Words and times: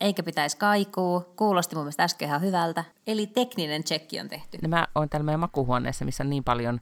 eikä 0.00 0.22
pitäisi 0.22 0.56
kaikuu. 0.56 1.20
Kuulosti 1.36 1.74
mun 1.74 1.84
mielestä 1.84 2.04
äsken 2.04 2.28
ihan 2.28 2.40
hyvältä. 2.40 2.84
Eli 3.06 3.26
tekninen 3.26 3.84
tsekki 3.84 4.20
on 4.20 4.28
tehty. 4.28 4.58
No 4.62 4.68
mä 4.68 4.86
oon 4.94 5.08
täällä 5.08 5.24
meidän 5.24 5.40
makuhuoneessa, 5.40 6.04
missä 6.04 6.24
on 6.24 6.30
niin 6.30 6.44
paljon 6.44 6.80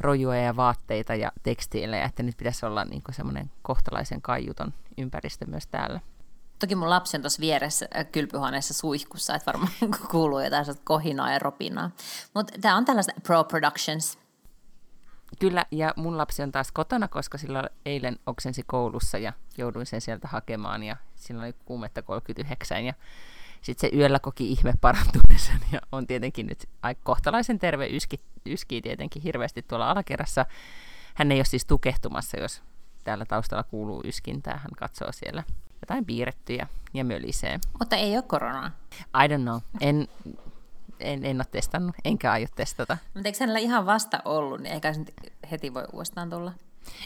rojuja 0.00 0.42
ja 0.42 0.56
vaatteita 0.56 1.14
ja 1.14 1.32
tekstiilejä, 1.42 2.04
että 2.04 2.22
nyt 2.22 2.36
pitäisi 2.36 2.66
olla 2.66 2.84
niin 2.84 3.02
semmoinen 3.10 3.50
kohtalaisen 3.62 4.22
kaiuton 4.22 4.74
ympäristö 4.98 5.46
myös 5.46 5.66
täällä. 5.66 6.00
Toki 6.58 6.74
mun 6.74 6.90
lapsi 6.90 7.16
on 7.16 7.20
tuossa 7.20 7.40
vieressä 7.40 7.88
äh, 7.96 8.06
kylpyhuoneessa 8.12 8.74
suihkussa, 8.74 9.34
että 9.34 9.52
varmaan 9.52 9.72
kuuluu 10.10 10.40
jotain 10.40 10.66
kohinaa 10.84 11.32
ja 11.32 11.38
ropinaa. 11.38 11.90
Mutta 12.34 12.52
tämä 12.60 12.76
on 12.76 12.84
tällaista 12.84 13.12
Pro 13.22 13.44
Productions. 13.44 14.18
Kyllä, 15.38 15.66
ja 15.70 15.92
mun 15.96 16.18
lapsi 16.18 16.42
on 16.42 16.52
taas 16.52 16.72
kotona, 16.72 17.08
koska 17.08 17.38
sillä 17.38 17.64
eilen 17.86 18.18
oksensi 18.26 18.62
koulussa 18.66 19.18
ja 19.18 19.32
jouduin 19.58 19.86
sen 19.86 20.00
sieltä 20.00 20.28
hakemaan 20.28 20.82
ja 20.82 20.96
sillä 21.14 21.42
oli 21.42 21.54
kuumetta 21.64 22.02
39 22.02 22.84
ja 22.84 22.94
sitten 23.62 23.90
se 23.90 23.96
yöllä 23.96 24.18
koki 24.18 24.52
ihme 24.52 24.72
parantumisen 24.80 25.60
ja 25.72 25.80
on 25.92 26.06
tietenkin 26.06 26.46
nyt 26.46 26.68
aika 26.82 27.00
kohtalaisen 27.04 27.58
terve, 27.58 27.86
yski, 27.86 28.20
yskii 28.46 28.82
tietenkin 28.82 29.22
hirveästi 29.22 29.62
tuolla 29.62 29.90
alakerrassa. 29.90 30.46
Hän 31.14 31.32
ei 31.32 31.38
ole 31.38 31.44
siis 31.44 31.64
tukehtumassa, 31.64 32.40
jos 32.40 32.62
täällä 33.04 33.24
taustalla 33.24 33.62
kuuluu 33.62 34.02
yskintää. 34.04 34.56
Hän 34.56 34.70
katsoo 34.76 35.12
siellä 35.12 35.44
jotain 35.82 36.04
piirrettyjä 36.04 36.66
ja 36.94 37.04
mölisee. 37.04 37.58
Mutta 37.78 37.96
ei 37.96 38.16
ole 38.16 38.22
koronaa. 38.22 38.70
I 39.24 39.28
don't 39.28 39.42
know. 39.42 39.60
En, 39.80 40.08
en, 41.00 41.24
en 41.24 41.36
ole 41.36 41.44
testannut, 41.50 41.94
enkä 42.04 42.32
aio 42.32 42.46
testata. 42.54 42.98
Mutta 43.14 43.28
eikö 43.28 43.38
hänellä 43.40 43.58
ihan 43.58 43.86
vasta 43.86 44.22
ollut, 44.24 44.60
niin 44.60 44.72
eikä 44.72 44.92
se 44.92 45.04
heti 45.50 45.74
voi 45.74 45.84
uudestaan 45.92 46.30
tulla? 46.30 46.52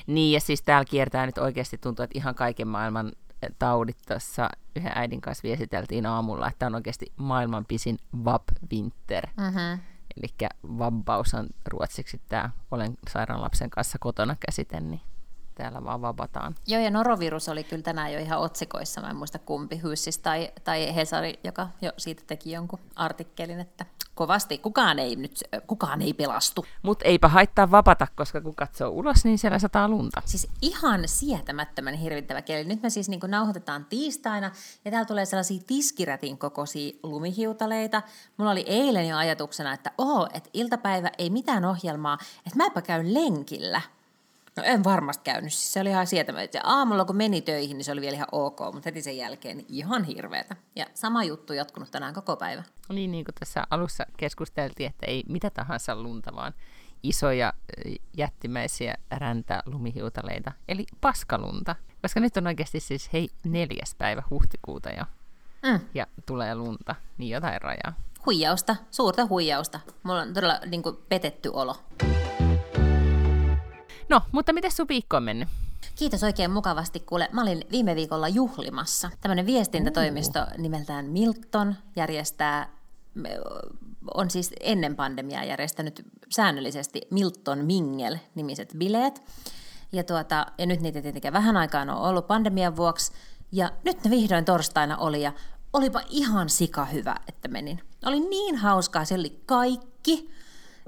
Niin, 0.06 0.32
ja 0.32 0.40
siis 0.40 0.62
täällä 0.62 0.84
kiertää 0.84 1.26
nyt 1.26 1.38
oikeasti 1.38 1.78
tuntuu, 1.78 2.02
että 2.02 2.18
ihan 2.18 2.34
kaiken 2.34 2.68
maailman 2.68 3.12
taudit 3.58 3.98
tuossa 4.08 4.50
yhden 4.76 4.92
äidin 4.94 5.20
kanssa 5.20 5.42
viesiteltiin 5.42 6.06
aamulla, 6.06 6.48
että 6.48 6.66
on 6.66 6.74
oikeasti 6.74 7.12
maailman 7.16 7.64
pisin 7.64 7.98
Vab-winter. 8.24 9.26
Mm-hmm. 9.36 9.80
Eli 10.16 10.50
vabbaus 10.78 11.34
on 11.34 11.46
ruotsiksi 11.68 12.20
tämä 12.28 12.50
olen 12.70 12.98
sairaan 13.08 13.42
lapsen 13.42 13.70
kanssa 13.70 13.98
kotona 14.00 14.36
käsite, 14.46 14.80
niin 14.80 15.00
täällä 15.58 15.84
vaan 15.84 16.02
vabataan. 16.02 16.54
Joo, 16.66 16.82
ja 16.82 16.90
norovirus 16.90 17.48
oli 17.48 17.64
kyllä 17.64 17.82
tänään 17.82 18.12
jo 18.12 18.18
ihan 18.18 18.38
otsikoissa, 18.40 19.00
mä 19.00 19.10
en 19.10 19.16
muista 19.16 19.38
kumpi, 19.38 19.80
Hyssis 19.82 20.18
tai, 20.18 20.52
tai 20.64 20.94
Hesari, 20.94 21.38
joka 21.44 21.68
jo 21.82 21.92
siitä 21.96 22.22
teki 22.26 22.52
jonkun 22.52 22.78
artikkelin, 22.96 23.60
että 23.60 23.86
kovasti. 24.14 24.58
Kukaan 24.58 24.98
ei 24.98 25.16
nyt, 25.16 25.44
kukaan 25.66 26.02
ei 26.02 26.14
pelastu. 26.14 26.66
Mutta 26.82 27.04
eipä 27.04 27.28
haittaa 27.28 27.70
vapata, 27.70 28.06
koska 28.16 28.40
kun 28.40 28.54
katsoo 28.54 28.90
ulos, 28.90 29.24
niin 29.24 29.38
siellä 29.38 29.58
sataa 29.58 29.88
lunta. 29.88 30.22
Siis 30.24 30.48
ihan 30.62 31.00
sietämättömän 31.06 31.94
hirvittävä 31.94 32.42
keli. 32.42 32.64
Nyt 32.64 32.82
me 32.82 32.90
siis 32.90 33.08
niin 33.08 33.20
nauhoitetaan 33.26 33.84
tiistaina, 33.84 34.50
ja 34.84 34.90
täällä 34.90 35.06
tulee 35.06 35.24
sellaisia 35.24 35.62
tiskirätin 35.66 36.38
kokoisia 36.38 36.92
lumihiutaleita. 37.02 38.02
Mulla 38.36 38.50
oli 38.50 38.64
eilen 38.66 39.08
jo 39.08 39.16
ajatuksena, 39.16 39.72
että 39.72 39.92
oo, 39.98 40.28
että 40.34 40.50
iltapäivä 40.52 41.10
ei 41.18 41.30
mitään 41.30 41.64
ohjelmaa, 41.64 42.18
että 42.46 42.56
mäpä 42.56 42.82
käyn 42.82 43.14
lenkillä. 43.14 43.80
No 44.58 44.64
en 44.64 44.84
varmasti 44.84 45.24
käynyt, 45.24 45.52
siis 45.52 45.72
se 45.72 45.80
oli 45.80 45.88
ihan 45.88 46.06
sietämätöntä. 46.06 46.60
Aamulla 46.62 47.04
kun 47.04 47.16
meni 47.16 47.40
töihin, 47.40 47.76
niin 47.78 47.84
se 47.84 47.92
oli 47.92 48.00
vielä 48.00 48.14
ihan 48.14 48.28
ok, 48.32 48.60
mutta 48.60 48.80
heti 48.84 49.02
sen 49.02 49.16
jälkeen 49.16 49.56
niin 49.56 49.66
ihan 49.68 50.04
hirveätä. 50.04 50.56
Ja 50.76 50.86
sama 50.94 51.24
juttu 51.24 51.52
jatkunut 51.52 51.90
tänään 51.90 52.14
koko 52.14 52.36
päivä. 52.36 52.62
Niin, 52.88 53.10
niin 53.10 53.24
kuin 53.24 53.34
tässä 53.34 53.64
alussa 53.70 54.06
keskusteltiin, 54.16 54.90
että 54.90 55.06
ei 55.06 55.24
mitä 55.28 55.50
tahansa 55.50 56.02
lunta, 56.02 56.34
vaan 56.34 56.54
isoja 57.02 57.52
jättimäisiä 58.16 58.94
räntä-lumihiutaleita, 59.10 60.52
eli 60.68 60.86
paskalunta. 61.00 61.76
Koska 62.02 62.20
nyt 62.20 62.36
on 62.36 62.46
oikeasti 62.46 62.80
siis, 62.80 63.12
hei, 63.12 63.28
neljäs 63.44 63.94
päivä 63.94 64.22
huhtikuuta 64.30 64.90
jo, 64.90 65.04
mm. 65.62 65.80
ja 65.94 66.06
tulee 66.26 66.54
lunta, 66.54 66.94
niin 67.18 67.30
jotain 67.30 67.62
rajaa. 67.62 67.94
Huijausta, 68.26 68.76
suurta 68.90 69.26
huijausta. 69.26 69.80
Mulla 70.02 70.20
on 70.20 70.34
todella 70.34 70.60
niin 70.66 70.82
kuin, 70.82 70.96
petetty 71.08 71.50
olo. 71.52 71.76
No, 74.08 74.20
mutta 74.32 74.52
miten 74.52 74.72
sun 74.72 74.88
viikko 74.88 75.16
on 75.16 75.22
mennyt? 75.22 75.48
Kiitos 75.94 76.22
oikein 76.22 76.50
mukavasti, 76.50 77.00
kuule. 77.00 77.28
Mä 77.32 77.42
olin 77.42 77.64
viime 77.70 77.94
viikolla 77.94 78.28
juhlimassa. 78.28 79.10
Tämmöinen 79.20 79.46
viestintätoimisto 79.46 80.46
nimeltään 80.58 81.04
Milton 81.04 81.74
järjestää, 81.96 82.70
on 84.14 84.30
siis 84.30 84.52
ennen 84.60 84.96
pandemiaa 84.96 85.44
järjestänyt 85.44 86.06
säännöllisesti 86.28 87.00
Milton 87.10 87.58
Mingel-nimiset 87.58 88.74
bileet. 88.78 89.22
Ja, 89.92 90.04
tuota, 90.04 90.46
ja 90.58 90.66
nyt 90.66 90.80
niitä 90.80 91.02
tietenkin 91.02 91.32
vähän 91.32 91.56
aikaa 91.56 91.82
on 91.82 91.90
ollut 91.90 92.26
pandemian 92.26 92.76
vuoksi. 92.76 93.12
Ja 93.52 93.70
nyt 93.84 94.04
ne 94.04 94.10
vihdoin 94.10 94.44
torstaina 94.44 94.96
oli 94.96 95.22
ja 95.22 95.32
olipa 95.72 96.00
ihan 96.08 96.48
sika 96.48 96.84
hyvä, 96.84 97.16
että 97.28 97.48
menin. 97.48 97.80
Oli 98.06 98.20
niin 98.20 98.56
hauskaa, 98.56 99.04
se 99.04 99.14
oli 99.14 99.40
kaikki 99.46 100.30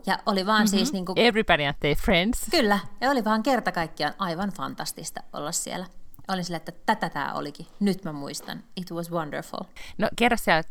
ja 0.07 0.19
oli 0.27 0.47
vaan 0.47 0.63
mm-hmm. 0.63 0.79
siis... 0.79 0.93
Niin 0.93 1.07
kuin, 1.07 1.19
Everybody 1.19 1.65
and 1.65 1.77
their 1.81 1.97
friends. 1.97 2.47
Kyllä, 2.51 2.79
ja 3.01 3.11
oli 3.11 3.25
vaan 3.25 3.43
kerta 3.43 3.73
kaikkiaan 3.73 4.15
aivan 4.19 4.51
fantastista 4.51 5.21
olla 5.33 5.53
siellä. 5.53 5.87
Olin 6.29 6.45
sille, 6.45 6.57
että 6.57 6.73
tätä 6.87 7.09
tämä 7.09 7.33
olikin. 7.35 7.67
Nyt 7.81 8.05
mä 8.05 8.13
muistan. 8.13 8.63
It 8.77 8.91
was 8.91 9.11
wonderful. 9.11 9.61
No 9.99 10.09
kerro 10.17 10.37
sieltä, 10.37 10.69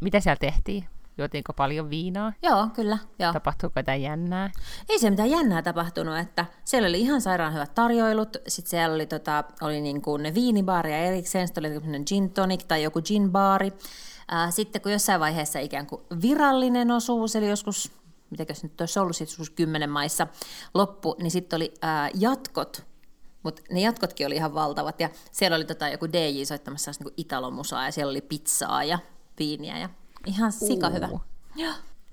mitä 0.00 0.20
siellä 0.20 0.38
tehtiin? 0.40 0.84
Juotiinko 1.18 1.52
paljon 1.52 1.90
viinaa? 1.90 2.32
Joo, 2.42 2.68
kyllä. 2.74 2.98
Joo. 3.18 3.32
Tapahtuuko 3.32 3.80
jotain 3.80 4.02
jännää? 4.02 4.50
Ei 4.88 4.98
se 4.98 5.10
mitään 5.10 5.30
jännää 5.30 5.62
tapahtunut, 5.62 6.18
että 6.18 6.46
siellä 6.64 6.88
oli 6.88 7.00
ihan 7.00 7.20
sairaan 7.20 7.54
hyvät 7.54 7.74
tarjoilut. 7.74 8.36
Sitten 8.48 8.70
siellä 8.70 8.94
oli, 8.94 9.06
tota, 9.06 9.44
oli 9.60 9.80
niin 9.80 10.02
kuin 10.02 10.34
viinibaaria 10.34 10.98
erikseen, 10.98 11.48
sitten 11.48 11.66
oli 11.66 12.04
gin 12.04 12.30
tonic 12.30 12.64
tai 12.68 12.82
joku 12.82 13.02
gin 13.02 13.32
baari. 13.32 13.72
Sitten 14.50 14.82
kun 14.82 14.92
jossain 14.92 15.20
vaiheessa 15.20 15.58
ikään 15.58 15.86
kuin 15.86 16.02
virallinen 16.22 16.90
osuus, 16.90 17.36
eli 17.36 17.48
joskus 17.48 17.92
mitäkös 18.30 18.62
nyt 18.62 18.80
olisi 18.80 18.98
ollut 18.98 19.16
sitten 19.16 19.46
kymmenen 19.54 19.90
maissa 19.90 20.26
loppu, 20.74 21.16
niin 21.18 21.30
sitten 21.30 21.56
oli 21.56 21.74
ää, 21.82 22.10
jatkot, 22.14 22.86
mutta 23.42 23.62
ne 23.70 23.80
jatkotkin 23.80 24.26
oli 24.26 24.34
ihan 24.34 24.54
valtavat, 24.54 25.00
ja 25.00 25.10
siellä 25.32 25.56
oli 25.56 25.64
tota, 25.64 25.88
joku 25.88 26.06
DJ 26.12 26.44
soittamassa 26.44 26.90
niin 27.04 27.14
italomusaa, 27.16 27.84
ja 27.84 27.92
siellä 27.92 28.10
oli 28.10 28.20
pizzaa 28.20 28.84
ja 28.84 28.98
viiniä, 29.38 29.78
ja 29.78 29.88
ihan 30.26 30.52
sika 30.52 30.90
hyvä. 30.90 31.08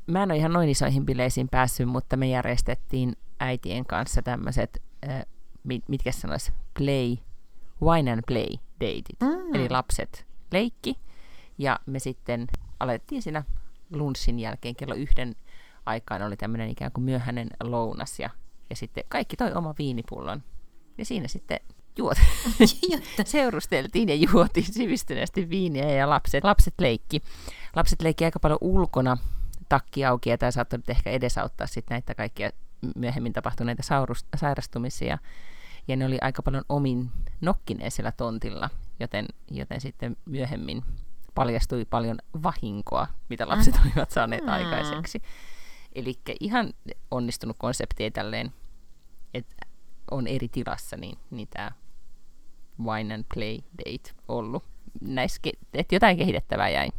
Mä 0.08 0.24
en 0.24 0.32
ole 0.32 0.40
ihan 0.40 0.54
noin 0.54 0.70
isoihin 0.70 1.06
bileisiin 1.06 1.50
päässyt, 1.50 1.88
mutta 1.88 2.18
me 2.18 2.28
järjestettiin 2.28 3.18
äitien 3.40 3.86
kanssa 3.86 4.22
tämmöiset, 4.22 4.82
äh, 5.10 5.26
mitkä 5.88 6.12
sanoisi, 6.12 6.52
play, 6.78 7.16
wine 7.82 8.12
and 8.12 8.22
play 8.28 8.48
dateit. 8.80 9.06
Mm. 9.22 9.56
Eli 9.56 9.70
lapset 9.70 10.26
leikki, 10.52 10.96
ja 11.58 11.80
me 11.86 12.00
sitten 12.00 12.48
alettiin 12.80 13.22
siinä 13.22 13.44
lunssin 13.94 14.40
jälkeen 14.40 14.76
kello 14.76 14.96
yhden 14.96 15.36
aikaan 15.86 16.22
oli 16.22 16.38
tämmöinen 16.38 16.70
ikään 16.70 16.92
kuin 16.92 17.04
myöhäinen 17.04 17.50
lounas 17.64 18.20
ja, 18.20 18.30
ja 18.70 18.76
sitten 18.76 19.04
kaikki 19.08 19.38
toi 19.38 19.54
oma 19.54 19.76
viinipullon. 19.78 20.44
Ja 20.98 21.06
siinä 21.06 21.28
sitten 21.28 21.60
juot. 21.98 22.18
seurusteltiin 23.26 24.10
ja 24.10 24.16
juotiin 24.16 24.74
sivistyneesti 24.74 25.50
viiniä 25.50 25.92
ja 25.92 26.10
lapset, 26.10 26.44
lapset 26.44 26.74
leikki. 26.80 27.22
Lapset 27.76 28.02
leikki 28.02 28.26
aika 28.26 28.40
paljon 28.40 28.58
ulkona 28.62 29.18
takki 29.70 30.06
auki 30.06 30.30
ja 30.30 30.38
tämä 30.38 30.52
saattoi 30.52 30.80
nyt 30.80 30.90
ehkä 30.90 31.10
edesauttaa 31.10 31.68
sitten 31.68 31.96
näitä 31.96 32.16
kaikkia 32.16 32.50
myöhemmin 32.96 33.34
tapahtuneita 33.34 33.84
saurus, 33.84 34.26
sairastumisia. 34.36 35.18
Ja 35.88 35.96
ne 35.96 36.06
oli 36.06 36.18
aika 36.22 36.42
paljon 36.42 36.64
omin 36.70 37.12
nokkineen 37.42 37.92
siellä 37.92 38.12
tontilla, 38.12 38.70
joten, 39.00 39.26
joten 39.52 39.82
sitten 39.82 40.18
myöhemmin 40.26 40.84
paljastui 41.36 41.86
paljon 41.86 42.18
vahinkoa, 42.44 43.08
mitä 43.30 43.48
lapset 43.48 43.76
olivat 43.86 44.12
saaneet 44.12 44.50
aikaiseksi. 44.50 45.22
Eli 45.96 46.20
ihan 46.40 46.74
onnistunut 47.12 47.58
konsepti 47.60 48.12
tälleen, 48.12 48.54
että 49.34 49.56
on 50.12 50.28
eri 50.28 50.48
tilassa, 50.48 50.98
niin, 50.98 51.18
niin 51.32 51.48
tämä 51.48 51.72
wine 52.84 53.14
and 53.14 53.26
play 53.34 53.58
date 53.78 54.12
ollut. 54.28 54.64
Näissä, 55.02 55.42
että 55.74 55.96
jotain 55.96 56.18
kehitettävää 56.18 56.70
jäi. 56.70 56.90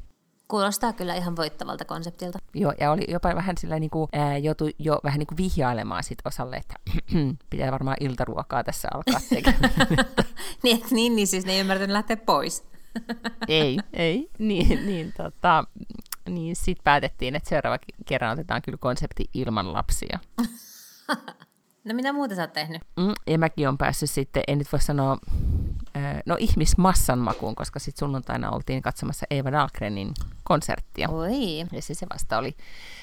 Kuulostaa 0.49 0.93
kyllä 0.93 1.15
ihan 1.15 1.37
voittavalta 1.37 1.85
konseptilta. 1.85 2.39
Joo, 2.55 2.73
ja 2.81 2.91
oli 2.91 3.05
jopa 3.09 3.35
vähän 3.35 3.57
sillä 3.59 3.79
niin 3.79 3.91
kuin, 3.91 4.09
ää, 4.13 4.39
joutui 4.39 4.75
jo 4.79 5.01
vähän 5.05 5.19
niin 5.19 5.27
kuin 5.27 5.37
vihjailemaan 5.37 6.03
sit 6.03 6.19
osalle, 6.25 6.57
että 6.57 6.75
pitää 7.51 7.73
varmaan 7.73 7.97
iltaruokaa 8.01 8.65
tässä 8.65 8.89
alkaa 8.95 9.21
tekemään. 9.29 9.75
niin, 10.65 10.83
niin, 10.91 11.17
niin, 11.17 11.27
siis 11.27 11.47
ne 11.47 11.53
ei 11.53 11.61
ymmärtänyt 11.61 11.93
lähteä 11.93 12.17
pois. 12.17 12.65
ei, 13.49 13.79
ei, 13.93 14.31
niin, 14.39 14.87
niin 14.87 15.13
tota, 15.17 15.65
niin 16.29 16.57
sitten 16.57 16.85
päätettiin, 16.85 17.35
että 17.35 17.49
seuraava 17.49 17.79
kerran 18.07 18.33
otetaan 18.33 18.63
kyllä 18.63 18.79
konsepti 18.81 19.25
ilman 19.35 19.73
lapsia. 19.73 20.19
no 21.85 21.95
mitä 21.95 22.13
muuta 22.13 22.35
sä 22.35 22.43
oot 22.43 22.53
tehnyt? 22.53 22.83
Mm, 22.97 23.13
ja 23.27 23.39
mäkin 23.39 23.69
on 23.69 23.79
päässyt 23.79 24.11
sitten, 24.11 24.43
en 24.49 24.59
nyt 24.59 24.73
voi 24.73 24.81
sanoa, 24.81 25.19
no 26.27 26.37
ihmismassan 26.39 27.19
makuun, 27.19 27.55
koska 27.55 27.79
sitten 27.79 27.99
sunnuntaina 27.99 28.51
oltiin 28.51 28.83
katsomassa 28.83 29.27
Eva 29.31 29.53
Dahlgrenin 29.53 30.13
konserttia. 30.45 31.09
Oi. 31.09 31.59
Ja 31.59 31.83
se, 31.83 31.95
se 31.95 32.07
vasta 32.15 32.39
oli 32.39 32.57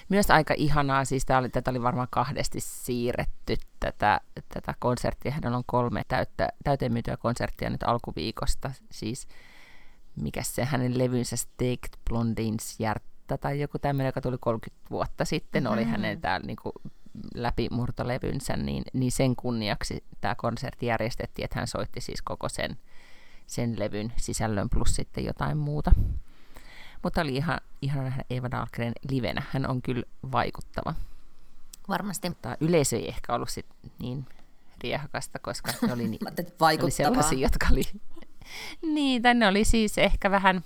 myös 0.09 0.31
aika 0.31 0.53
ihanaa, 0.57 1.05
siis 1.05 1.25
tää 1.25 1.37
oli, 1.37 1.49
tätä 1.49 1.71
oli 1.71 1.81
varmaan 1.81 2.07
kahdesti 2.11 2.59
siirretty 2.59 3.55
tätä, 3.79 4.21
tätä 4.53 4.73
konserttia. 4.79 5.31
Hän 5.31 5.55
on 5.55 5.63
kolme 5.65 6.01
täyttä, 6.07 6.49
täyteen 6.63 6.93
myytyä 6.93 7.17
konserttia 7.17 7.69
nyt 7.69 7.83
alkuviikosta, 7.83 8.71
siis 8.91 9.27
mikä 10.15 10.43
se 10.43 10.65
hänen 10.65 10.97
levynsä 10.97 11.35
Staked 11.35 11.99
Blondins 12.09 12.79
Järttä 13.31 13.47
tai 13.47 13.59
joku 13.59 13.79
tämmöinen, 13.79 14.07
joka 14.07 14.21
tuli 14.21 14.37
30 14.39 14.89
vuotta 14.89 15.25
sitten, 15.25 15.63
mm-hmm. 15.63 15.73
oli 15.73 15.83
hänen 15.83 16.21
täällä 16.21 16.47
niin 16.47 16.57
kuin 16.61 16.73
läpimurtolevynsä, 17.35 18.57
niin, 18.57 18.83
niin 18.93 19.11
sen 19.11 19.35
kunniaksi 19.35 20.03
tämä 20.21 20.35
konsertti 20.35 20.85
järjestettiin, 20.85 21.43
että 21.43 21.59
hän 21.59 21.67
soitti 21.67 22.01
siis 22.01 22.21
koko 22.21 22.49
sen, 22.49 22.77
sen 23.47 23.79
levyn 23.79 24.13
sisällön 24.17 24.69
plus 24.69 24.95
sitten 24.95 25.25
jotain 25.25 25.57
muuta. 25.57 25.91
Mutta 27.03 27.21
oli 27.21 27.35
ihan, 27.35 27.59
ihan 27.81 28.03
nähdä 28.03 28.23
Eva 28.29 28.51
Dahlgren 28.51 28.93
livenä. 29.09 29.43
Hän 29.51 29.69
on 29.69 29.81
kyllä 29.81 30.03
vaikuttava. 30.31 30.93
Varmasti. 31.87 32.29
Mutta 32.29 32.57
yleisö 32.59 32.95
ei 32.95 33.07
ehkä 33.07 33.33
ollut 33.33 33.49
sit 33.49 33.65
niin 33.99 34.25
riehakasta, 34.83 35.39
koska 35.39 35.71
ne 35.87 35.93
oli, 35.93 36.07
niin, 36.09 36.19
oli 36.81 36.91
sellaisia, 36.91 37.39
jotka 37.39 37.67
oli... 37.71 37.83
niin, 38.95 39.21
tänne 39.21 39.47
oli 39.47 39.63
siis 39.63 39.97
ehkä 39.97 40.31
vähän 40.31 40.63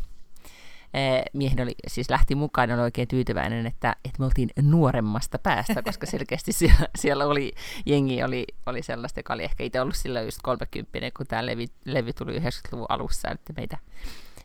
miehen 1.34 1.62
oli, 1.62 1.76
siis 1.88 2.10
lähti 2.10 2.36
mukaan, 2.36 2.72
oli 2.72 2.82
oikein 2.82 3.08
tyytyväinen, 3.08 3.66
että, 3.66 3.96
että 4.06 4.20
me 4.20 4.26
oltiin 4.26 4.50
nuoremmasta 4.62 5.40
päästä, 5.40 5.84
koska 5.84 6.06
selkeästi 6.06 6.52
siellä, 6.62 6.88
siellä 6.98 7.26
oli, 7.26 7.54
jengi 7.86 8.24
oli, 8.24 8.46
oli 8.66 8.82
sellaista, 8.82 9.20
joka 9.20 9.34
oli 9.34 9.44
ehkä 9.44 9.64
itse 9.64 9.82
ollut 9.82 9.96
sillä 9.96 10.22
just 10.22 10.40
30, 10.44 11.12
kun 11.18 11.28
tämä 11.28 11.46
levy, 11.46 11.66
levy 11.86 12.14
tuli 12.14 12.40
90-luvun 12.40 12.86
alussa, 12.90 13.30
että 13.30 13.54
meitä, 13.58 13.78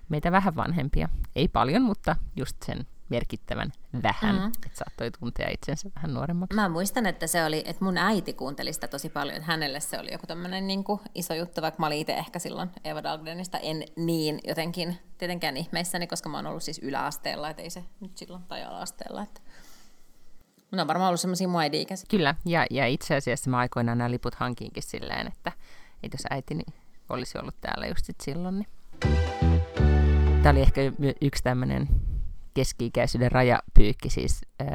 meitä 0.09 0.33
vähän 0.33 0.57
vanhempia. 0.57 1.09
Ei 1.37 1.49
paljon, 1.49 1.83
mutta 1.83 2.17
just 2.37 2.57
sen 2.63 2.87
merkittävän 3.11 3.73
vähän, 4.03 4.35
mm-hmm. 4.35 4.53
että 4.67 4.79
saattoi 4.79 5.11
tuntea 5.11 5.49
itsensä 5.51 5.91
vähän 5.95 6.15
nuoremmaksi. 6.15 6.55
Mä 6.55 6.69
muistan, 6.69 7.07
että 7.07 7.27
se 7.27 7.45
oli, 7.45 7.63
että 7.67 7.85
mun 7.85 7.99
äiti 7.99 8.33
kuunteli 8.33 8.73
sitä 8.73 8.89
tosi 8.89 9.09
paljon, 9.09 9.43
hänelle 9.43 9.81
se 9.81 9.99
oli 9.99 10.13
joku 10.13 10.27
tämmöinen 10.27 10.67
niin 10.67 10.85
iso 11.15 11.35
juttu, 11.35 11.63
vaikka 11.63 11.81
mä 11.81 11.87
olin 11.87 11.99
itse 11.99 12.13
ehkä 12.13 12.39
silloin 12.39 12.71
Eva 12.85 13.03
Dahlgrenista 13.03 13.59
en 13.59 13.85
niin 13.97 14.41
jotenkin 14.45 14.99
tietenkään 15.19 15.57
ihmeissäni, 15.57 16.07
koska 16.07 16.29
mä 16.29 16.39
oon 16.39 16.47
ollut 16.47 16.63
siis 16.63 16.79
yläasteella, 16.83 17.51
että 17.51 17.63
ei 17.63 17.71
se 17.71 17.85
nyt 18.01 18.17
silloin, 18.17 18.43
tai 18.43 18.65
alaasteella, 18.65 19.23
että 19.23 19.41
No 20.71 20.83
on 20.83 20.89
varmaan 20.89 21.09
ollut 21.09 21.21
semmoisia 21.21 21.49
mua 21.49 21.61
Kyllä, 22.11 22.35
ja, 22.45 22.67
ja 22.71 22.87
itse 22.87 23.17
asiassa 23.17 23.51
mä 23.51 23.59
aikoinaan 23.59 23.99
nämä 23.99 24.11
liput 24.11 24.35
hankinkin 24.35 24.83
silleen, 24.83 25.27
että, 25.27 25.53
että 26.03 26.15
jos 26.15 26.27
äitini 26.31 26.63
olisi 27.09 27.39
ollut 27.39 27.55
täällä 27.61 27.87
just 27.87 28.05
sit 28.05 28.21
silloin, 28.21 28.59
niin... 28.59 28.69
Tämä 30.43 30.51
oli 30.51 30.61
ehkä 30.61 30.81
yksi 31.21 31.43
tämmöinen 31.43 31.89
keski-ikäisyyden 32.55 33.33
rajapyykki, 33.33 34.11
siis 34.11 34.41
äh, 34.63 34.69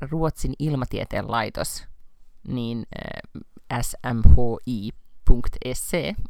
Ruotsin 0.00 0.54
ilmatieteen 0.58 1.30
laitos, 1.30 1.84
niin 2.48 2.86
äh, 2.96 3.80
smhi.se 3.82 4.84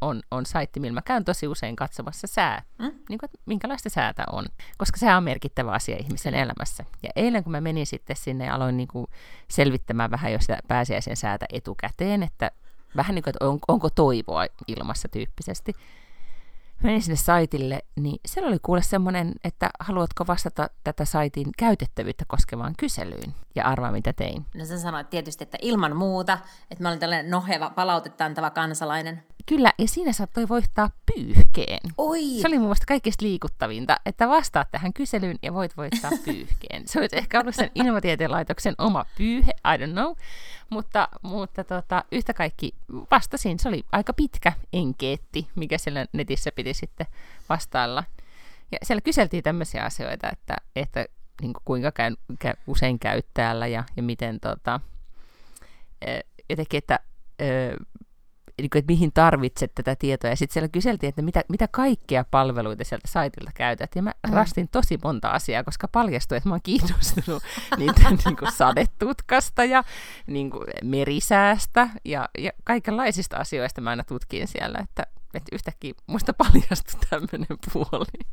on, 0.01 0.21
on 0.31 0.45
saitti, 0.45 0.79
millä 0.79 0.93
mä 0.93 1.01
käyn 1.01 1.25
tosi 1.25 1.47
usein 1.47 1.75
katsomassa 1.75 2.27
sää, 2.27 2.63
mm? 2.79 2.91
niin 3.09 3.19
kuin, 3.19 3.29
minkälaista 3.45 3.89
säätä 3.89 4.23
on, 4.31 4.45
koska 4.77 4.97
se 4.97 5.15
on 5.15 5.23
merkittävä 5.23 5.71
asia 5.71 5.97
ihmisen 5.99 6.33
elämässä. 6.33 6.85
Ja 7.03 7.09
eilen 7.15 7.43
kun 7.43 7.51
mä 7.51 7.61
menin 7.61 7.85
sitten 7.85 8.15
sinne 8.15 8.45
ja 8.45 8.55
aloin 8.55 8.77
niin 8.77 8.87
kuin 8.87 9.07
selvittämään 9.47 10.11
vähän 10.11 10.33
jo 10.33 10.39
sitä 10.41 10.59
pääsiäisen 10.67 11.17
säätä 11.17 11.45
etukäteen, 11.53 12.23
että 12.23 12.51
vähän 12.95 13.15
niin 13.15 13.23
kuin, 13.23 13.31
että 13.31 13.45
on, 13.45 13.59
onko 13.67 13.89
toivoa 13.89 14.45
ilmassa 14.67 15.07
tyyppisesti, 15.07 15.73
menin 16.83 17.01
sinne 17.01 17.15
saitille, 17.15 17.81
niin 17.95 18.19
siellä 18.25 18.49
oli 18.49 18.59
kuule 18.61 18.81
semmoinen, 18.81 19.33
että 19.43 19.69
haluatko 19.79 20.27
vastata 20.27 20.69
tätä 20.83 21.05
saitin 21.05 21.47
käytettävyyttä 21.57 22.25
koskevaan 22.27 22.73
kyselyyn. 22.77 23.35
Ja 23.55 23.65
arvaa, 23.65 23.91
mitä 23.91 24.13
tein. 24.13 24.45
No 24.55 24.65
sä 24.65 24.79
sanoit 24.79 25.09
tietysti, 25.09 25.43
että 25.43 25.57
ilman 25.61 25.95
muuta, 25.95 26.37
että 26.71 26.83
mä 26.83 26.89
olin 26.89 26.99
tällainen 26.99 27.31
noheva, 27.31 27.69
palautetta 27.69 28.25
antava 28.25 28.49
kansalainen. 28.49 29.23
Kyllä, 29.45 29.73
ja 29.77 29.87
siinä 29.87 30.13
saattoi 30.13 30.49
voittaa 30.49 30.89
pyyhkeen. 31.15 31.79
Oi. 31.97 32.21
Se 32.41 32.47
oli 32.47 32.57
mun 32.57 32.67
mielestä 32.67 32.85
kaikista 32.87 33.25
liikuttavinta, 33.25 33.97
että 34.05 34.29
vastaat 34.29 34.67
tähän 34.71 34.93
kyselyyn 34.93 35.37
ja 35.41 35.53
voit 35.53 35.77
voittaa 35.77 36.11
pyyhkeen. 36.25 36.87
Se 36.87 36.99
olisi 36.99 37.17
ehkä 37.17 37.39
ollut 37.39 37.55
sen 37.55 37.71
ilmatieteen 37.75 38.31
laitoksen 38.31 38.75
oma 38.77 39.05
pyyhe, 39.17 39.51
I 39.51 39.85
don't 39.85 39.91
know. 39.91 40.15
Mutta, 40.69 41.07
mutta 41.21 41.63
tota, 41.63 42.03
yhtä 42.11 42.33
kaikki 42.33 42.73
vastasin. 43.11 43.59
Se 43.59 43.67
oli 43.69 43.85
aika 43.91 44.13
pitkä 44.13 44.53
enkeetti, 44.73 45.47
mikä 45.55 45.77
siellä 45.77 46.05
netissä 46.13 46.51
piti 46.51 46.73
sitten 46.73 47.07
vastailla. 47.49 48.03
Ja 48.71 48.77
siellä 48.83 49.01
kyseltiin 49.01 49.43
tämmöisiä 49.43 49.83
asioita, 49.83 50.29
että, 50.29 50.55
että 50.75 51.05
niin 51.41 51.53
kuin 51.53 51.61
kuinka 51.65 51.91
käy, 51.91 52.15
käy, 52.39 52.53
usein 52.67 52.99
käyt 52.99 53.25
täällä 53.33 53.67
ja, 53.67 53.83
ja 53.97 54.03
miten 54.03 54.39
tota, 54.39 54.79
jotenkin, 56.49 56.77
että 56.77 56.99
niin 58.61 58.69
kuin, 58.69 58.79
että 58.79 58.91
mihin 58.91 59.11
tarvitset 59.13 59.71
tätä 59.75 59.95
tietoa. 59.95 60.29
Ja 60.29 60.35
sitten 60.35 60.53
siellä 60.53 60.67
kyseltiin, 60.67 61.09
että 61.09 61.21
mitä, 61.21 61.43
mitä 61.49 61.67
kaikkia 61.71 62.25
palveluita 62.31 62.83
sieltä 62.83 63.07
saitilta 63.07 63.51
käytät. 63.53 63.95
Ja 63.95 64.01
mä 64.01 64.13
mm. 64.27 64.33
rastin 64.33 64.69
tosi 64.69 64.99
monta 65.03 65.29
asiaa, 65.29 65.63
koska 65.63 65.87
paljastui, 65.87 66.37
että 66.37 66.49
mä 66.49 66.53
oon 66.53 66.61
kiinnostunut 66.63 67.43
niitä 67.77 68.01
niin 68.09 68.37
kuin 68.37 68.51
sadetutkasta 68.51 69.63
ja 69.63 69.83
niin 70.27 70.49
kuin 70.49 70.67
merisäästä 70.83 71.89
ja, 72.05 72.29
ja 72.37 72.51
kaikenlaisista 72.63 73.37
asioista 73.37 73.81
mä 73.81 73.89
aina 73.89 74.03
tutkin 74.03 74.47
siellä. 74.47 74.79
Että 74.83 75.05
että 75.33 75.55
yhtäkkiä 75.55 75.93
muista 76.07 76.33
paljastui 76.33 77.01
tämmöinen 77.09 77.57
puoli. 77.73 78.25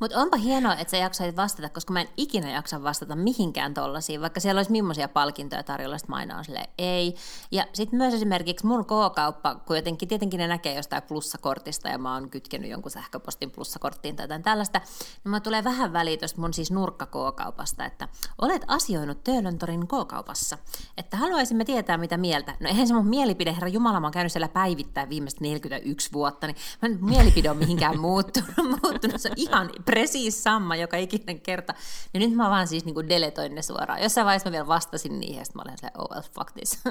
Mutta 0.00 0.18
onpa 0.18 0.36
hienoa, 0.36 0.76
että 0.76 0.90
sä 0.90 0.96
jaksait 0.96 1.36
vastata, 1.36 1.68
koska 1.68 1.92
mä 1.92 2.00
en 2.00 2.08
ikinä 2.16 2.50
jaksa 2.50 2.82
vastata 2.82 3.16
mihinkään 3.16 3.74
tollasiin, 3.74 4.20
vaikka 4.20 4.40
siellä 4.40 4.58
olisi 4.58 4.70
millaisia 4.70 5.08
palkintoja 5.08 5.62
tarjolla, 5.62 5.96
että 5.96 6.08
mä 6.08 6.36
on 6.38 6.44
silleen, 6.44 6.68
ei. 6.78 7.14
Ja 7.50 7.66
sitten 7.72 7.96
myös 7.96 8.14
esimerkiksi 8.14 8.66
mun 8.66 8.84
K-kauppa, 8.84 9.54
kun 9.54 9.76
jotenkin 9.76 10.08
tietenkin 10.08 10.38
ne 10.38 10.46
näkee 10.46 10.74
jostain 10.74 11.02
plussakortista 11.02 11.88
ja 11.88 11.98
mä 11.98 12.14
oon 12.14 12.30
kytkenyt 12.30 12.70
jonkun 12.70 12.90
sähköpostin 12.90 13.50
plussakorttiin 13.50 14.16
tai 14.16 14.24
jotain 14.24 14.42
tällaista, 14.42 14.80
niin 15.24 15.30
mä 15.30 15.40
tulee 15.40 15.64
vähän 15.64 15.92
väliä 15.92 16.12
mun 16.36 16.54
siis 16.54 16.70
nurkka 16.70 17.06
K-kaupasta, 17.06 17.84
että 17.84 18.08
olet 18.42 18.64
asioinut 18.66 19.24
Töölöntorin 19.24 19.86
K-kaupassa, 19.88 20.58
että 20.96 21.16
haluaisimme 21.16 21.64
tietää 21.64 21.98
mitä 21.98 22.16
mieltä. 22.16 22.56
No 22.60 22.68
eihän 22.68 22.88
se 22.88 22.94
mun 22.94 23.06
mielipide, 23.06 23.54
herra 23.54 23.68
Jumala, 23.68 24.00
mä 24.00 24.06
oon 24.06 24.12
käynyt 24.12 24.32
siellä 24.32 24.48
päivittäin 24.48 25.08
viimeiset 25.08 25.40
41 25.40 26.12
vuotta, 26.12 26.41
vuotta, 26.42 26.46
niin 26.80 27.00
mä 27.00 27.08
mielipide 27.10 27.50
on 27.50 27.56
mihinkään 27.56 28.00
muuttunut, 28.00 28.50
muuttunut. 28.82 29.20
Se 29.20 29.28
on 29.28 29.34
ihan 29.36 29.70
presiis 29.84 30.42
sama 30.42 30.76
joka 30.76 30.96
ikinen 30.96 31.40
kerta. 31.40 31.74
Ja 32.14 32.20
nyt 32.20 32.32
mä 32.32 32.50
vaan 32.50 32.68
siis 32.68 32.84
niin 32.84 33.08
deletoin 33.08 33.54
ne 33.54 33.62
suoraan. 33.62 34.02
Jossain 34.02 34.24
vaiheessa 34.24 34.48
mä 34.48 34.52
vielä 34.52 34.66
vastasin 34.66 35.20
niihin, 35.20 35.38
ja 35.38 35.44
sitten 35.44 35.60
mä 35.60 35.62
olin 35.66 35.78
se, 35.78 35.90
oh 35.98 36.10
well, 36.10 36.22
fuck 36.34 36.52
this. 36.52 36.80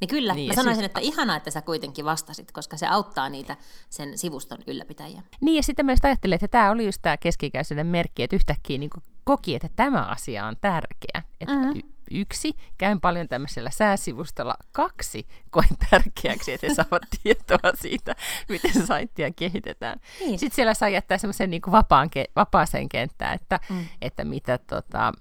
Niin 0.00 0.08
kyllä, 0.08 0.34
niin, 0.34 0.48
mä 0.48 0.54
sanoisin, 0.54 0.82
sit... 0.82 0.84
että 0.84 1.00
ihanaa, 1.00 1.36
että 1.36 1.50
sä 1.50 1.62
kuitenkin 1.62 2.04
vastasit, 2.04 2.52
koska 2.52 2.76
se 2.76 2.86
auttaa 2.86 3.28
niitä 3.28 3.56
sen 3.90 4.18
sivuston 4.18 4.58
ylläpitäjiä. 4.66 5.22
Niin, 5.40 5.56
ja 5.56 5.62
sitten 5.62 5.86
myös 5.86 5.98
ajattelin, 6.02 6.34
että 6.34 6.48
tämä 6.48 6.70
oli 6.70 6.84
just 6.84 6.98
tämä 7.02 7.16
keskikäisyyden 7.16 7.86
merkki, 7.86 8.22
että 8.22 8.36
yhtäkkiä 8.36 8.78
niin 8.78 8.90
koki, 9.24 9.54
että 9.54 9.68
tämä 9.76 10.02
asia 10.02 10.46
on 10.46 10.56
tärkeä. 10.60 11.22
Että 11.40 11.54
mm-hmm 11.54 11.93
yksi, 12.10 12.52
käyn 12.78 13.00
paljon 13.00 13.28
tämmöisellä 13.28 13.70
sääsivustolla, 13.70 14.54
kaksi 14.72 15.26
koen 15.50 15.68
tärkeäksi, 15.90 16.52
että 16.52 16.66
he 16.66 16.74
saavat 16.74 17.02
tietoa 17.22 17.72
siitä, 17.74 18.14
miten 18.48 18.86
saittia 18.86 19.30
kehitetään. 19.30 20.00
Niin. 20.20 20.38
Sitten 20.38 20.56
siellä 20.56 20.74
saa 20.74 20.88
jättää 20.88 21.18
semmoisen 21.18 21.50
niin 21.50 21.62
vapaan, 21.70 22.10
vapaaseen 22.36 22.88
kenttään, 22.88 23.34
että, 23.34 23.60
mm. 23.70 23.86
että 24.02 24.24
mitä 24.24 24.58
tota, 24.58 25.12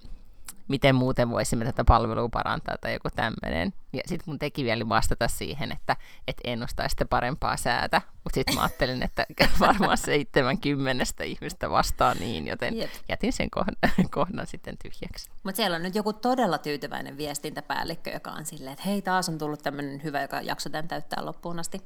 miten 0.67 0.96
muuten 0.96 1.29
voisimme 1.29 1.65
tätä 1.65 1.84
palvelua 1.84 2.29
parantaa 2.29 2.75
tai 2.82 2.93
joku 2.93 3.10
tämmöinen. 3.15 3.74
Ja 3.93 4.01
sitten 4.05 4.24
mun 4.25 4.39
teki 4.39 4.63
vielä 4.63 4.89
vastata 4.89 5.27
siihen, 5.27 5.72
että 5.72 5.96
et 6.27 6.38
ennustaa 6.43 6.89
sitten 6.89 7.08
parempaa 7.08 7.58
säätä. 7.58 8.01
Mutta 8.24 8.36
sitten 8.36 8.55
mä 8.55 8.62
ajattelin, 8.62 9.03
että 9.03 9.25
varmaan 9.60 9.98
70 9.98 11.24
ihmistä 11.24 11.70
vastaa 11.70 12.13
niin, 12.13 12.48
joten 12.48 12.77
Jep. 12.77 12.91
jätin 13.10 13.34
sen 13.34 13.50
kohdan, 13.50 13.75
kohdan 14.15 14.48
sitten 14.48 14.77
tyhjäksi. 14.77 15.29
Mutta 15.43 15.58
siellä 15.58 15.75
on 15.75 15.84
nyt 15.84 15.96
joku 15.96 16.13
todella 16.13 16.58
tyytyväinen 16.58 17.17
viestintäpäällikkö, 17.17 18.10
joka 18.10 18.32
on 18.32 18.46
silleen, 18.46 18.74
että 18.74 18.86
hei 18.86 19.01
taas 19.01 19.29
on 19.29 19.38
tullut 19.38 19.63
tämmöinen 19.63 20.03
hyvä, 20.03 20.22
joka 20.22 20.41
jakso 20.41 20.70
tämän 20.70 20.88
täyttää 20.88 21.25
loppuun 21.25 21.60
asti. 21.60 21.82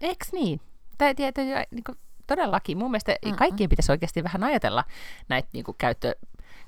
Eks 0.00 0.32
niin? 0.32 0.60
Tai 0.98 1.14
tietysti 1.14 1.50
niin 1.70 1.84
todellakin. 2.28 2.78
Mun 2.78 2.90
mielestä 2.90 3.16
Mm-mm. 3.24 3.36
kaikkien 3.36 3.70
pitäisi 3.70 3.92
oikeasti 3.92 4.24
vähän 4.24 4.44
ajatella 4.44 4.84
näitä 5.28 5.48
niin 5.52 5.64
käyttö 5.78 6.14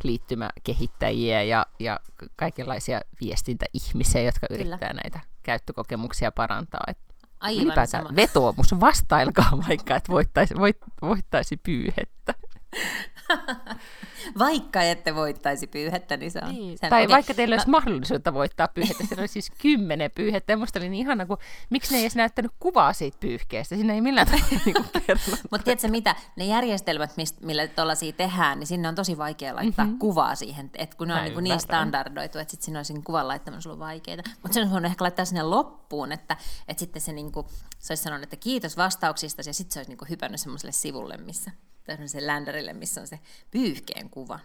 liittymäkehittäjiä 0.05 1.43
ja, 1.43 1.67
ja 1.79 2.01
kaikenlaisia 2.37 3.01
viestintäihmisiä, 3.21 4.23
jotka 4.23 4.47
Kyllä. 4.49 4.61
yrittää 4.61 4.93
näitä 4.93 5.21
käyttökokemuksia 5.43 6.33
parantaa. 6.33 6.85
Et 6.89 6.99
Aivan 7.41 7.65
ylipäätään 7.65 8.05
sama. 8.05 8.17
vetoomus, 8.17 8.81
vastailkaa 8.81 9.59
vaikka, 9.69 9.97
että 9.97 10.13
voittaisi, 10.13 10.55
voit, 10.57 10.77
voittaisi 11.03 11.57
pyyhettä. 11.57 12.35
Vaikka 14.39 14.83
ette 14.83 15.15
voittaisi 15.15 15.67
pyyhettä, 15.67 16.17
niin 16.17 16.31
se 16.31 16.41
on... 16.45 16.55
Niin. 16.55 16.79
Sen, 16.79 16.91
tai 16.91 17.05
okei. 17.05 17.15
vaikka 17.15 17.35
teillä 17.35 17.55
olisi 17.55 17.71
mahdollisuutta 17.71 18.35
voittaa 18.35 18.69
pyyhettä, 18.69 19.07
siellä 19.07 19.21
oli 19.21 19.29
siis 19.29 19.53
kymmenen 19.63 20.11
pyyhettä, 20.11 20.53
ja 20.53 20.57
musta 20.57 20.79
oli 20.79 20.89
niin 20.89 21.01
ihana, 21.01 21.27
kun 21.27 21.39
miksi 21.71 21.93
ne 21.93 21.99
ei 21.99 22.03
edes 22.05 22.17
näyttänyt 22.17 22.53
kuvaa 22.59 22.93
siitä 22.93 23.17
pyyhkeestä, 23.21 23.75
siinä 23.75 23.95
ei 23.95 24.01
millään 24.01 24.27
tavalla 24.27 24.47
niin 24.65 24.85
kertonut. 25.07 25.41
Mutta 25.51 25.65
tiedätkö 25.65 25.89
mitä, 25.89 26.17
ne 26.37 26.45
järjestelmät, 26.45 27.17
mist, 27.17 27.41
millä 27.41 27.67
tuollaisia 27.67 28.13
tehdään, 28.13 28.59
niin 28.59 28.67
sinne 28.67 28.89
on 28.89 28.95
tosi 28.95 29.19
vaikea 29.19 29.57
laittaa 29.57 29.85
mm-hmm. 29.85 29.99
kuvaa 29.99 30.35
siihen, 30.35 30.71
että 30.75 30.97
kun 30.97 31.09
ne 31.09 31.15
on 31.15 31.21
Mä 31.35 31.41
niin, 31.41 31.61
standardoitu, 31.61 32.39
että 32.39 32.51
sitten 32.51 32.65
siinä 32.65 32.79
olisi 32.79 32.93
niin 32.93 33.05
kuvan 33.05 33.29
laittaminen 33.29 33.63
ollut 33.67 33.79
vaikeaa. 33.79 34.23
Mutta 34.43 34.55
sen 34.55 34.73
on 34.73 34.85
ehkä 34.85 35.05
laittaa 35.05 35.25
sinne 35.25 35.43
loppuun, 35.43 36.13
että, 36.13 36.37
että 36.69 36.81
sitten 36.81 37.03
se, 37.03 37.13
niin 37.13 37.33
kuin, 37.33 37.47
se 37.79 37.93
olisi 37.93 38.03
sanonut, 38.03 38.23
että 38.23 38.37
kiitos 38.37 38.77
vastauksista, 38.77 39.43
ja 39.47 39.55
sitten 39.55 39.73
se 39.73 39.79
olisi 39.79 39.91
niin 39.91 39.99
kuin 39.99 40.09
hypännyt 40.09 40.41
semmoiselle 40.41 40.73
sivulle, 40.73 41.17
missä, 41.17 41.51
tai 41.85 41.97
semmoiselle 41.97 42.27
länderille, 42.27 42.73
missä 42.73 43.01
on 43.01 43.07
se 43.07 43.19
pyyhkeen 43.51 44.11
kuva. 44.11 44.39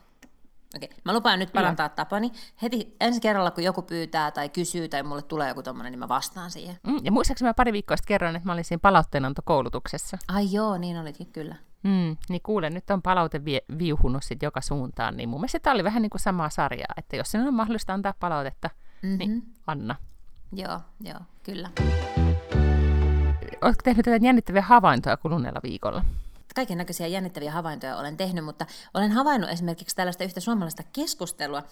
Okei, 0.75 0.89
mä 1.05 1.13
lupaan 1.13 1.39
nyt 1.39 1.53
parantaa 1.53 1.89
tapani. 1.89 2.31
Heti 2.61 2.95
ensi 2.99 3.21
kerralla, 3.21 3.51
kun 3.51 3.63
joku 3.63 3.81
pyytää 3.81 4.31
tai 4.31 4.49
kysyy 4.49 4.87
tai 4.87 5.03
mulle 5.03 5.21
tulee 5.21 5.47
joku 5.47 5.63
tommonen, 5.63 5.91
niin 5.91 5.99
mä 5.99 6.07
vastaan 6.07 6.51
siihen. 6.51 6.79
Mm, 6.87 6.99
ja 7.03 7.11
muistaakseni 7.11 7.49
mä 7.49 7.53
pari 7.53 7.73
viikkoa 7.73 7.97
sitten 7.97 8.07
kerroin, 8.07 8.35
että 8.35 8.49
mä 8.49 8.53
olin 8.53 8.63
siinä 8.63 8.79
palautteenantokoulutuksessa. 8.81 10.17
Ai 10.27 10.47
joo, 10.51 10.77
niin 10.77 10.97
olitkin 10.97 11.27
kyllä. 11.27 11.55
Mm, 11.83 12.17
niin 12.29 12.41
kuule, 12.43 12.69
nyt 12.69 12.89
on 12.89 13.01
palaute 13.01 13.45
vie, 13.45 13.61
viuhunut 13.77 14.23
sit 14.23 14.43
joka 14.43 14.61
suuntaan, 14.61 15.17
niin 15.17 15.29
mun 15.29 15.39
mielestä 15.39 15.59
tämä 15.59 15.73
oli 15.73 15.83
vähän 15.83 16.01
niin 16.01 16.09
kuin 16.09 16.21
samaa 16.21 16.49
sarjaa, 16.49 16.93
että 16.97 17.15
jos 17.15 17.31
sinulla 17.31 17.47
on 17.47 17.53
mahdollista 17.53 17.93
antaa 17.93 18.13
palautetta, 18.19 18.69
mm-hmm. 19.01 19.17
niin 19.17 19.43
anna. 19.67 19.95
Joo, 20.53 20.79
joo, 21.01 21.19
kyllä. 21.43 21.69
Oletko 23.61 23.81
tehnyt 23.83 24.05
tätä 24.05 24.25
jännittäviä 24.25 24.61
havaintoja 24.61 25.17
kuluneella 25.17 25.59
viikolla? 25.63 26.05
Kaiken 26.55 26.77
näköisiä 26.77 27.07
jännittäviä 27.07 27.51
havaintoja 27.51 27.97
olen 27.97 28.17
tehnyt, 28.17 28.45
mutta 28.45 28.65
olen 28.93 29.11
havainnut 29.11 29.49
esimerkiksi 29.49 29.95
tällaista 29.95 30.23
yhtä 30.23 30.39
suomalaista 30.39 30.83
keskustelua. 30.93 31.63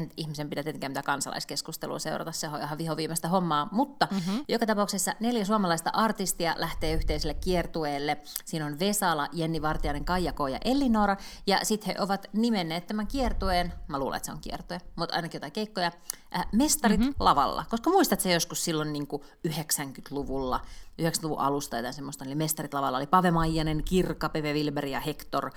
Nyt 0.00 0.12
ihmisen 0.16 0.50
pidä 0.50 0.62
tietenkään 0.62 0.90
mitään 0.90 1.04
kansalaiskeskustelua 1.04 1.98
seurata, 1.98 2.32
se 2.32 2.48
on 2.48 2.62
ihan 2.62 2.78
vihoviimeistä 2.78 3.28
hommaa, 3.28 3.68
mutta 3.72 4.08
mm-hmm. 4.10 4.44
joka 4.48 4.66
tapauksessa 4.66 5.12
neljä 5.20 5.44
suomalaista 5.44 5.90
artistia 5.90 6.54
lähtee 6.58 6.92
yhteiselle 6.92 7.34
kiertueelle. 7.34 8.16
Siinä 8.44 8.66
on 8.66 8.78
Vesala, 8.78 9.28
Jenni 9.32 9.62
Vartiainen, 9.62 10.04
Kaija 10.04 10.32
K. 10.32 10.38
ja 10.52 10.58
Elinora, 10.64 11.16
ja 11.46 11.60
sitten 11.62 11.94
he 11.94 12.02
ovat 12.02 12.26
nimenneet 12.32 12.86
tämän 12.86 13.06
kiertueen, 13.06 13.72
mä 13.88 13.98
luulen, 13.98 14.16
että 14.16 14.26
se 14.26 14.32
on 14.32 14.40
kiertue, 14.40 14.80
mutta 14.96 15.16
ainakin 15.16 15.38
jotain 15.38 15.52
keikkoja, 15.52 15.92
äh, 16.36 16.46
Mestarit 16.52 17.00
mm-hmm. 17.00 17.14
lavalla. 17.20 17.64
Koska 17.70 17.90
muistat 17.90 18.20
se 18.20 18.32
joskus 18.32 18.64
silloin 18.64 18.92
niin 18.92 19.06
kuin 19.06 19.22
90-luvulla, 19.48 20.60
90-luvun 21.02 21.38
alusta 21.38 21.76
jotain 21.76 21.94
semmoista, 21.94 22.24
eli 22.24 22.34
Mestarit 22.34 22.74
lavalla 22.74 22.98
oli 22.98 23.06
Pave 23.06 23.30
Maijanen, 23.30 23.84
Kirka, 23.84 24.28
Peve 24.28 24.52
Wilber 24.52 24.86
ja 24.86 25.00
Hector, 25.00 25.50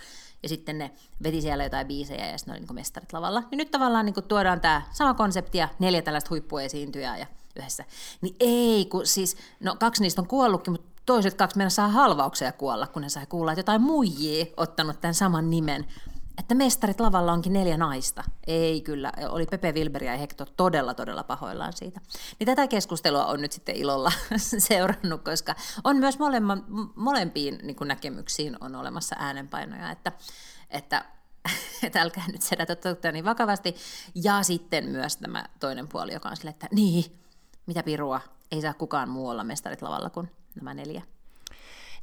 ja 0.44 0.50
sitten 0.50 0.78
ne 0.78 0.92
veti 1.24 1.42
siellä 1.42 1.64
jotain 1.64 1.88
biisejä, 1.88 2.28
ja 2.28 2.38
sitten 2.38 2.52
ne 2.54 2.60
oli 2.60 2.66
niin 2.68 2.76
Mestarit 2.76 3.14
lavalla. 3.14 3.44
Niin 3.52 3.58
nyt 3.58 3.72
tavallaan 3.72 4.06
niin 4.10 4.14
kuin 4.14 4.28
tuodaan 4.28 4.62
tämä 4.62 4.82
sama 4.92 5.14
konsepti 5.14 5.58
ja 5.58 5.70
neljä 5.80 6.02
tällaista 6.02 6.30
huippuesiintyjää 6.30 7.18
ja 7.18 7.26
yhdessä. 7.56 7.86
Niin 8.22 8.36
ei, 8.40 8.86
kun 8.86 9.06
siis, 9.08 9.38
no 9.60 9.76
kaksi 9.80 10.02
niistä 10.02 10.22
on 10.22 10.28
kuollutkin, 10.28 10.74
mutta 10.74 11.02
toiset 11.06 11.34
kaksi 11.34 11.58
meidän 11.58 11.72
saa 11.72 11.88
halvauksia 11.88 12.52
kuolla, 12.52 12.88
kun 12.88 13.02
ne 13.02 13.10
sai 13.10 13.26
kuulla, 13.26 13.52
että 13.52 13.60
jotain 13.60 13.82
muijia 13.82 14.46
ottanut 14.58 15.02
tämän 15.02 15.14
saman 15.14 15.50
nimen. 15.50 15.86
Että 16.38 16.56
mestarit 16.56 17.00
lavalla 17.00 17.34
onkin 17.34 17.54
neljä 17.54 17.78
naista. 17.78 18.24
Ei 18.48 18.82
kyllä, 18.82 19.12
oli 19.30 19.46
Pepe 19.46 19.72
Wilber 19.72 20.04
ja 20.04 20.18
Hector 20.18 20.48
todella, 20.58 20.94
todella 20.94 21.24
pahoillaan 21.24 21.74
siitä. 21.74 22.02
Niin 22.40 22.46
tätä 22.46 22.68
keskustelua 22.68 23.26
on 23.26 23.42
nyt 23.42 23.52
sitten 23.52 23.76
ilolla 23.76 24.12
seurannut, 24.70 25.24
koska 25.24 25.56
on 25.84 25.98
myös 25.98 26.20
molemma, 26.20 26.58
molempiin 26.96 27.60
niin 27.64 27.78
näkemyksiin 27.86 28.58
on 28.62 28.76
olemassa 28.76 29.16
äänenpainoja, 29.20 29.92
että, 29.92 30.12
että 30.70 31.06
että 31.84 32.02
älkää 32.02 32.26
nyt 32.32 32.42
sedätä 32.42 32.76
totta 32.76 33.12
niin 33.12 33.26
vakavasti. 33.26 33.76
Ja 34.16 34.44
sitten 34.44 34.90
myös 34.90 35.18
tämä 35.18 35.46
toinen 35.60 35.88
puoli, 35.88 36.14
joka 36.14 36.30
on 36.30 36.38
sille, 36.38 36.50
että 36.50 36.68
niin, 36.72 37.06
mitä 37.66 37.84
pirua, 37.84 38.22
ei 38.52 38.62
saa 38.62 38.74
kukaan 38.74 39.10
muu 39.10 39.28
olla 39.28 39.44
mestarit 39.44 39.82
lavalla 39.82 40.10
kuin 40.10 40.32
nämä 40.56 40.74
neljä. 40.74 41.02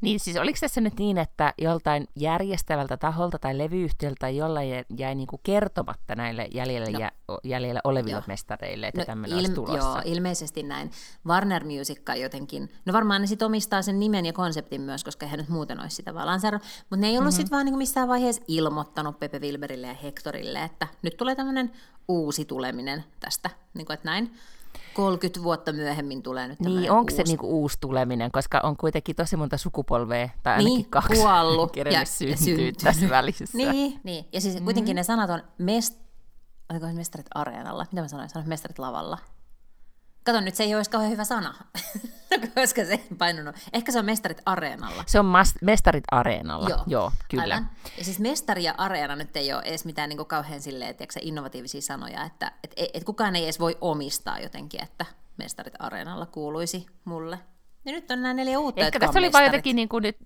Niin 0.00 0.20
siis 0.20 0.36
oliko 0.36 0.58
tässä 0.60 0.80
nyt 0.80 0.98
niin, 0.98 1.18
että 1.18 1.54
joltain 1.58 2.08
järjestävältä 2.16 2.96
taholta 2.96 3.38
tai 3.38 3.58
levyyhtiöltä 3.58 4.16
tai 4.20 4.36
jollain 4.36 4.84
jäi 4.96 5.14
niin 5.14 5.26
kuin 5.26 5.40
kertomatta 5.42 6.14
näille 6.14 6.48
jäljellä, 6.54 6.90
no, 6.90 6.98
jä, 6.98 7.12
jäljellä 7.44 7.80
oleville 7.84 8.12
joo. 8.12 8.22
mestareille, 8.26 8.88
että 8.88 9.00
No, 9.00 9.04
tämmöinen 9.04 9.38
olisi 9.38 9.52
tulossa? 9.52 9.76
Joo, 9.76 10.02
ilmeisesti 10.04 10.62
näin. 10.62 10.90
Warner 11.26 11.64
Music 11.64 12.00
jotenkin, 12.20 12.72
no 12.86 12.92
varmaan 12.92 13.20
ne 13.20 13.26
sitten 13.26 13.46
omistaa 13.46 13.82
sen 13.82 14.00
nimen 14.00 14.26
ja 14.26 14.32
konseptin 14.32 14.80
myös, 14.80 15.04
koska 15.04 15.26
eihän 15.26 15.38
nyt 15.38 15.48
muuten 15.48 15.80
olisi 15.80 15.96
sitä 15.96 16.14
vaan 16.14 16.26
lanseerannut, 16.26 16.68
mutta 16.90 16.96
ne 16.96 17.06
ei 17.06 17.18
ollut 17.18 17.24
mm-hmm. 17.24 17.36
sitten 17.36 17.50
vaan 17.50 17.64
niinku 17.64 17.78
missään 17.78 18.08
vaiheessa 18.08 18.42
ilmoittanut 18.48 19.18
Pepe 19.18 19.38
Wilberille 19.38 19.86
ja 19.86 19.94
Hectorille, 19.94 20.62
että 20.62 20.86
nyt 21.02 21.16
tulee 21.16 21.34
tämmöinen 21.34 21.72
uusi 22.08 22.44
tuleminen 22.44 23.04
tästä, 23.20 23.50
niin 23.74 23.86
kuin, 23.86 23.94
että 23.94 24.08
näin. 24.08 24.34
30 24.96 25.42
vuotta 25.42 25.72
myöhemmin 25.72 26.22
tulee 26.22 26.48
nyt 26.48 26.60
Niin, 26.60 26.90
onko 26.90 27.10
se 27.16 27.22
niinku 27.22 27.46
uusi 27.60 27.76
tuleminen, 27.80 28.32
koska 28.32 28.60
on 28.62 28.76
kuitenkin 28.76 29.16
tosi 29.16 29.36
monta 29.36 29.58
sukupolvea, 29.58 30.28
tai 30.42 30.52
ainakin 30.52 30.74
Niin, 30.74 30.90
kaksi, 30.90 31.20
kuollut 31.20 31.76
ja 31.76 32.04
syntyä 32.04 32.36
syntynyt. 32.36 32.76
tässä 32.76 33.08
välissä. 33.08 33.44
Niin, 33.54 34.00
niin. 34.04 34.24
ja 34.32 34.40
siis 34.40 34.60
kuitenkin 34.60 34.96
ne 34.96 35.02
sanat 35.02 35.30
on 35.30 35.42
mest... 35.58 35.98
Oliko 36.70 36.86
mestarit 36.86 37.26
areenalla? 37.34 37.86
Mitä 37.92 38.02
mä 38.02 38.08
sanoin? 38.08 38.28
Sanoin 38.28 38.48
mestarit 38.48 38.78
lavalla. 38.78 39.18
Kato 40.26 40.40
nyt, 40.40 40.54
se 40.54 40.62
ei 40.64 40.74
olisi 40.74 40.90
kauhean 40.90 41.12
hyvä 41.12 41.24
sana, 41.24 41.54
koska 42.54 42.84
se 42.84 42.92
ei 42.92 43.06
painunut. 43.18 43.56
Ehkä 43.72 43.92
se 43.92 43.98
on 43.98 44.04
mestarit 44.04 44.42
areenalla. 44.46 45.04
Se 45.06 45.18
on 45.20 45.26
mas- 45.26 45.58
Mestarit 45.62 46.04
Areenalla, 46.10 46.68
joo, 46.68 46.82
joo 46.86 47.12
kyllä. 47.30 47.54
Aivan. 47.54 47.70
Ja 47.98 48.04
siis 48.04 48.20
mestari 48.20 48.64
ja 48.64 48.74
areena 48.78 49.16
nyt 49.16 49.36
ei 49.36 49.52
ole 49.52 49.62
edes 49.62 49.84
mitään 49.84 50.08
niin 50.08 50.26
kauhean 50.26 50.60
silleen, 50.60 50.96
tiedätkö, 50.96 51.20
innovatiivisia 51.22 51.80
sanoja, 51.80 52.24
että 52.24 52.52
et, 52.64 52.72
et 52.94 53.04
kukaan 53.04 53.36
ei 53.36 53.44
edes 53.44 53.60
voi 53.60 53.78
omistaa 53.80 54.38
jotenkin, 54.40 54.82
että 54.82 55.06
mestarit 55.36 55.74
areenalla 55.78 56.26
kuuluisi 56.26 56.86
mulle. 57.04 57.38
Ja 57.84 57.92
nyt 57.92 58.10
on 58.10 58.22
nämä 58.22 58.34
neljä 58.34 58.58
uutta, 58.58 58.80
Ehkä 58.80 58.98
tässä 59.00 59.18
oli 59.18 59.26
mestarit. 59.26 59.46
jotenkin 59.48 59.76
niin 59.76 59.88
kuin 59.88 60.02
nyt, 60.02 60.16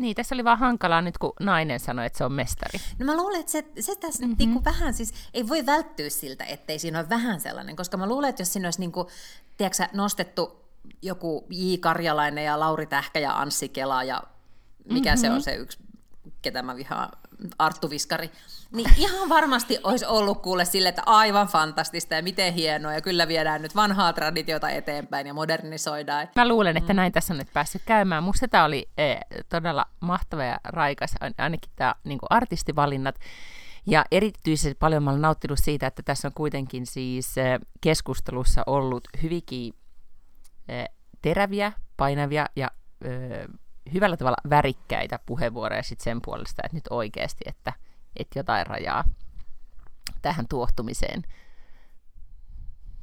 niin 0.00 0.16
tässä 0.16 0.34
oli 0.34 0.44
vaan 0.44 0.58
hankalaa 0.58 1.02
nyt, 1.02 1.18
kun 1.18 1.32
nainen 1.40 1.80
sanoi, 1.80 2.06
että 2.06 2.18
se 2.18 2.24
on 2.24 2.32
mestari. 2.32 2.78
No 2.98 3.06
mä 3.06 3.16
luulen, 3.16 3.40
että 3.40 3.52
se, 3.52 3.64
se 3.80 3.96
tässä 3.96 4.22
mm-hmm. 4.22 4.36
niinku 4.38 4.64
vähän 4.64 4.94
siis, 4.94 5.14
ei 5.34 5.48
voi 5.48 5.66
välttyä 5.66 6.10
siltä, 6.10 6.44
ettei 6.44 6.78
siinä 6.78 6.98
ole 6.98 7.08
vähän 7.08 7.40
sellainen, 7.40 7.76
koska 7.76 7.96
mä 7.96 8.06
luulen, 8.06 8.30
että 8.30 8.42
jos 8.42 8.52
siinä 8.52 8.66
olisi 8.66 8.80
niinku, 8.80 9.10
tiedätkö, 9.56 9.84
nostettu 9.92 10.64
joku 11.02 11.46
J. 11.50 11.74
Karjalainen 11.80 12.44
ja 12.44 12.60
Lauri 12.60 12.86
Tähkä 12.86 13.18
ja 13.18 13.40
Anssi 13.40 13.68
Kela 13.68 14.04
ja 14.04 14.22
mikä 14.90 15.10
mm-hmm. 15.10 15.20
se 15.20 15.30
on 15.30 15.42
se 15.42 15.54
yksi, 15.54 15.78
ketä 16.42 16.62
mä 16.62 16.76
vihaan, 16.76 17.10
Arttu 17.58 17.90
Viskari, 17.90 18.30
niin 18.72 18.90
ihan 18.96 19.28
varmasti 19.28 19.78
olisi 19.84 20.06
ollut 20.06 20.42
kuule 20.42 20.64
sille, 20.64 20.88
että 20.88 21.02
aivan 21.06 21.46
fantastista 21.46 22.14
ja 22.14 22.22
miten 22.22 22.54
hienoa 22.54 22.92
ja 22.92 23.00
kyllä 23.00 23.28
viedään 23.28 23.62
nyt 23.62 23.76
vanhaa 23.76 24.12
traditiota 24.12 24.70
eteenpäin 24.70 25.26
ja 25.26 25.34
modernisoidaan. 25.34 26.28
Mä 26.36 26.48
luulen, 26.48 26.76
että 26.76 26.94
näin 26.94 27.12
tässä 27.12 27.34
on 27.34 27.38
nyt 27.38 27.52
päässyt 27.52 27.82
käymään. 27.86 28.22
Musta 28.22 28.48
tämä 28.48 28.64
oli 28.64 28.88
eh, 28.98 29.20
todella 29.48 29.86
mahtava 30.00 30.44
ja 30.44 30.60
raikas, 30.64 31.14
ain- 31.20 31.34
ainakin 31.38 31.72
tämä 31.76 31.94
niin 32.04 32.18
artistivalinnat. 32.30 33.14
Ja 33.86 34.04
erityisesti 34.10 34.76
paljon 34.78 35.02
mä 35.02 35.10
olen 35.10 35.22
nauttinut 35.22 35.58
siitä, 35.62 35.86
että 35.86 36.02
tässä 36.02 36.28
on 36.28 36.34
kuitenkin 36.34 36.86
siis 36.86 37.38
eh, 37.38 37.60
keskustelussa 37.80 38.62
ollut 38.66 39.08
hyvinkin 39.22 39.74
eh, 40.68 40.88
teräviä, 41.22 41.72
painavia 41.96 42.46
ja 42.56 42.70
eh, 43.04 43.48
hyvällä 43.94 44.16
tavalla 44.16 44.50
värikkäitä 44.50 45.18
puheenvuoroja 45.26 45.82
sit 45.82 46.00
sen 46.00 46.22
puolesta, 46.22 46.62
että 46.64 46.76
nyt 46.76 46.88
oikeasti, 46.90 47.44
että, 47.46 47.72
että 48.16 48.38
jotain 48.38 48.66
rajaa 48.66 49.04
tähän 50.22 50.48
tuohtumiseen. 50.48 51.22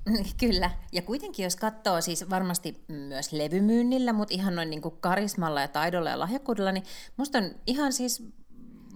Kyllä, 0.39 0.71
ja 0.91 1.01
kuitenkin 1.01 1.43
jos 1.43 1.55
katsoo 1.55 2.01
siis 2.01 2.29
varmasti 2.29 2.83
myös 2.87 3.31
levymyynnillä, 3.33 4.13
mutta 4.13 4.33
ihan 4.33 4.55
noin 4.55 4.69
niin 4.69 4.81
kuin 4.81 4.97
karismalla 4.99 5.61
ja 5.61 5.67
taidolla 5.67 6.09
ja 6.09 6.19
lahjakkuudella, 6.19 6.71
niin 6.71 6.83
musta 7.17 7.37
on 7.37 7.51
ihan 7.67 7.93
siis, 7.93 8.23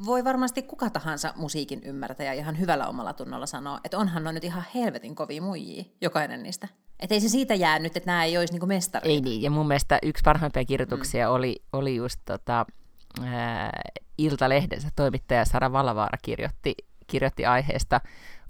voi 0.05 0.23
varmasti 0.23 0.61
kuka 0.61 0.89
tahansa 0.89 1.33
musiikin 1.35 1.83
ymmärtäjä 1.83 2.33
ihan 2.33 2.59
hyvällä 2.59 2.87
omalla 2.87 3.13
tunnolla 3.13 3.45
sanoa, 3.45 3.79
että 3.83 3.97
onhan 3.97 4.27
on 4.27 4.35
nyt 4.35 4.43
ihan 4.43 4.65
helvetin 4.75 5.15
kovia 5.15 5.41
muijia, 5.41 5.83
jokainen 6.01 6.43
niistä. 6.43 6.67
Että 7.01 7.15
ei 7.15 7.21
se 7.21 7.29
siitä 7.29 7.53
jää 7.53 7.79
nyt, 7.79 7.97
että 7.97 8.11
nämä 8.11 8.23
ei 8.23 8.37
olisi 8.37 8.53
niin 8.53 8.67
mestareita. 8.67 9.13
Ei 9.13 9.21
niin, 9.21 9.41
ja 9.41 9.51
mun 9.51 9.67
mielestä 9.67 9.99
yksi 10.03 10.21
parhaimpia 10.25 10.65
kirjoituksia 10.65 11.27
mm. 11.27 11.33
oli, 11.33 11.63
oli 11.73 11.95
just 11.95 12.19
tota, 12.25 12.65
ää, 13.25 13.71
Iltalehdensä 14.17 14.89
toimittaja 14.95 15.45
Sara 15.45 15.71
Valavaara 15.71 16.17
kirjoitti, 16.21 16.75
kirjoitti 17.07 17.45
aiheesta 17.45 18.01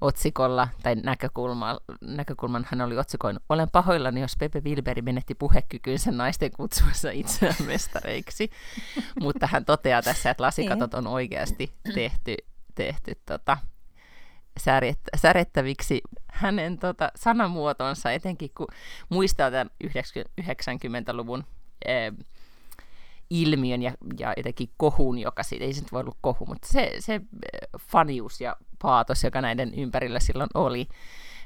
otsikolla, 0.02 0.68
tai 0.84 0.96
näkökulma, 0.96 1.78
näkökulman 2.02 2.68
hän 2.70 2.82
oli 2.82 2.98
otsikoinut, 2.98 3.44
olen 3.50 3.68
pahoillani, 3.72 4.22
jos 4.22 4.38
Pepe 4.40 4.60
Wilberi 4.60 5.02
menetti 5.02 5.36
puhekykynsä 5.36 6.12
naisten 6.12 6.52
kutsuessa 6.52 7.12
itseään 7.12 7.56
mestareiksi, 7.66 8.50
mutta 9.22 9.48
hän 9.48 9.66
toteaa 9.66 10.02
tässä, 10.02 10.30
että 10.30 10.44
lasikatot 10.44 10.94
on 10.94 11.08
oikeasti 11.08 11.74
tehty, 11.94 12.36
tehty 12.76 13.12
tota, 13.26 13.58
särjettä, 14.60 15.12
särettäviksi 15.18 16.02
hänen 16.32 16.78
tota, 16.78 17.12
sanamuotonsa, 17.16 18.12
etenkin 18.12 18.52
kun 18.58 18.68
muistaa 19.10 19.52
tämän 19.52 19.70
90-luvun 20.42 21.44
eh, 21.86 22.14
ilmiön 23.30 23.82
ja, 23.82 23.94
ja 24.20 24.34
jotenkin 24.38 24.70
kohun, 24.78 25.20
joka 25.20 25.44
siitä, 25.44 25.66
ei 25.66 25.74
se 25.74 25.82
nyt 25.82 25.92
voi 25.92 26.02
olla 26.02 26.16
kohu, 26.22 26.46
mutta 26.46 26.68
se, 26.68 26.92
se 27.00 27.22
fanius 27.80 28.42
ja 28.42 28.58
paatos, 28.82 29.24
joka 29.24 29.42
näiden 29.42 29.74
ympärillä 29.74 30.20
silloin 30.20 30.50
oli, 30.54 30.88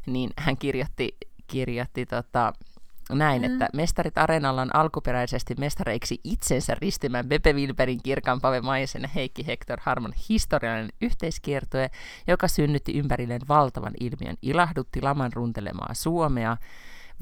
niin 0.05 0.29
hän 0.37 0.57
kirjoitti, 0.57 1.17
kirjoitti 1.47 2.05
tota, 2.05 2.53
näin, 3.09 3.41
mm. 3.41 3.45
että 3.45 3.69
Mestarit 3.73 4.17
Areenalla 4.17 4.61
on 4.61 4.75
alkuperäisesti 4.75 5.55
mestareiksi 5.59 6.19
itsensä 6.23 6.75
ristimään 6.75 7.27
Beppe 7.27 7.53
Wilberin, 7.53 8.03
Kirkan 8.03 8.41
Pave 8.41 8.61
Maisen 8.61 9.01
ja 9.01 9.07
Heikki 9.07 9.47
Hector 9.47 9.79
Harmon 9.81 10.13
historiallinen 10.29 10.93
yhteiskiertoe, 11.01 11.89
joka 12.27 12.47
synnytti 12.47 12.97
ympärilleen 12.97 13.41
valtavan 13.47 13.93
ilmiön, 13.99 14.37
ilahdutti 14.41 15.01
laman 15.01 15.33
runtelemaa 15.33 15.93
Suomea, 15.93 16.57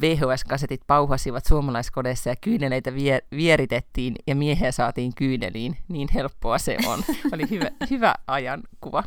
VHS-kasetit 0.02 0.82
pauhasivat 0.88 1.46
suomalaiskodeissa 1.46 2.30
ja 2.30 2.36
kyyneleitä 2.36 2.92
vier- 2.92 3.38
vieritettiin 3.38 4.16
ja 4.28 4.36
miehiä 4.36 4.72
saatiin 4.72 5.16
kyyneliin. 5.16 5.78
Niin 5.88 6.08
helppoa 6.14 6.58
se 6.58 6.78
on. 6.88 7.04
Oli 7.34 7.50
hyvä, 7.50 7.72
hyvä 7.90 8.16
ajankuva. 8.28 9.04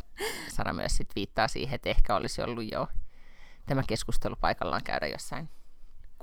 Sara 0.53 0.73
myös 0.73 0.97
sit 0.97 1.09
viittaa 1.15 1.47
siihen, 1.47 1.75
että 1.75 1.89
ehkä 1.89 2.15
olisi 2.15 2.41
ollut 2.41 2.71
jo 2.71 2.87
tämä 3.65 3.83
keskustelu 3.87 4.35
paikallaan 4.41 4.83
käydä 4.83 5.07
jossain 5.07 5.49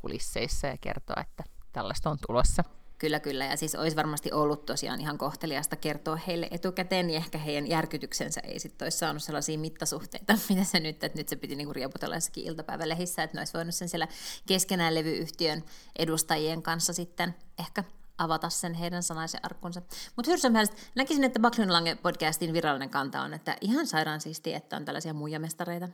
kulisseissa 0.04 0.66
ja 0.66 0.76
kertoa, 0.80 1.20
että 1.20 1.44
tällaista 1.72 2.10
on 2.10 2.18
tulossa. 2.26 2.64
Kyllä, 2.98 3.20
kyllä. 3.20 3.44
Ja 3.44 3.56
siis 3.56 3.74
olisi 3.74 3.96
varmasti 3.96 4.32
ollut 4.32 4.66
tosiaan 4.66 5.00
ihan 5.00 5.18
kohteliasta 5.18 5.76
kertoa 5.76 6.16
heille 6.16 6.48
etukäteen, 6.50 7.06
niin 7.06 7.16
ehkä 7.16 7.38
heidän 7.38 7.66
järkytyksensä 7.66 8.40
ei 8.40 8.58
sitten 8.58 8.86
olisi 8.86 8.98
saanut 8.98 9.22
sellaisia 9.22 9.58
mittasuhteita, 9.58 10.38
mitä 10.48 10.64
se 10.64 10.80
nyt, 10.80 11.04
että 11.04 11.18
nyt 11.18 11.28
se 11.28 11.36
piti 11.36 11.56
niinku 11.56 11.72
rieputella 11.72 12.14
jossakin 12.14 12.44
iltapäivälehissä, 12.44 13.22
että 13.22 13.36
ne 13.36 13.40
olisi 13.40 13.52
voinut 13.52 13.74
sen 13.74 13.88
siellä 13.88 14.08
keskenään 14.46 14.94
levyyhtiön 14.94 15.64
edustajien 15.98 16.62
kanssa 16.62 16.92
sitten 16.92 17.34
ehkä 17.58 17.84
avata 18.18 18.50
sen 18.50 18.74
heidän 18.74 19.02
sanaisen 19.02 19.44
arkkunsa. 19.44 19.82
Mutta 20.16 20.30
Hyrsön 20.30 20.52
mielestä 20.52 20.76
näkisin, 20.94 21.24
että 21.24 21.40
Baklun 21.40 21.72
Lange 21.72 21.94
podcastin 21.94 22.52
virallinen 22.52 22.90
kanta 22.90 23.22
on, 23.22 23.34
että 23.34 23.56
ihan 23.60 23.86
sairaan 23.86 24.20
siistiä, 24.20 24.56
että 24.56 24.76
on 24.76 24.84
tällaisia 24.84 25.14
muijamestareita. 25.14 25.88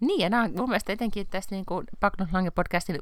Niin, 0.00 0.20
ja 0.20 0.30
nämä 0.30 0.48
mun 0.56 0.68
mielestä 0.68 0.92
etenkin 0.92 1.26
tässä 1.26 1.54
niin 1.54 1.66
kuin 1.66 1.86
Paklund 2.00 2.30
Lange 2.32 2.50
podcastin 2.50 2.98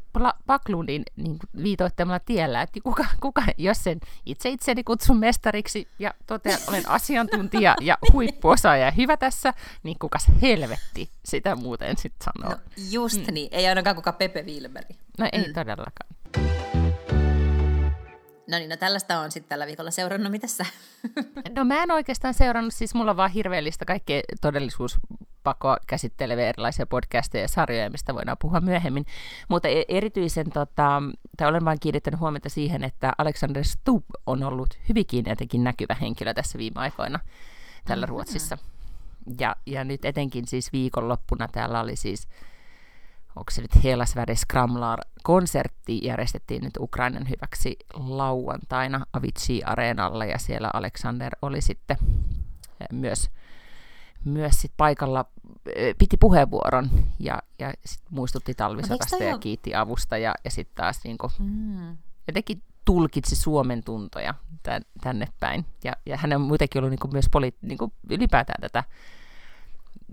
Paklundin 0.47 1.03
niin 1.17 1.39
viitoittamalla 1.63 2.21
tiellä, 2.21 2.63
että 2.63 2.81
kuka, 2.83 3.05
kuka, 3.21 3.43
jos 3.59 3.85
sen 3.85 4.01
itse 4.27 4.49
itseni 4.49 4.85
kutsun 4.85 5.17
mestariksi 5.17 5.89
ja 5.99 6.15
totean, 6.27 6.59
olen 6.69 6.89
asiantuntija 6.89 7.75
ja 7.81 7.99
huippuosaaja 8.13 8.85
ja 8.85 8.91
hyvä 8.91 9.17
tässä, 9.17 9.55
niin 9.83 9.99
kukas 9.99 10.27
helvetti 10.43 11.11
sitä 11.25 11.57
muuten 11.57 11.97
sitten 11.97 12.25
sanoo. 12.25 12.51
No 12.51 12.63
just 12.91 13.27
mm. 13.27 13.35
niin, 13.35 13.49
ei 13.53 13.67
ainakaan 13.67 13.97
kuka 13.97 14.13
Pepe 14.13 14.43
Wilberi. 14.43 14.97
No 15.19 15.29
ei 15.33 15.47
mm. 15.47 15.53
todellakaan. 15.55 16.64
No 18.47 18.59
niin, 18.59 18.71
no 18.71 18.77
tällaista 18.77 19.21
on 19.21 19.31
sitten 19.31 19.49
tällä 19.49 19.67
viikolla 19.67 19.91
seurannut. 19.91 20.31
mitä 20.31 20.47
sä? 20.47 20.67
No 21.57 21.65
mä 21.65 21.83
en 21.83 21.91
oikeastaan 21.91 22.35
seurannut, 22.35 22.75
siis 22.75 22.95
mulla 22.95 23.11
on 23.11 23.17
vaan 23.17 23.31
hirveellistä 23.31 23.85
kaikkea 23.85 24.23
todellisuuspakoa 24.41 25.77
käsitteleviä 25.87 26.49
erilaisia 26.49 26.87
podcasteja 26.87 27.45
ja 27.45 27.49
sarjoja, 27.49 27.91
mistä 27.91 28.15
voidaan 28.15 28.37
puhua 28.41 28.61
myöhemmin. 28.61 29.07
Mutta 29.49 29.69
e- 29.69 29.85
erityisen, 29.89 30.51
tota, 30.51 31.03
tai 31.37 31.49
olen 31.49 31.65
vain 31.65 31.81
kiinnittänyt 31.81 32.21
huomiota 32.21 32.49
siihen, 32.49 32.85
että 32.85 33.13
Alexander 33.19 33.65
Stubb 33.65 34.05
on 34.27 34.43
ollut 34.43 34.79
hyvinkin 34.89 35.25
jotenkin 35.29 35.65
näkyvä 35.65 35.97
henkilö 36.01 36.35
tässä 36.35 36.59
viime 36.59 36.81
aikoina 36.81 37.21
tällä 37.85 38.07
Ruotsissa. 38.07 38.59
Ja, 39.41 39.57
ja 39.67 39.85
nyt 39.85 40.05
etenkin 40.05 40.47
siis 40.47 40.73
viikonloppuna 40.73 41.49
täällä 41.49 41.81
oli 41.81 41.97
siis 41.97 42.29
onko 43.37 43.51
se 43.51 43.63
nyt 43.63 43.85
Helasväri 43.85 44.37
Skramlar 44.37 44.99
konsertti 45.23 46.01
järjestettiin 46.03 46.65
nyt 46.65 46.77
Ukrainan 46.81 47.29
hyväksi 47.29 47.77
lauantaina 47.95 49.07
Avicii-areenalla 49.13 50.25
ja 50.25 50.39
siellä 50.39 50.71
Alexander 50.73 51.37
oli 51.43 51.61
sitten 51.61 51.97
eh, 52.81 52.87
myös, 52.93 53.31
myös 54.25 54.61
sit 54.61 54.73
paikalla, 54.77 55.25
eh, 55.77 55.95
piti 55.99 56.17
puheenvuoron 56.17 56.91
ja, 57.19 57.43
ja 57.59 57.73
sit 57.85 58.03
muistutti 58.11 58.55
talvisodasta 58.55 59.25
ja 59.25 59.39
kiitti 59.39 59.75
avusta 59.75 60.19
ja, 60.19 60.35
ja 60.45 60.51
sitten 60.51 60.77
taas 60.77 61.01
niinku, 61.05 61.31
mm. 61.39 61.97
jotenkin 62.27 62.63
tulkitsi 62.85 63.37
Suomen 63.37 63.85
tuntoja 63.85 64.35
tänne 65.01 65.27
päin. 65.41 65.67
Ja, 65.85 65.93
ja 66.07 66.17
hän 66.17 66.33
on 66.33 66.41
muutenkin 66.41 66.79
ollut 66.79 66.91
niinku 66.91 67.09
myös 67.09 67.29
poli, 67.33 67.55
niinku 67.63 67.93
ylipäätään 68.11 68.61
tätä 68.61 68.85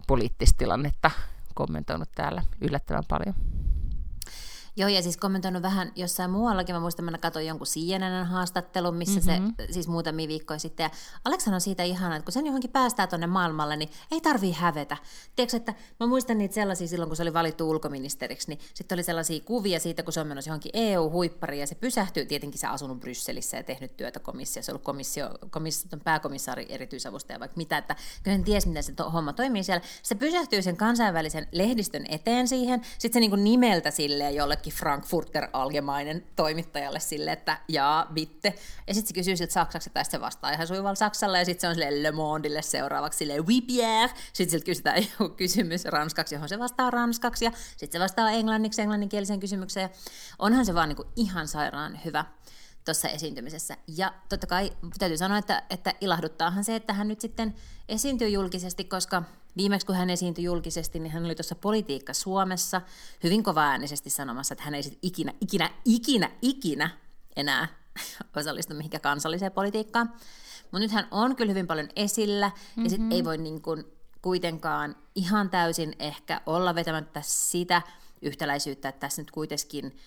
poliittista 0.07 0.57
tilannetta 0.57 1.11
kommentoinut 1.53 2.09
täällä 2.15 2.43
yllättävän 2.61 3.03
paljon. 3.07 3.35
Joo, 4.75 4.89
ja 4.89 5.01
siis 5.01 5.17
kommentoinut 5.17 5.61
vähän 5.61 5.91
jossain 5.95 6.31
muuallakin. 6.31 6.75
Mä 6.75 6.79
muistan, 6.79 7.05
että 7.05 7.11
mä 7.11 7.17
katsoin 7.17 7.47
jonkun 7.47 7.67
CNN 7.67 8.25
haastattelun, 8.25 8.95
missä 8.95 9.19
mm-hmm. 9.19 9.53
se 9.57 9.73
siis 9.73 9.87
muutamia 9.87 10.27
viikkoja 10.27 10.59
sitten. 10.59 10.83
Ja 10.83 10.89
Aleksan 11.25 11.53
on 11.53 11.61
siitä 11.61 11.83
ihana, 11.83 12.15
että 12.15 12.25
kun 12.25 12.33
sen 12.33 12.45
johonkin 12.45 12.69
päästään 12.69 13.09
tuonne 13.09 13.27
maailmalle, 13.27 13.77
niin 13.77 13.89
ei 14.11 14.21
tarvii 14.21 14.51
hävetä. 14.51 14.97
Tiedätkö, 15.35 15.57
että 15.57 15.73
mä 15.99 16.07
muistan 16.07 16.37
niitä 16.37 16.55
sellaisia 16.55 16.87
silloin, 16.87 17.09
kun 17.09 17.15
se 17.15 17.23
oli 17.23 17.33
valittu 17.33 17.69
ulkoministeriksi, 17.69 18.49
niin 18.49 18.59
sitten 18.73 18.95
oli 18.95 19.03
sellaisia 19.03 19.39
kuvia 19.45 19.79
siitä, 19.79 20.03
kun 20.03 20.13
se 20.13 20.19
on 20.19 20.27
menossa 20.27 20.49
johonkin 20.49 20.71
EU-huippariin, 20.73 21.59
ja 21.59 21.67
se 21.67 21.75
pysähtyy, 21.75 22.25
tietenkin 22.25 22.59
se 22.59 22.67
asunut 22.67 22.99
Brysselissä 22.99 23.57
ja 23.57 23.63
tehnyt 23.63 23.97
työtä 23.97 24.19
komissiossa, 24.19 24.71
ollut 24.71 24.83
komissio, 24.83 25.29
komissio, 25.49 25.99
pääkomissaari 26.03 26.65
erityisavustaja, 26.69 27.39
vaikka 27.39 27.57
mitä, 27.57 27.77
että 27.77 27.95
kyllä 28.23 28.37
hän 28.37 28.43
tiesi, 28.43 28.67
miten 28.67 28.83
se 28.83 28.93
to, 28.93 29.09
homma 29.09 29.33
toimii 29.33 29.63
siellä. 29.63 29.85
Se 30.03 30.15
pysähtyy 30.15 30.61
sen 30.61 30.77
kansainvälisen 30.77 31.47
lehdistön 31.51 32.05
eteen 32.09 32.47
siihen, 32.47 32.81
sitten 32.99 33.23
se 33.23 33.29
niin 33.29 33.43
nimeltä 33.43 33.91
silleen 33.91 34.35
jolle 34.35 34.57
jollekin 34.61 34.73
Frankfurter 34.73 35.47
Allgemeinen 35.53 36.25
toimittajalle 36.35 36.99
sille, 36.99 37.31
että 37.31 37.57
jaa, 37.67 38.07
bitte. 38.13 38.53
Ja 38.87 38.93
sitten 38.93 39.07
se 39.07 39.13
kysyy 39.13 39.37
siltä 39.37 39.53
saksaksi, 39.53 39.89
että 39.89 40.03
se 40.03 40.21
vastaa 40.21 40.51
ihan 40.51 40.67
sujuvalla 40.67 40.95
saksalla, 40.95 41.37
ja 41.37 41.45
sitten 41.45 41.61
se 41.61 41.67
on 41.67 41.75
sille 41.75 42.03
Le 42.03 42.11
Mondelle 42.11 42.61
seuraavaksi 42.61 43.17
sille 43.17 43.39
oui 43.39 43.61
Pierre. 43.61 44.13
Sitten 44.33 44.51
siltä 44.51 44.65
kysytään 44.65 45.03
joku 45.03 45.35
kysymys 45.35 45.85
ranskaksi, 45.85 46.35
johon 46.35 46.49
se 46.49 46.59
vastaa 46.59 46.91
ranskaksi, 46.91 47.45
ja 47.45 47.51
sitten 47.77 47.99
se 47.99 48.03
vastaa 48.03 48.31
englanniksi 48.31 48.81
englanninkieliseen 48.81 49.39
kysymykseen. 49.39 49.89
Onhan 50.39 50.65
se 50.65 50.73
vaan 50.73 50.89
niin 50.89 50.97
kuin 50.97 51.07
ihan 51.15 51.47
sairaan 51.47 51.99
hyvä 52.05 52.25
tuossa 52.85 53.09
esiintymisessä. 53.09 53.77
Ja 53.97 54.13
totta 54.29 54.47
kai 54.47 54.71
täytyy 54.99 55.17
sanoa, 55.17 55.37
että, 55.37 55.63
että 55.69 55.93
ilahduttaahan 56.01 56.63
se, 56.63 56.75
että 56.75 56.93
hän 56.93 57.07
nyt 57.07 57.21
sitten 57.21 57.55
esiintyy 57.89 58.29
julkisesti, 58.29 58.83
koska 58.83 59.23
viimeksi 59.57 59.87
kun 59.87 59.95
hän 59.95 60.09
esiintyi 60.09 60.43
julkisesti, 60.43 60.99
niin 60.99 61.11
hän 61.11 61.25
oli 61.25 61.35
tuossa 61.35 61.55
Politiikka 61.55 62.13
Suomessa 62.13 62.81
hyvin 63.23 63.43
kova-äänisesti 63.43 64.09
sanomassa, 64.09 64.53
että 64.53 64.63
hän 64.63 64.75
ei 64.75 64.83
sitten 64.83 64.99
ikinä, 65.01 65.33
ikinä, 65.41 65.69
ikinä, 65.85 66.31
ikinä 66.41 66.89
enää 67.35 67.67
osallistu 68.37 68.73
mihinkään 68.73 69.01
kansalliseen 69.01 69.51
politiikkaan. 69.51 70.13
Mutta 70.63 70.79
nyt 70.79 70.91
hän 70.91 71.07
on 71.11 71.35
kyllä 71.35 71.49
hyvin 71.49 71.67
paljon 71.67 71.89
esillä, 71.95 72.49
mm-hmm. 72.49 72.83
ja 72.83 72.89
sitten 72.89 73.11
ei 73.11 73.23
voi 73.23 73.37
niin 73.37 73.61
kuin 73.61 73.85
kuitenkaan 74.21 74.95
ihan 75.15 75.49
täysin 75.49 75.95
ehkä 75.99 76.41
olla 76.45 76.75
vetämättä 76.75 77.21
sitä 77.25 77.81
yhtäläisyyttä, 78.21 78.89
että 78.89 78.99
tässä 78.99 79.21
nyt 79.21 79.31
kuitenkin 79.31 79.97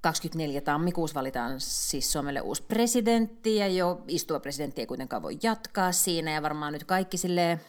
24. 0.00 0.60
tammikuussa 0.60 1.14
valitaan 1.14 1.54
siis 1.58 2.12
Suomelle 2.12 2.40
uusi 2.40 2.62
presidentti, 2.62 3.56
ja 3.56 3.68
jo 3.68 4.02
istuva 4.08 4.40
presidentti 4.40 4.80
ei 4.80 4.86
kuitenkaan 4.86 5.22
voi 5.22 5.38
jatkaa 5.42 5.92
siinä, 5.92 6.32
ja 6.32 6.42
varmaan 6.42 6.72
nyt 6.72 6.84
kaikki 6.84 7.16
sille 7.16 7.60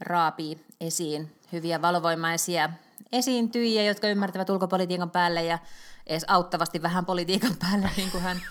raapii 0.00 0.64
esiin 0.80 1.36
hyviä 1.52 1.82
valovoimaisia 1.82 2.70
esiintyjiä, 3.12 3.84
jotka 3.84 4.08
ymmärtävät 4.08 4.50
ulkopolitiikan 4.50 5.10
päälle 5.10 5.44
ja 5.44 5.58
edes 6.06 6.24
auttavasti 6.28 6.82
vähän 6.82 7.06
politiikan 7.06 7.56
päälle, 7.60 7.90
niin 7.96 8.10
kuin 8.10 8.22
hän, 8.22 8.42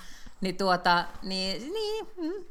niin 0.41 0.57
tuota, 0.57 1.05
niin, 1.23 1.73
niin 1.73 2.07
mm. 2.17 2.45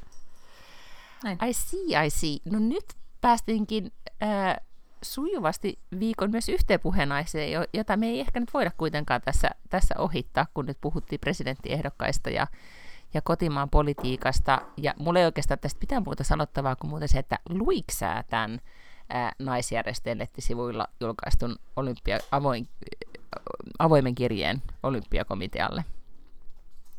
Näin. 1.23 1.37
I 1.49 1.53
see, 1.53 2.05
I 2.05 2.09
see. 2.09 2.37
No 2.45 2.59
nyt 2.59 2.85
päästinkin 3.21 3.91
äh, 4.23 4.57
sujuvasti 5.01 5.79
viikon 5.99 6.31
myös 6.31 6.49
yhteen 6.49 6.79
puheenaiseen, 6.79 7.67
jota 7.73 7.97
me 7.97 8.07
ei 8.07 8.19
ehkä 8.19 8.39
nyt 8.39 8.53
voida 8.53 8.71
kuitenkaan 8.77 9.21
tässä, 9.21 9.49
tässä 9.69 9.95
ohittaa, 9.97 10.45
kun 10.53 10.65
nyt 10.65 10.77
puhuttiin 10.81 11.19
presidenttiehdokkaista 11.19 12.29
ja, 12.29 12.47
ja 13.13 13.21
kotimaan 13.21 13.69
politiikasta. 13.69 14.61
Ja 14.77 14.93
mulla 14.99 15.19
ei 15.19 15.25
oikeastaan 15.25 15.59
tästä 15.59 15.79
pitää 15.79 15.99
muuta 15.99 16.23
sanottavaa 16.23 16.75
kuin 16.75 16.89
muuten 16.89 17.09
se, 17.09 17.19
että 17.19 17.39
luiksää 17.49 18.23
tämän 18.23 18.59
ää, 19.09 19.31
naisjärjestöjen 19.39 20.17
nettisivuilla 20.17 20.87
julkaistun 20.99 21.55
olympia, 21.75 22.19
avoin, 22.31 22.67
avoimen 23.79 24.15
kirjeen 24.15 24.61
olympiakomitealle. 24.83 25.85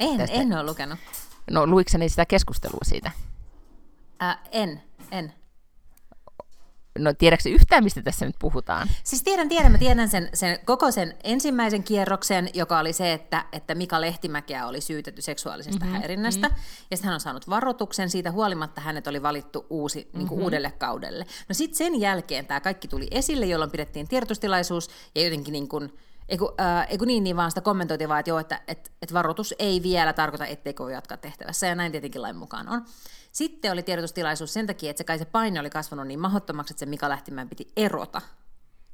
En, 0.00 0.18
Tästä. 0.18 0.36
en 0.36 0.52
ole 0.52 0.66
lukenut. 0.66 0.98
No 1.50 1.66
luikseni 1.66 2.08
sitä 2.08 2.26
keskustelua 2.26 2.80
siitä? 2.82 3.10
Ää, 4.20 4.42
en, 4.52 4.82
en. 5.10 5.39
No 6.98 7.14
tiedätkö 7.14 7.48
yhtään, 7.48 7.84
mistä 7.84 8.02
tässä 8.02 8.26
nyt 8.26 8.34
puhutaan? 8.38 8.88
Siis 9.04 9.22
tiedän, 9.22 9.48
tiedän. 9.48 9.72
Mä 9.72 9.78
tiedän 9.78 10.08
sen, 10.08 10.28
sen 10.34 10.58
koko 10.64 10.90
sen 10.90 11.14
ensimmäisen 11.24 11.82
kierroksen, 11.82 12.50
joka 12.54 12.78
oli 12.78 12.92
se, 12.92 13.12
että, 13.12 13.44
että 13.52 13.74
Mika 13.74 14.00
Lehtimäkeä 14.00 14.66
oli 14.66 14.80
syytetty 14.80 15.22
seksuaalisesta 15.22 15.84
mm-hmm, 15.84 15.98
häirinnästä. 15.98 16.48
Mm-hmm. 16.48 16.62
Ja 16.90 16.96
sitten 16.96 17.08
hän 17.08 17.14
on 17.14 17.20
saanut 17.20 17.48
varoituksen. 17.48 18.10
Siitä 18.10 18.30
huolimatta 18.30 18.80
hänet 18.80 19.06
oli 19.06 19.22
valittu 19.22 19.66
uusi, 19.70 19.98
niin 19.98 20.10
kuin 20.12 20.22
mm-hmm. 20.28 20.44
uudelle 20.44 20.70
kaudelle. 20.70 21.26
No 21.48 21.54
sitten 21.54 21.78
sen 21.78 22.00
jälkeen 22.00 22.46
tämä 22.46 22.60
kaikki 22.60 22.88
tuli 22.88 23.08
esille, 23.10 23.46
jolloin 23.46 23.70
pidettiin 23.70 24.08
tiedotustilaisuus 24.08 24.90
ja 25.14 25.24
jotenkin 25.24 25.52
niin 25.52 25.68
kuin, 25.68 25.92
Eiku, 26.28 26.52
äh, 26.60 26.86
eiku 26.90 27.04
niin, 27.04 27.24
niin 27.24 27.36
vaan 27.36 27.50
sitä 27.50 27.60
kommentoitiin 27.60 28.08
vaan, 28.08 28.20
että 28.20 28.30
joo, 28.30 28.38
että 28.38 28.60
et, 28.68 28.92
et 29.02 29.12
varoitus 29.12 29.54
ei 29.58 29.82
vielä 29.82 30.12
tarkoita, 30.12 30.46
etteikö 30.46 30.82
voi 30.82 30.92
jatkaa 30.92 31.16
tehtävässä, 31.16 31.66
ja 31.66 31.74
näin 31.74 31.92
tietenkin 31.92 32.22
lain 32.22 32.36
mukaan 32.36 32.68
on. 32.68 32.84
Sitten 33.32 33.72
oli 33.72 33.82
tiedotustilaisuus 33.82 34.52
sen 34.52 34.66
takia, 34.66 34.90
että 34.90 34.98
se 34.98 35.04
kai 35.04 35.18
se 35.18 35.24
paine 35.24 35.60
oli 35.60 35.70
kasvanut 35.70 36.06
niin 36.06 36.20
mahdottomaksi, 36.20 36.72
että 36.72 36.78
se 36.78 36.86
Mika 36.86 37.08
Lähtimään 37.08 37.48
piti 37.48 37.72
erota. 37.76 38.22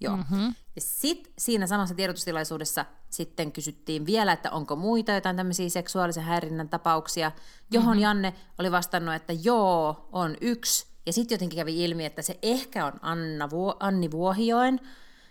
Joo. 0.01 0.17
Mm-hmm. 0.17 0.55
Ja 0.77 0.81
sitten 0.81 1.33
siinä 1.39 1.67
samassa 1.67 1.95
tiedotustilaisuudessa 1.95 2.85
sitten 3.11 3.53
kysyttiin 3.53 4.07
vielä, 4.07 4.33
että 4.33 4.51
onko 4.51 4.77
muita 4.77 5.13
jotain 5.13 5.37
tämmöisiä 5.37 5.69
seksuaalisen 5.69 6.25
häirinnän 6.25 6.69
tapauksia, 6.69 7.33
johon 7.71 7.89
mm-hmm. 7.89 8.03
Janne 8.03 8.35
oli 8.59 8.73
vastannut, 8.73 9.15
että 9.15 9.33
joo, 9.33 10.09
on 10.13 10.37
yksi. 10.41 10.87
Ja 11.07 11.13
sitten 11.13 11.35
jotenkin 11.35 11.57
kävi 11.57 11.85
ilmi, 11.85 12.05
että 12.05 12.23
se 12.23 12.39
ehkä 12.43 12.87
on 12.87 12.93
Anna 13.03 13.51
Vuo, 13.51 13.77
Anni 13.81 14.11
Vuohioen, 14.11 14.81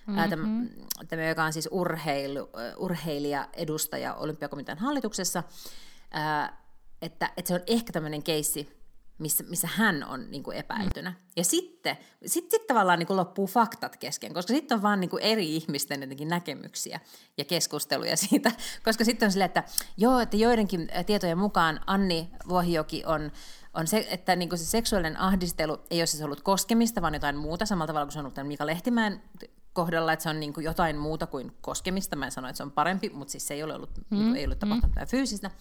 mm-hmm. 0.08 0.30
tämä, 0.30 0.48
tämä, 1.08 1.24
joka 1.24 1.44
on 1.44 1.54
siis 1.54 1.70
urheilu, 1.72 2.50
urheilija, 2.78 3.48
edustaja 3.54 4.14
Olympiakomitean 4.14 4.78
hallituksessa, 4.78 5.44
ää, 6.12 6.66
että, 7.02 7.30
että 7.38 7.48
se 7.48 7.54
on 7.54 7.62
ehkä 7.68 7.94
tämmöinen 7.94 8.24
keissi, 8.24 8.85
missä, 9.18 9.44
missä 9.50 9.70
hän 9.72 10.04
on 10.04 10.32
niin 10.32 10.44
kuin 10.44 10.58
epäiltynä. 10.58 11.10
Mm. 11.10 11.16
Ja 11.36 11.44
sitten 11.44 11.98
sit, 12.26 12.52
sit 12.52 12.68
tavallaan 12.68 13.00
niin 13.00 13.08
kuin 13.08 13.18
loppuu 13.18 13.48
faktat 13.48 13.98
kesken, 13.98 14.34
koska 14.34 14.54
sitten 14.54 14.76
on 14.76 14.82
vaan 14.82 15.00
niin 15.00 15.10
kuin 15.10 15.24
eri 15.24 15.56
ihmisten 15.56 16.02
jotenkin 16.02 16.28
näkemyksiä 16.28 17.00
ja 17.38 17.46
keskusteluja 17.46 18.18
siitä. 18.28 18.52
Koska 18.84 19.06
sitten 19.06 19.28
on 19.28 19.32
silleen, 19.32 19.46
että 19.46 19.64
joo, 19.98 20.20
että 20.20 20.38
joidenkin 20.38 20.90
tietojen 21.06 21.38
mukaan 21.38 21.80
Anni 21.88 22.30
Vuohijoki 22.50 23.04
on, 23.06 23.32
on 23.74 23.88
se, 23.88 24.08
että 24.10 24.36
niin 24.36 24.50
kuin 24.50 24.60
se 24.60 24.66
seksuaalinen 24.66 25.20
ahdistelu 25.20 25.78
ei 25.92 26.00
ole 26.00 26.06
siis 26.06 26.24
ollut 26.24 26.42
koskemista, 26.42 27.02
vaan 27.02 27.14
jotain 27.14 27.38
muuta, 27.38 27.66
samalla 27.66 27.88
tavalla 27.88 28.06
kuin 28.06 28.14
se 28.14 28.20
on 28.20 28.26
ollut 28.26 28.48
Mika 28.48 28.66
Lehtimäen 28.66 29.22
kohdalla, 29.74 30.14
että 30.14 30.24
se 30.24 30.30
on 30.30 30.40
niin 30.40 30.54
kuin 30.54 30.64
jotain 30.64 30.98
muuta 30.98 31.28
kuin 31.28 31.52
koskemista. 31.62 32.16
Mä 32.16 32.26
en 32.26 32.32
sano, 32.32 32.48
että 32.48 32.58
se 32.58 32.64
on 32.64 32.72
parempi, 32.72 33.10
mutta 33.10 33.32
siis 33.32 33.48
se 33.48 33.54
ei 33.54 33.64
ole 33.64 33.76
ollut, 33.76 33.98
mm. 33.98 34.04
niin 34.10 34.24
kuin, 34.24 34.36
ei 34.36 34.46
ollut 34.46 34.60
tapahtunut 34.60 34.96
mm. 34.96 35.08
fyysistä. 35.08 35.52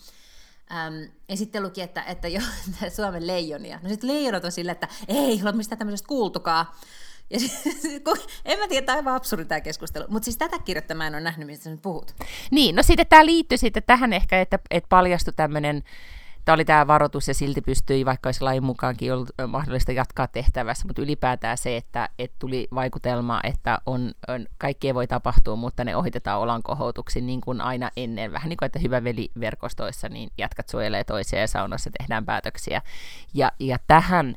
Äm, 0.70 1.10
ja 1.28 1.36
sitten 1.36 1.62
luki, 1.62 1.82
että, 1.82 2.02
että 2.02 2.28
jo, 2.28 2.40
Suomen 2.96 3.26
leijonia. 3.26 3.80
No 3.82 3.88
sitten 3.88 4.10
leijonat 4.10 4.44
on 4.44 4.52
sille, 4.52 4.72
että 4.72 4.88
ei 5.08 5.40
ole 5.42 5.52
mistään 5.52 5.78
tämmöisestä 5.78 6.08
kuultukaan. 6.08 6.66
Ja 7.30 7.38
kun, 8.04 8.16
en 8.44 8.58
mä 8.58 8.68
tiedä, 8.68 8.86
tämä 8.86 8.96
on 8.96 8.98
aivan 8.98 9.14
absurdi 9.14 9.44
tämä 9.44 9.60
keskustelu. 9.60 10.04
Mutta 10.08 10.24
siis 10.24 10.36
tätä 10.36 10.58
kirjoittaa 10.58 10.96
mä 10.96 11.06
en 11.06 11.14
ole 11.14 11.20
nähnyt, 11.20 11.46
mistä 11.46 11.64
sä 11.64 11.70
nyt 11.70 11.82
puhut. 11.82 12.14
Niin, 12.50 12.76
no 12.76 12.82
sitten 12.82 13.06
tämä 13.06 13.26
liittyy 13.26 13.58
sitten 13.58 13.82
tähän 13.86 14.12
ehkä, 14.12 14.40
että, 14.40 14.58
että 14.70 14.88
paljastui 14.88 15.34
tämmöinen 15.36 15.82
Tämä 16.44 16.54
oli 16.54 16.64
tämä 16.64 16.86
varoitus 16.86 17.28
ja 17.28 17.34
silti 17.34 17.60
pystyi, 17.60 18.04
vaikka 18.04 18.28
olisi 18.28 18.42
lain 18.42 18.64
mukaankin 18.64 19.12
ollut 19.12 19.30
mahdollista 19.48 19.92
jatkaa 19.92 20.26
tehtävässä, 20.26 20.86
mutta 20.86 21.02
ylipäätään 21.02 21.58
se, 21.58 21.76
että, 21.76 22.08
että 22.18 22.36
tuli 22.38 22.68
vaikutelma, 22.74 23.40
että 23.44 23.78
on, 23.86 24.12
on, 24.28 24.46
kaikkea 24.58 24.94
voi 24.94 25.06
tapahtua, 25.06 25.56
mutta 25.56 25.84
ne 25.84 25.96
ohitetaan 25.96 26.40
olankohoutuksin 26.40 27.26
niin 27.26 27.40
kuin 27.40 27.60
aina 27.60 27.90
ennen. 27.96 28.32
Vähän 28.32 28.48
niin 28.48 28.56
kuin, 28.56 28.66
että 28.66 28.78
hyvä 28.78 29.04
veli 29.04 29.30
verkostoissa, 29.40 30.08
niin 30.08 30.30
jatkat 30.38 30.68
suojelee 30.68 31.04
toisia 31.04 31.40
ja 31.40 31.48
saunassa 31.48 31.90
tehdään 31.98 32.24
päätöksiä. 32.24 32.82
Ja, 33.34 33.52
ja 33.60 33.78
tähän 33.86 34.34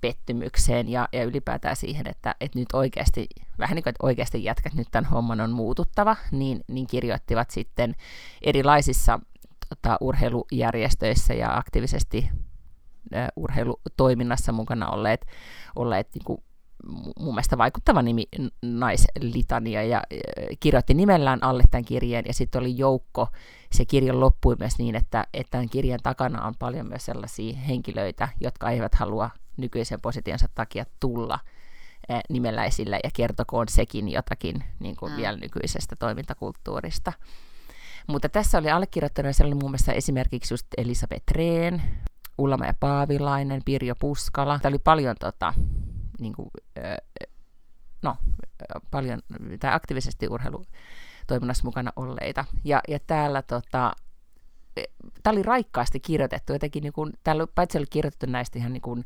pettymykseen 0.00 0.88
ja, 0.88 1.08
ja 1.12 1.24
ylipäätään 1.24 1.76
siihen, 1.76 2.06
että, 2.06 2.34
että 2.40 2.58
nyt 2.58 2.68
oikeasti, 2.72 3.28
vähän 3.58 3.74
niin 3.74 3.82
kuin, 3.82 3.90
että 3.90 4.06
oikeasti 4.06 4.44
jätkät 4.44 4.74
nyt 4.74 4.88
tämän 4.90 5.10
homman 5.10 5.40
on 5.40 5.50
muututtava, 5.50 6.16
niin, 6.30 6.64
niin 6.68 6.86
kirjoittivat 6.86 7.50
sitten 7.50 7.94
erilaisissa 8.42 9.20
tota, 9.76 9.96
urheilujärjestöissä 10.00 11.34
ja 11.34 11.56
aktiivisesti 11.56 12.30
äh, 13.14 13.28
urheilutoiminnassa 13.36 14.52
mukana 14.52 14.90
olleet, 14.90 15.26
olleet 15.76 16.08
niin 16.14 16.24
kuin, 16.24 16.42
mun 17.18 17.34
mielestä 17.34 17.58
vaikuttava 17.58 18.02
nimi 18.02 18.24
Naislitania 18.62 19.82
ja 19.82 20.02
kirjoitti 20.60 20.94
nimellään 20.94 21.44
alle 21.44 21.62
tämän 21.70 21.84
kirjeen 21.84 22.24
ja 22.26 22.34
sitten 22.34 22.60
oli 22.60 22.78
joukko, 22.78 23.28
se 23.72 23.84
kirja 23.84 24.20
loppui 24.20 24.56
myös 24.58 24.78
niin, 24.78 24.94
että, 24.94 25.26
että 25.34 25.50
tämän 25.50 25.68
kirjan 25.68 26.00
takana 26.02 26.46
on 26.46 26.54
paljon 26.58 26.88
myös 26.88 27.04
sellaisia 27.04 27.56
henkilöitä, 27.56 28.28
jotka 28.40 28.70
eivät 28.70 28.94
halua 28.94 29.30
nykyisen 29.56 30.00
positionsa 30.00 30.48
takia 30.54 30.84
tulla 31.00 31.38
nimellä 32.28 32.64
esille 32.64 33.00
ja 33.04 33.10
kertokoon 33.14 33.68
sekin 33.68 34.08
jotakin 34.08 34.64
niin 34.78 34.96
kuin 34.96 35.12
mm. 35.12 35.16
vielä 35.16 35.36
nykyisestä 35.36 35.96
toimintakulttuurista. 35.96 37.12
Mutta 38.06 38.28
tässä 38.28 38.58
oli 38.58 38.70
allekirjoittanut 38.70 39.36
sellainen 39.36 39.58
muun 39.62 39.70
muassa 39.70 39.92
esimerkiksi 39.92 40.54
just 40.54 40.66
Elisabeth 40.76 41.32
Rehn, 41.32 41.80
ulla 42.38 42.58
ja 42.66 42.74
Paavilainen, 42.80 43.62
Pirjo 43.64 43.94
Puskala. 43.94 44.58
Tämä 44.58 44.70
oli 44.70 44.78
paljon 44.78 45.16
tota, 45.20 45.54
niin 46.20 46.32
kuin, 46.32 46.50
no, 48.02 48.16
paljon, 48.90 49.20
tai 49.60 49.74
aktiivisesti 49.74 50.28
urheilutoiminnassa 50.28 51.64
mukana 51.64 51.92
olleita. 51.96 52.44
Ja, 52.64 52.80
ja 52.88 52.98
täällä 53.06 53.42
tota, 53.42 53.92
tämä 55.22 55.32
oli 55.32 55.42
raikkaasti 55.42 56.00
kirjoitettu, 56.00 56.52
jotenkin 56.52 56.82
niin 56.82 56.92
kuin, 56.92 57.12
täällä 57.24 57.46
paitsi 57.54 57.78
oli 57.78 57.86
kirjoitettu 57.90 58.26
näistä 58.26 58.58
ihan 58.58 58.72
niin 58.72 58.82
kuin, 58.82 59.04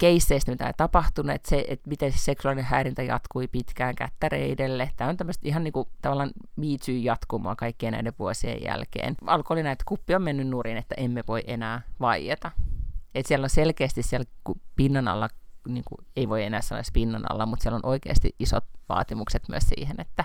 keisseistä, 0.00 0.50
mitä 0.50 0.66
on 0.66 0.72
tapahtunut, 0.76 1.34
että, 1.34 1.48
se, 1.48 1.64
että 1.68 1.90
miten 1.90 2.12
se 2.12 2.18
seksuaalinen 2.18 2.64
häirintä 2.64 3.02
jatkui 3.02 3.48
pitkään 3.48 3.94
kättäreidelle. 3.94 4.90
Tämä 4.96 5.10
on 5.10 5.16
tämmöistä 5.16 5.48
ihan 5.48 5.64
niin 5.64 5.72
kuin 5.72 5.88
tavallaan 6.02 6.30
miitsyy 6.56 6.98
jatkumoa 6.98 7.56
kaikkien 7.56 7.92
näiden 7.92 8.12
vuosien 8.18 8.62
jälkeen. 8.64 9.14
Alkoi 9.26 9.54
oli 9.54 9.62
näin, 9.62 9.72
että 9.72 9.84
kuppi 9.88 10.14
on 10.14 10.22
mennyt 10.22 10.48
nurin, 10.48 10.76
että 10.76 10.94
emme 10.98 11.24
voi 11.28 11.42
enää 11.46 11.82
vaieta. 12.00 12.50
Että 13.14 13.28
siellä 13.28 13.44
on 13.44 13.50
selkeästi 13.50 14.02
siellä 14.02 14.26
pinnan 14.76 15.08
alla, 15.08 15.28
niin 15.68 15.84
kuin, 15.88 16.06
ei 16.16 16.28
voi 16.28 16.42
enää 16.42 16.60
sanoa 16.60 16.82
pinnan 16.92 17.32
alla, 17.32 17.46
mutta 17.46 17.62
siellä 17.62 17.76
on 17.76 17.86
oikeasti 17.90 18.34
isot 18.38 18.64
vaatimukset 18.88 19.42
myös 19.48 19.64
siihen, 19.66 20.00
että 20.00 20.24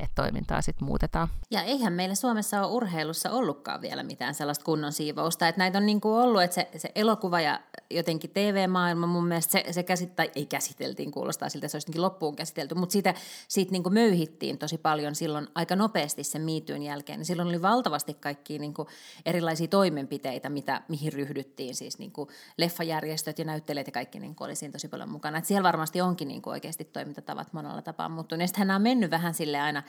että 0.00 0.22
toimintaa 0.22 0.62
sitten 0.62 0.88
muutetaan. 0.88 1.28
Ja 1.50 1.62
eihän 1.62 1.92
meillä 1.92 2.14
Suomessa 2.14 2.60
ole 2.60 2.72
urheilussa 2.72 3.30
ollutkaan 3.30 3.80
vielä 3.80 4.02
mitään 4.02 4.34
sellaista 4.34 4.64
kunnon 4.64 4.92
siivousta, 4.92 5.48
että 5.48 5.58
näitä 5.58 5.78
on 5.78 5.86
niin 5.86 6.00
kuin 6.00 6.14
ollut, 6.14 6.42
että 6.42 6.54
se, 6.54 6.68
se 6.76 6.92
elokuva 6.94 7.40
ja 7.40 7.60
jotenkin 7.90 8.30
TV-maailma 8.30 9.06
mun 9.06 9.26
mielestä 9.26 9.52
se, 9.52 9.64
se 9.70 9.82
käsittää, 9.82 10.26
ei 10.34 10.46
käsiteltiin, 10.46 11.10
kuulostaa 11.10 11.48
siltä, 11.48 11.68
se 11.68 11.76
olisi 11.76 11.98
loppuun 11.98 12.36
käsitelty, 12.36 12.74
mutta 12.74 12.92
siitä, 12.92 13.14
siitä 13.48 13.72
niin 13.72 13.82
kuin 13.82 13.92
möyhittiin 13.92 14.58
tosi 14.58 14.78
paljon 14.78 15.14
silloin 15.14 15.48
aika 15.54 15.76
nopeasti 15.76 16.24
sen 16.24 16.42
miityyn 16.42 16.82
jälkeen. 16.82 17.24
Silloin 17.24 17.48
oli 17.48 17.62
valtavasti 17.62 18.14
kaikkia 18.14 18.58
niin 18.58 18.74
kuin 18.74 18.88
erilaisia 19.26 19.68
toimenpiteitä, 19.68 20.48
mitä, 20.48 20.82
mihin 20.88 21.12
ryhdyttiin, 21.12 21.74
siis 21.74 21.98
niin 21.98 22.12
kuin 22.12 22.28
leffajärjestöt 22.56 23.38
ja 23.38 23.44
näyttelijät 23.44 23.86
ja 23.86 23.92
kaikki 23.92 24.20
niin 24.20 24.34
kuin 24.34 24.46
oli 24.46 24.54
siinä 24.54 24.72
tosi 24.72 24.88
paljon 24.88 25.08
mukana. 25.08 25.38
Et 25.38 25.44
siellä 25.44 25.66
varmasti 25.66 26.00
onkin 26.00 26.28
niin 26.28 26.42
kuin 26.42 26.52
oikeasti 26.52 26.84
toimintatavat 26.84 27.52
monella 27.52 27.82
tapaa 27.82 28.08
muuttuneet. 28.08 28.48
Sitten 28.48 28.66
hän 28.66 28.76
on 28.76 28.82
mennyt 28.82 29.10
vähän 29.10 29.34
sille 29.34 29.60
aina 29.60 29.82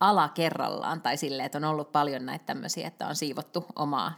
alakerrallaan 0.00 1.00
tai 1.00 1.16
silleen, 1.16 1.46
että 1.46 1.58
on 1.58 1.64
ollut 1.64 1.92
paljon 1.92 2.26
näitä 2.26 2.44
tämmöisiä, 2.44 2.86
että 2.86 3.06
on 3.06 3.16
siivottu 3.16 3.66
omaa, 3.76 4.12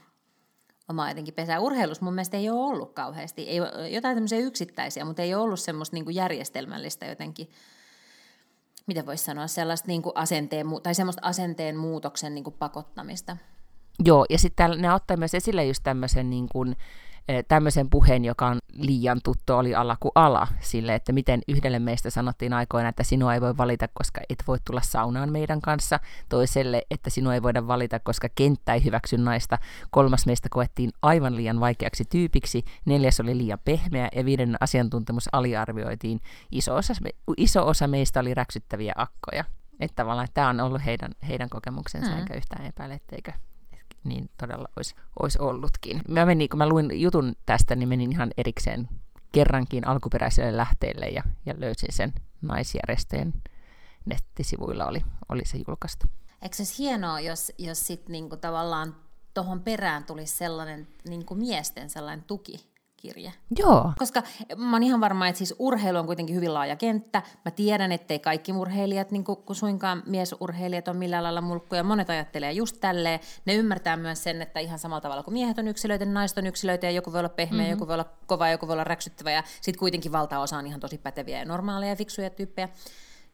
omaa 0.88 1.08
jotenkin 1.08 1.34
pesää. 1.34 1.60
Urheilussa 1.60 2.04
mun 2.04 2.14
mielestä 2.14 2.36
ei 2.36 2.50
ole 2.50 2.60
ollut 2.60 2.92
kauheasti, 2.92 3.42
ei 3.48 3.60
jotain 3.90 4.16
tämmöisiä 4.16 4.38
yksittäisiä, 4.38 5.04
mutta 5.04 5.22
ei 5.22 5.34
ole 5.34 5.42
ollut 5.42 5.60
semmoista 5.60 5.96
niin 5.96 6.14
järjestelmällistä 6.14 7.06
jotenkin, 7.06 7.50
mitä 8.86 9.06
voisi 9.06 9.24
sanoa, 9.24 9.46
sellaista 9.46 9.88
niin 9.88 10.02
asenteen, 10.14 10.66
tai 10.82 10.94
semmoista 10.94 11.22
asenteen 11.24 11.76
muutoksen 11.76 12.34
niin 12.34 12.44
pakottamista. 12.58 13.36
Joo, 14.04 14.26
ja 14.30 14.38
sitten 14.38 14.82
ne 14.82 14.94
ottaa 14.94 15.16
myös 15.16 15.34
esille 15.34 15.64
just 15.64 15.82
tämmöisen 15.82 16.30
niin 16.30 16.48
kuin, 16.48 16.76
tämmöisen 17.48 17.90
puheen, 17.90 18.24
joka 18.24 18.46
on 18.46 18.58
liian 18.72 19.20
tuttu, 19.24 19.52
oli 19.52 19.74
ala 19.74 19.96
kuin 20.00 20.12
ala, 20.14 20.48
sille, 20.60 20.94
että 20.94 21.12
miten 21.12 21.40
yhdelle 21.48 21.78
meistä 21.78 22.10
sanottiin 22.10 22.52
aikoina, 22.52 22.88
että 22.88 23.02
sinua 23.02 23.34
ei 23.34 23.40
voi 23.40 23.56
valita, 23.56 23.88
koska 23.94 24.20
et 24.28 24.42
voi 24.46 24.58
tulla 24.64 24.80
saunaan 24.80 25.32
meidän 25.32 25.60
kanssa, 25.60 26.00
toiselle, 26.28 26.82
että 26.90 27.10
sinua 27.10 27.34
ei 27.34 27.42
voida 27.42 27.66
valita, 27.66 28.00
koska 28.00 28.28
kenttä 28.34 28.74
ei 28.74 28.84
hyväksy 28.84 29.18
naista, 29.18 29.58
kolmas 29.90 30.26
meistä 30.26 30.48
koettiin 30.50 30.90
aivan 31.02 31.36
liian 31.36 31.60
vaikeaksi 31.60 32.04
tyypiksi, 32.04 32.64
neljäs 32.84 33.20
oli 33.20 33.36
liian 33.36 33.58
pehmeä 33.64 34.08
ja 34.16 34.24
viiden 34.24 34.56
asiantuntemus 34.60 35.28
aliarvioitiin, 35.32 36.20
iso 36.50 36.74
osa, 36.74 36.94
iso 37.36 37.66
osa 37.66 37.88
meistä 37.88 38.20
oli 38.20 38.34
räksyttäviä 38.34 38.92
akkoja. 38.96 39.44
Että 39.80 39.94
tavallaan 39.96 40.28
tämä 40.34 40.48
on 40.48 40.60
ollut 40.60 40.84
heidän, 40.84 41.10
heidän 41.28 41.48
kokemuksensa, 41.48 42.10
mm. 42.10 42.18
enkä 42.18 42.34
yhtään 42.34 42.66
epäile, 42.66 42.94
etteikö 42.94 43.32
niin 44.08 44.30
todella 44.40 44.68
olisi, 44.76 44.94
olisi 45.22 45.38
ollutkin. 45.40 46.02
Mä 46.08 46.26
menin, 46.26 46.48
kun 46.48 46.58
mä 46.58 46.68
luin 46.68 47.00
jutun 47.00 47.34
tästä, 47.46 47.76
niin 47.76 47.88
menin 47.88 48.12
ihan 48.12 48.30
erikseen 48.36 48.88
kerrankin 49.32 49.86
alkuperäiselle 49.86 50.56
lähteelle 50.56 51.06
ja, 51.06 51.22
ja 51.46 51.54
löysin 51.58 51.92
sen 51.92 52.12
naisjärjestöjen 52.42 53.34
nettisivuilla 54.04 54.86
oli, 54.86 55.02
oli 55.28 55.44
se 55.44 55.58
julkaistu. 55.66 56.06
Eikö 56.42 56.56
se 56.56 56.74
hienoa, 56.78 57.20
jos, 57.20 57.52
jos 57.58 57.86
sitten 57.86 58.12
niinku 58.12 58.36
tavallaan 58.36 58.96
tuohon 59.34 59.60
perään 59.60 60.04
tulisi 60.04 60.36
sellainen 60.36 60.88
niinku 61.08 61.34
miesten 61.34 61.90
sellainen 61.90 62.24
tuki, 62.24 62.75
kirje. 62.96 63.32
Joo. 63.58 63.92
Koska 63.98 64.22
mä 64.56 64.76
oon 64.76 64.82
ihan 64.82 65.00
varma, 65.00 65.28
että 65.28 65.38
siis 65.38 65.54
urheilu 65.58 65.98
on 65.98 66.06
kuitenkin 66.06 66.36
hyvin 66.36 66.54
laaja 66.54 66.76
kenttä. 66.76 67.22
Mä 67.44 67.50
tiedän, 67.50 67.92
ettei 67.92 68.18
kaikki 68.18 68.52
urheilijat, 68.52 69.10
niin 69.10 69.24
kuin 69.24 69.38
suinkaan 69.52 70.02
miesurheilijat 70.06 70.88
on 70.88 70.96
millään 70.96 71.22
lailla 71.22 71.40
mulkkuja. 71.40 71.82
Monet 71.82 72.10
ajattelee 72.10 72.52
just 72.52 72.76
tälleen. 72.80 73.20
Ne 73.44 73.54
ymmärtää 73.54 73.96
myös 73.96 74.22
sen, 74.22 74.42
että 74.42 74.60
ihan 74.60 74.78
samalla 74.78 75.00
tavalla 75.00 75.22
kuin 75.22 75.34
miehet 75.34 75.58
on 75.58 75.68
yksilöitä, 75.68 76.04
niin 76.04 76.14
naiset 76.14 76.38
on 76.38 76.46
yksilöitä 76.46 76.86
ja 76.86 76.90
joku 76.90 77.12
voi 77.12 77.18
olla 77.18 77.28
pehmeä, 77.28 77.60
mm-hmm. 77.60 77.70
joku 77.70 77.86
voi 77.86 77.94
olla 77.94 78.10
kova, 78.26 78.48
joku 78.48 78.66
voi 78.66 78.72
olla 78.72 78.84
räksyttävä 78.84 79.30
ja 79.30 79.42
sitten 79.60 79.78
kuitenkin 79.78 80.12
valtaosa 80.12 80.58
on 80.58 80.66
ihan 80.66 80.80
tosi 80.80 80.98
päteviä 80.98 81.38
ja 81.38 81.44
normaaleja 81.44 81.92
ja 81.92 81.96
fiksuja 81.96 82.30
tyyppejä 82.30 82.68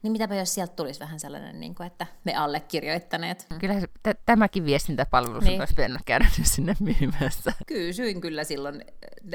Niin 0.03 0.12
mitäpä 0.12 0.35
jos 0.35 0.55
sieltä 0.55 0.73
tulisi 0.77 1.01
vähän 1.01 1.21
sellainen, 1.21 1.61
niin 1.61 1.75
kuin, 1.75 1.87
että 1.87 2.07
me 2.25 2.35
allekirjoittaneet. 2.35 3.47
Kyllä 3.59 3.81
se, 3.81 3.87
t- 3.87 4.25
tämäkin 4.27 4.65
viestintäpalvelu 4.65 5.41
niin. 5.41 5.61
olisi 5.61 5.75
pitänyt 5.75 6.03
käydä 6.05 6.27
sinne 6.43 6.77
myymässä. 6.81 7.53
Kysyin 7.67 8.21
kyllä 8.21 8.45
silloin, 8.45 8.85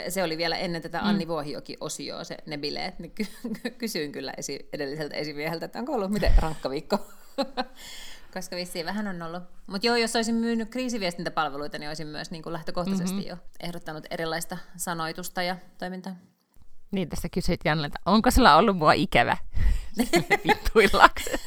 se 0.09 0.23
oli 0.23 0.37
vielä 0.37 0.57
ennen 0.57 0.81
tätä 0.81 0.99
mm. 1.01 1.07
Anni 1.07 1.27
Vuohijoki-osioa, 1.27 2.23
se 2.23 2.37
ne 2.45 2.57
bileet, 2.57 2.99
niin 2.99 3.11
ky- 3.11 3.51
kysyin 3.77 4.11
kyllä 4.11 4.33
esi- 4.37 4.69
edelliseltä 4.73 5.15
esimieheltä, 5.15 5.65
että 5.65 5.79
onko 5.79 5.93
ollut 5.93 6.11
miten 6.11 6.31
rankka 6.37 6.69
viikko. 6.69 6.99
koska 8.33 8.55
vissiin 8.55 8.85
vähän 8.85 9.07
on 9.07 9.21
ollut. 9.21 9.43
Mutta 9.67 9.87
joo, 9.87 9.95
jos 9.95 10.15
olisin 10.15 10.35
myynyt 10.35 10.69
kriisiviestintäpalveluita, 10.69 11.77
niin 11.77 11.87
olisin 11.87 12.07
myös 12.07 12.31
niin 12.31 12.43
kuin 12.43 12.53
lähtökohtaisesti 12.53 13.15
mm-hmm. 13.15 13.29
jo 13.29 13.37
ehdottanut 13.59 14.05
erilaista 14.09 14.57
sanoitusta 14.75 15.41
ja 15.41 15.55
toimintaa. 15.77 16.15
Niin, 16.91 17.09
tässä 17.09 17.29
kysyit 17.29 17.59
Jannelta, 17.65 17.99
onko 18.05 18.31
sulla 18.31 18.55
ollut 18.55 18.77
mua 18.77 18.93
ikävä 18.93 19.37
vittuillakset? 20.47 21.41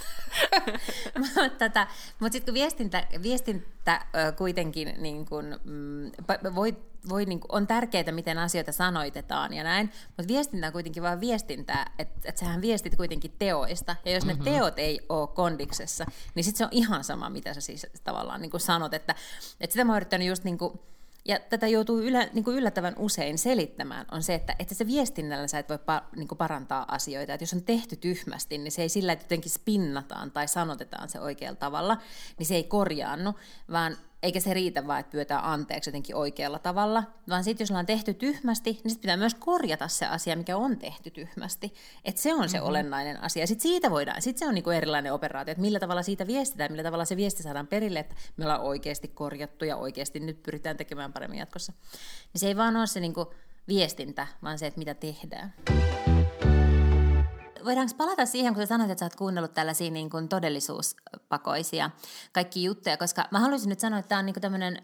Tätä, 1.59 1.87
mutta 2.21 2.33
sitten 2.33 2.53
kun 2.53 2.55
viestintä, 2.55 3.07
viestintä 3.23 4.07
kuitenkin 4.39 4.95
niin 4.99 5.27
kun, 5.27 5.61
mm, 5.65 6.11
voi, 6.55 6.77
voi, 7.09 7.25
niin 7.25 7.41
kun, 7.41 7.51
on 7.53 7.67
tärkeää, 7.67 8.13
miten 8.13 8.39
asioita 8.39 8.73
sanoitetaan 8.73 9.53
ja 9.53 9.65
näin, 9.65 9.93
mutta 10.07 10.29
viestintä 10.29 10.67
on 10.67 10.73
kuitenkin 10.73 11.03
vain 11.03 11.21
viestintää, 11.21 11.93
että 11.99 12.29
et 12.29 12.37
sähän 12.37 12.61
viestit 12.61 12.97
kuitenkin 12.97 13.35
teoista, 13.39 13.97
ja 14.05 14.13
jos 14.13 14.27
mm-hmm. 14.27 14.45
ne 14.45 14.51
teot 14.51 14.79
ei 14.79 15.01
ole 15.09 15.29
kondiksessa, 15.29 16.07
niin 16.35 16.45
sitten 16.45 16.59
se 16.59 16.65
on 16.65 16.71
ihan 16.73 17.05
sama, 17.05 17.31
mitä 17.31 17.55
sä 17.55 17.61
siis 17.61 17.87
tavallaan 18.05 18.41
niin 18.41 18.61
sanot, 18.61 18.95
että, 18.95 19.15
että 19.61 19.73
sitä 19.73 19.85
mä 19.85 19.93
oon 19.93 19.97
yrittänyt 19.97 20.29
just 20.29 20.45
niin 20.45 20.59
kuin, 20.59 20.81
ja 21.25 21.41
tätä 21.41 21.69
joutuu 21.69 21.99
ylä, 21.99 22.29
niin 22.33 22.45
kuin 22.45 22.57
yllättävän 22.57 22.95
usein 22.99 23.39
selittämään, 23.39 24.07
on 24.13 24.23
se, 24.23 24.35
että, 24.35 24.57
että 24.59 24.75
se 24.75 24.87
viestinnällä 24.87 25.49
sä 25.49 25.59
et 25.59 25.69
voi 25.69 25.79
pa, 25.79 26.03
niin 26.17 26.29
kuin 26.29 26.39
parantaa 26.39 26.85
asioita. 26.89 27.35
Että 27.35 27.43
jos 27.43 27.55
on 27.55 27.63
tehty 27.63 27.97
tyhmästi, 27.97 28.59
niin 28.59 28.73
se 28.73 28.83
ei 28.83 28.89
sillä, 28.89 29.13
että 29.13 29.25
jotenkin 29.25 29.51
spinnataan 29.51 30.31
tai 30.31 30.49
sanotetaan 30.49 31.09
se 31.09 31.21
oikealla 31.21 31.57
tavalla, 31.57 31.97
niin 32.39 32.47
se 32.47 32.55
ei 32.55 32.65
korjaannu, 32.65 33.35
vaan 33.73 33.97
eikä 34.23 34.41
se 34.41 34.55
riitä 34.55 34.87
vaan, 34.87 35.01
että 35.01 35.11
pyytää 35.11 35.53
anteeksi 35.53 35.91
jotenkin 35.91 36.17
oikealla 36.17 36.59
tavalla, 36.59 37.03
vaan 37.29 37.45
sitten 37.45 37.65
jos 37.65 37.71
ollaan 37.71 37.87
tehty 37.87 38.15
tyhmästi, 38.15 38.71
niin 38.71 38.91
sitten 38.91 39.01
pitää 39.01 39.17
myös 39.17 39.35
korjata 39.35 39.89
se 39.89 40.07
asia, 40.07 40.37
mikä 40.37 40.57
on 40.57 40.79
tehty 40.79 41.11
tyhmästi. 41.11 41.75
Että 42.05 42.21
se 42.21 42.35
on 42.35 42.49
se 42.49 42.57
mm-hmm. 42.57 42.69
olennainen 42.69 43.23
asia. 43.23 43.47
Sitten 43.47 43.63
siitä 43.63 43.91
voidaan, 43.91 44.23
sitten 44.23 44.39
se 44.39 44.49
on 44.49 44.55
niinku 44.55 44.71
erilainen 44.71 45.13
operaatio, 45.13 45.53
että 45.53 45.63
millä 45.63 45.81
tavalla 45.81 46.03
siitä 46.03 46.27
viestitään, 46.27 46.73
millä 46.73 46.83
tavalla 46.83 47.05
se 47.05 47.17
viesti 47.17 47.43
saadaan 47.43 47.67
perille, 47.67 47.99
että 47.99 48.15
me 48.37 48.45
ollaan 48.45 48.63
oikeasti 48.63 49.09
korjattu 49.09 49.65
ja 49.65 49.77
oikeasti 49.77 50.21
nyt 50.21 50.43
pyritään 50.43 50.77
tekemään 50.77 51.13
paremmin 51.13 51.39
jatkossa. 51.39 51.73
Niin 52.33 52.41
se 52.41 52.47
ei 52.47 52.57
vaan 52.57 52.77
ole 52.77 52.87
se 52.87 53.01
niinku 53.01 53.35
viestintä, 53.69 54.27
vaan 54.43 54.59
se, 54.59 54.67
että 54.67 54.79
mitä 54.79 54.95
tehdään 54.95 55.55
voidaanko 57.65 57.95
palata 57.97 58.27
siihen, 58.27 58.55
kun 58.55 58.63
sä 58.63 58.67
sanoit, 58.67 58.91
että 58.91 59.01
sä 59.01 59.05
oot 59.05 59.17
kuunnellut 59.17 59.55
tällaisia 59.55 59.91
niin 59.91 60.11
kuin 60.11 60.29
todellisuuspakoisia 60.29 61.91
kaikki 62.33 62.65
juttuja, 62.65 62.97
koska 62.97 63.29
mä 63.31 63.41
haluaisin 63.41 63.69
nyt 63.69 63.81
sanoa, 63.81 63.99
että 63.99 64.09
tämä 64.09 64.19
on 64.19 64.27
niin 64.27 64.41
tämmöinen 64.41 64.79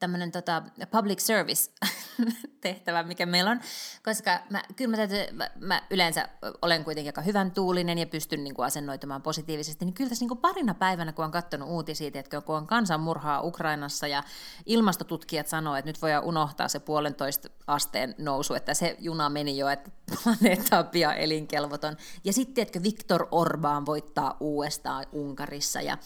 tämmöinen 0.00 0.32
tota 0.32 0.62
public 0.90 1.18
service 1.18 1.70
tehtävä, 2.60 3.02
mikä 3.02 3.26
meillä 3.26 3.50
on, 3.50 3.60
koska 4.04 4.40
mä, 4.50 4.62
kyllä 4.76 4.90
mä, 4.90 4.96
täytyy, 4.96 5.36
mä, 5.36 5.50
mä 5.60 5.82
yleensä 5.90 6.28
olen 6.62 6.84
kuitenkin 6.84 7.08
aika 7.08 7.20
hyvän 7.20 7.50
tuulinen 7.50 7.98
ja 7.98 8.06
pystyn 8.06 8.44
niin 8.44 8.54
kuin 8.54 8.66
asennoitumaan 8.66 9.22
positiivisesti, 9.22 9.84
niin 9.84 9.94
kyllä 9.94 10.08
tässä 10.08 10.22
niin 10.22 10.28
kuin 10.28 10.38
parina 10.38 10.74
päivänä, 10.74 11.12
kun 11.12 11.24
on 11.24 11.30
katsonut 11.30 11.68
uutisia, 11.68 12.10
että 12.14 12.40
kun 12.40 12.56
on 12.56 12.66
kansanmurhaa 12.66 13.40
Ukrainassa 13.40 14.06
ja 14.06 14.22
ilmastotutkijat 14.66 15.46
sanoo, 15.46 15.76
että 15.76 15.88
nyt 15.88 16.02
voidaan 16.02 16.24
unohtaa 16.24 16.68
se 16.68 16.78
puolentoista 16.78 17.48
asteen 17.66 18.14
nousu, 18.18 18.54
että 18.54 18.74
se 18.74 18.96
juna 18.98 19.28
meni 19.28 19.58
jo, 19.58 19.68
että 19.68 19.90
planeetta 20.24 20.78
on 20.78 20.86
pian 20.86 21.16
elinkelvoton. 21.16 21.96
Ja 22.24 22.32
sitten, 22.32 22.62
että 22.62 22.82
Viktor 22.82 23.22
Orbán 23.26 23.86
voittaa 23.86 24.36
uudestaan 24.40 25.06
Unkarissa 25.12 25.80
ja 25.80 25.98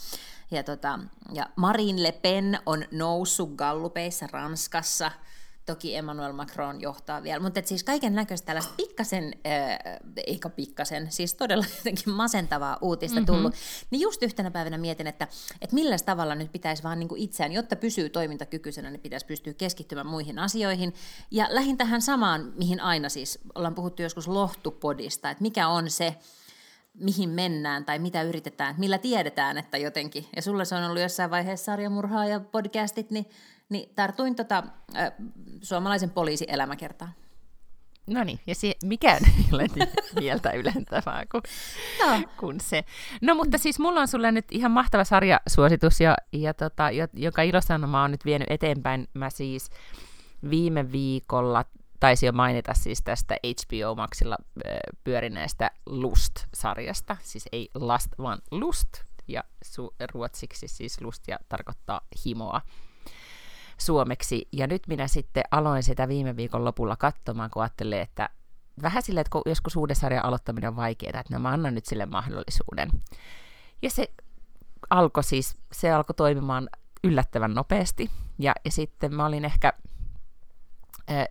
ja, 0.55 0.63
tota, 0.63 0.99
ja 1.33 1.47
Marine 1.57 2.03
Le 2.03 2.13
Pen 2.13 2.59
on 2.67 2.85
noussut 2.91 3.55
gallupeissa 3.55 4.27
Ranskassa, 4.33 5.11
toki 5.67 5.97
Emmanuel 5.97 6.33
Macron 6.33 6.81
johtaa 6.81 7.23
vielä, 7.23 7.41
mutta 7.41 7.61
siis 7.65 7.85
kaiken 7.85 8.15
näköistä 8.15 8.47
tällaista 8.47 8.75
pikkasen, 8.77 9.33
äh, 9.47 9.79
eikä 10.27 10.49
pikkasen, 10.49 11.13
siis 11.13 11.35
todella 11.35 11.65
jotenkin 11.79 12.13
masentavaa 12.13 12.79
uutista 12.81 13.21
mm-hmm. 13.21 13.35
tullut, 13.35 13.55
niin 13.91 14.01
just 14.01 14.23
yhtenä 14.23 14.51
päivänä 14.51 14.79
mietin, 14.79 15.07
että, 15.07 15.29
että 15.61 15.75
millä 15.75 15.97
tavalla 15.99 16.35
nyt 16.35 16.53
pitäisi 16.53 16.83
vaan 16.83 16.99
niin 16.99 17.09
kuin 17.09 17.21
itseään, 17.21 17.53
jotta 17.53 17.77
pysyy 17.77 18.09
toimintakykyisenä, 18.09 18.91
niin 18.91 19.01
pitäisi 19.01 19.27
pystyä 19.27 19.55
keskittymään 19.55 20.07
muihin 20.07 20.39
asioihin. 20.39 20.95
Ja 21.31 21.47
lähin 21.51 21.77
tähän 21.77 22.03
samaan, 22.03 22.53
mihin 22.57 22.81
aina 22.81 23.09
siis 23.09 23.39
ollaan 23.55 23.75
puhuttu 23.75 24.03
joskus 24.03 24.29
lohtupodista, 24.29 25.31
että 25.31 25.43
mikä 25.43 25.69
on 25.69 25.91
se, 25.91 26.17
mihin 26.95 27.31
mennään 27.31 27.85
tai 27.85 27.99
mitä 27.99 28.23
yritetään, 28.23 28.75
millä 28.79 28.99
tiedetään, 28.99 29.59
että 29.59 29.79
jotenkin. 29.79 30.27
Ja 30.37 30.43
sulle 30.43 30.65
se 30.65 30.75
on 30.75 30.85
ollut 30.85 31.03
jossain 31.03 31.31
vaiheessa 31.31 31.65
sarjamurhaa 31.65 32.27
ja 32.27 32.41
podcastit, 32.41 33.11
niin, 33.11 33.27
niin 33.69 33.93
tartuin 33.95 34.35
tota, 34.35 34.63
äh, 34.97 35.13
suomalaisen 35.63 36.11
poliisielämäkertaan. 36.11 37.11
No 38.07 38.25
niin, 38.25 38.41
ja 38.47 38.55
se, 38.55 38.75
mikään 38.85 39.21
ei 39.39 39.45
ole 39.53 39.67
mieltä 40.21 40.51
ylentävää 40.51 41.25
kuin, 41.31 41.43
no. 42.07 42.23
kuin 42.37 42.61
se. 42.61 42.85
No 43.23 43.35
mutta 43.35 43.59
siis 43.59 43.79
mulla 43.79 44.01
on 44.01 44.09
sulle 44.09 44.33
nyt 44.33 44.47
ihan 44.51 44.71
mahtava 44.71 45.05
sarjasuositus, 45.05 46.01
ja, 46.01 46.17
ja 46.33 46.55
tota, 46.55 46.89
joka 47.13 47.43
ilosanomaa 47.43 48.05
on 48.05 48.11
nyt 48.11 48.25
vienyt 48.25 48.51
eteenpäin. 48.51 49.09
Mä 49.15 49.31
siis 49.31 49.71
viime 50.51 50.93
viikolla 50.93 51.65
taisi 52.05 52.27
jo 52.27 52.33
mainita 52.33 52.75
siis 52.75 53.03
tästä 53.03 53.37
HBO 53.45 53.95
Maxilla 53.95 54.37
pyörineestä 55.05 55.71
Lust-sarjasta, 55.87 57.17
siis 57.23 57.49
ei 57.53 57.71
Last, 57.75 58.13
vaan 58.19 58.39
Lust, 58.51 58.89
ja 59.29 59.45
su- 59.65 59.95
ruotsiksi 60.13 60.69
siis 60.69 61.01
Lust 61.01 61.29
ja 61.29 61.39
tarkoittaa 61.49 62.01
himoa 62.25 62.61
suomeksi. 63.79 64.49
Ja 64.53 64.67
nyt 64.67 64.83
minä 64.89 65.09
sitten 65.09 65.43
aloin 65.51 65.83
sitä 65.83 66.09
viime 66.09 66.37
viikon 66.37 66.65
lopulla 66.65 66.97
katsomaan, 66.97 67.51
kun 67.51 67.63
ajattelin, 67.63 68.01
että 68.01 68.29
vähän 68.83 69.03
silleen, 69.03 69.21
että 69.21 69.31
kun 69.31 69.43
joskus 69.47 69.77
uuden 69.77 69.97
sarjan 69.97 70.25
aloittaminen 70.25 70.69
on 70.69 70.77
vaikeaa, 70.77 71.21
että 71.21 71.35
no 71.35 71.39
mä 71.39 71.49
annan 71.49 71.75
nyt 71.75 71.87
sille 71.87 72.07
mahdollisuuden. 72.07 72.91
Ja 73.83 73.91
se 73.91 74.11
alkoi 74.91 75.25
siis, 75.25 75.57
se 75.73 75.93
alkoi 75.93 76.15
toimimaan 76.15 76.69
yllättävän 77.05 77.55
nopeasti. 77.55 78.11
Ja, 78.39 78.55
ja 78.65 78.71
sitten 78.71 79.15
mä 79.15 79.27
olin 79.27 79.45
ehkä 79.45 79.73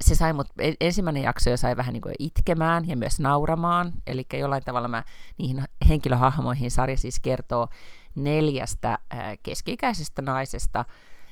se 0.01 0.15
sai 0.15 0.33
mut, 0.33 0.47
ensimmäinen 0.81 1.23
jakso 1.23 1.49
jo 1.49 1.57
sai 1.57 1.77
vähän 1.77 1.93
niin 1.93 2.01
kuin 2.01 2.15
itkemään 2.19 2.87
ja 2.87 2.97
myös 2.97 3.19
nauramaan, 3.19 3.93
eli 4.07 4.25
jollain 4.33 4.63
tavalla 4.63 4.87
mä 4.87 5.03
niihin 5.37 5.63
henkilöhahmoihin 5.89 6.71
sarja 6.71 6.97
siis 6.97 7.19
kertoo 7.19 7.67
neljästä 8.15 8.99
keski-ikäisestä 9.43 10.21
naisesta, 10.21 10.85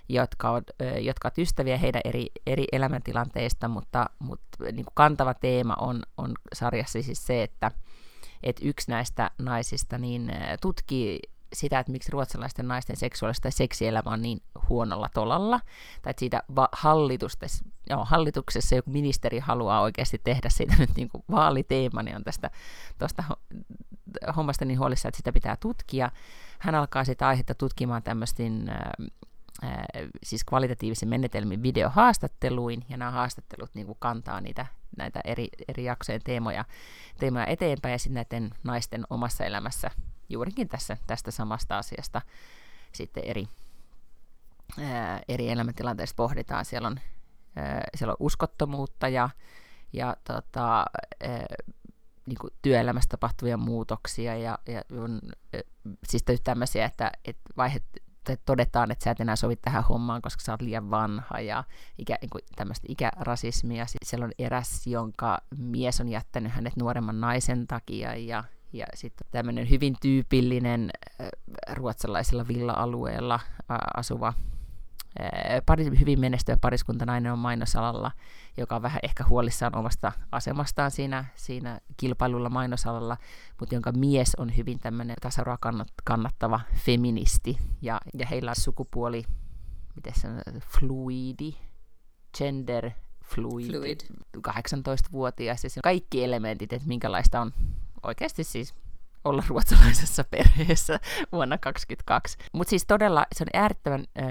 jotka, 0.09 0.51
on, 0.51 0.61
jotka 1.01 1.27
ovat 1.27 1.37
ystäviä 1.37 1.77
heidän 1.77 2.01
eri, 2.05 2.27
eri 2.47 2.65
elämäntilanteista, 2.71 3.67
mutta, 3.67 4.09
mutta 4.19 4.63
niin 4.63 4.85
kuin 4.85 4.93
kantava 4.93 5.33
teema 5.33 5.75
on, 5.79 6.03
on 6.17 6.33
sarjassa 6.53 7.01
siis 7.01 7.27
se, 7.27 7.43
että, 7.43 7.71
että 8.43 8.61
yksi 8.65 8.91
näistä 8.91 9.31
naisista 9.37 9.97
niin 9.97 10.31
tutkii 10.61 11.19
sitä, 11.53 11.79
että 11.79 11.91
miksi 11.91 12.11
ruotsalaisten 12.11 12.67
naisten 12.67 12.95
seksuaalista 12.95 13.47
ja 13.47 13.51
seksielämä 13.51 14.11
on 14.11 14.21
niin 14.21 14.41
huonolla 14.69 15.09
tolalla, 15.13 15.59
tai 16.01 16.11
että 16.11 16.19
siitä 16.19 16.43
va- 16.55 16.69
hallituksessa, 16.71 17.65
joo, 17.89 18.05
hallituksessa 18.05 18.75
joku 18.75 18.91
ministeri 18.91 19.39
haluaa 19.39 19.81
oikeasti 19.81 20.21
tehdä 20.23 20.49
siitä 20.49 20.75
nyt 20.79 20.89
niin 20.95 21.09
kuin 21.09 21.23
vaaliteema, 21.31 22.03
niin 22.03 22.15
on 22.15 22.23
tästä 22.23 22.51
tuosta 22.99 23.23
hommasta 24.35 24.65
niin 24.65 24.79
huolissa, 24.79 25.07
että 25.07 25.17
sitä 25.17 25.31
pitää 25.31 25.57
tutkia. 25.59 26.11
Hän 26.59 26.75
alkaa 26.75 27.03
sitä 27.03 27.27
aihetta 27.27 27.55
tutkimaan 27.55 28.03
tämmöisten 28.03 28.71
siis 30.23 30.43
kvalitatiivisen 30.43 31.09
menetelmin 31.09 31.63
videohaastatteluin, 31.63 32.85
ja 32.89 32.97
nämä 32.97 33.11
haastattelut 33.11 33.69
niin 33.73 33.85
kuin 33.85 33.97
kantaa 33.99 34.41
niitä, 34.41 34.65
näitä 34.97 35.21
eri, 35.25 35.47
eri 35.67 35.83
jaksojen 35.83 36.21
teemoja, 36.23 36.65
teemoja 37.19 37.45
eteenpäin, 37.45 37.91
ja 37.91 37.99
sitten 37.99 38.13
näiden 38.13 38.51
naisten 38.63 39.03
omassa 39.09 39.45
elämässä 39.45 39.91
juurikin 40.31 40.67
tässä, 40.67 40.97
tästä 41.07 41.31
samasta 41.31 41.77
asiasta 41.77 42.21
sitten 42.93 43.23
eri, 43.23 43.47
ää, 44.79 45.21
eri 45.27 45.49
elämäntilanteista 45.49 46.15
pohditaan. 46.15 46.65
Siellä 46.65 46.87
on, 46.87 46.99
ää, 47.55 47.83
siellä 47.95 48.11
on 48.11 48.17
uskottomuutta 48.19 49.07
ja, 49.07 49.29
ja 49.93 50.15
tota, 50.23 50.85
ää, 51.23 51.45
niin 52.25 52.37
kuin 52.41 52.53
työelämässä 52.61 53.09
tapahtuvia 53.09 53.57
muutoksia 53.57 54.37
ja, 54.37 54.59
ja 54.67 54.81
on 55.01 55.19
ää, 55.53 55.61
siis 56.07 56.25
tämmöisiä, 56.43 56.85
että, 56.85 57.11
että 57.25 57.41
vaihet, 57.57 57.83
todetaan, 58.45 58.91
että 58.91 59.03
sä 59.03 59.11
et 59.11 59.19
enää 59.19 59.35
sovi 59.35 59.55
tähän 59.55 59.83
hommaan, 59.83 60.21
koska 60.21 60.41
sä 60.43 60.53
oot 60.53 60.61
liian 60.61 60.91
vanha 60.91 61.39
ja 61.39 61.63
ikä, 61.97 62.17
niin 62.21 62.29
tämmöistä 62.55 62.87
ikärasismia. 62.89 63.85
Sitten 63.85 64.09
siellä 64.09 64.25
on 64.25 64.31
eräs, 64.39 64.87
jonka 64.87 65.37
mies 65.57 66.01
on 66.01 66.09
jättänyt 66.09 66.51
hänet 66.51 66.75
nuoremman 66.75 67.21
naisen 67.21 67.67
takia 67.67 68.15
ja, 68.15 68.43
ja 68.73 68.85
sitten 68.93 69.27
tämmöinen 69.31 69.69
hyvin 69.69 69.95
tyypillinen 70.01 70.91
äh, 71.21 71.27
ruotsalaisella 71.73 72.47
villa-alueella 72.47 73.35
äh, 73.35 73.77
asuva 73.97 74.33
pari, 75.65 75.99
hyvin 75.99 76.19
menestyvä 76.19 76.57
pariskuntanainen 76.57 77.31
on 77.31 77.39
mainosalalla, 77.39 78.11
joka 78.57 78.75
on 78.75 78.81
vähän 78.81 78.99
ehkä 79.03 79.23
huolissaan 79.29 79.75
omasta 79.75 80.11
asemastaan 80.31 80.91
siinä, 80.91 81.25
siinä 81.35 81.79
kilpailulla 81.97 82.49
mainosalalla, 82.49 83.17
mutta 83.59 83.75
jonka 83.75 83.91
mies 83.91 84.35
on 84.35 84.57
hyvin 84.57 84.79
tämmöinen 84.79 85.15
tasa 85.21 85.43
kannattava 86.03 86.59
feministi, 86.73 87.57
ja, 87.81 88.01
ja 88.13 88.25
heillä 88.25 88.51
on 88.51 88.55
sukupuoli, 88.55 89.23
miten 89.95 90.13
se 90.15 90.27
on, 90.27 90.41
fluidi, 90.61 91.53
gender 92.37 92.91
fluid, 93.23 93.71
fluid. 93.71 93.99
18-vuotias, 94.47 95.63
ja 95.63 95.69
kaikki 95.83 96.23
elementit, 96.23 96.73
että 96.73 96.87
minkälaista 96.87 97.41
on 97.41 97.53
oikeasti 98.03 98.43
siis 98.43 98.75
olla 99.23 99.43
ruotsalaisessa 99.47 100.23
perheessä 100.23 100.99
vuonna 101.31 101.57
2022. 101.57 102.37
Mutta 102.53 102.69
siis 102.69 102.85
todella 102.85 103.25
se 103.35 103.43
on 103.43 103.61
äärettömän 103.61 104.05
äh, 104.19 104.25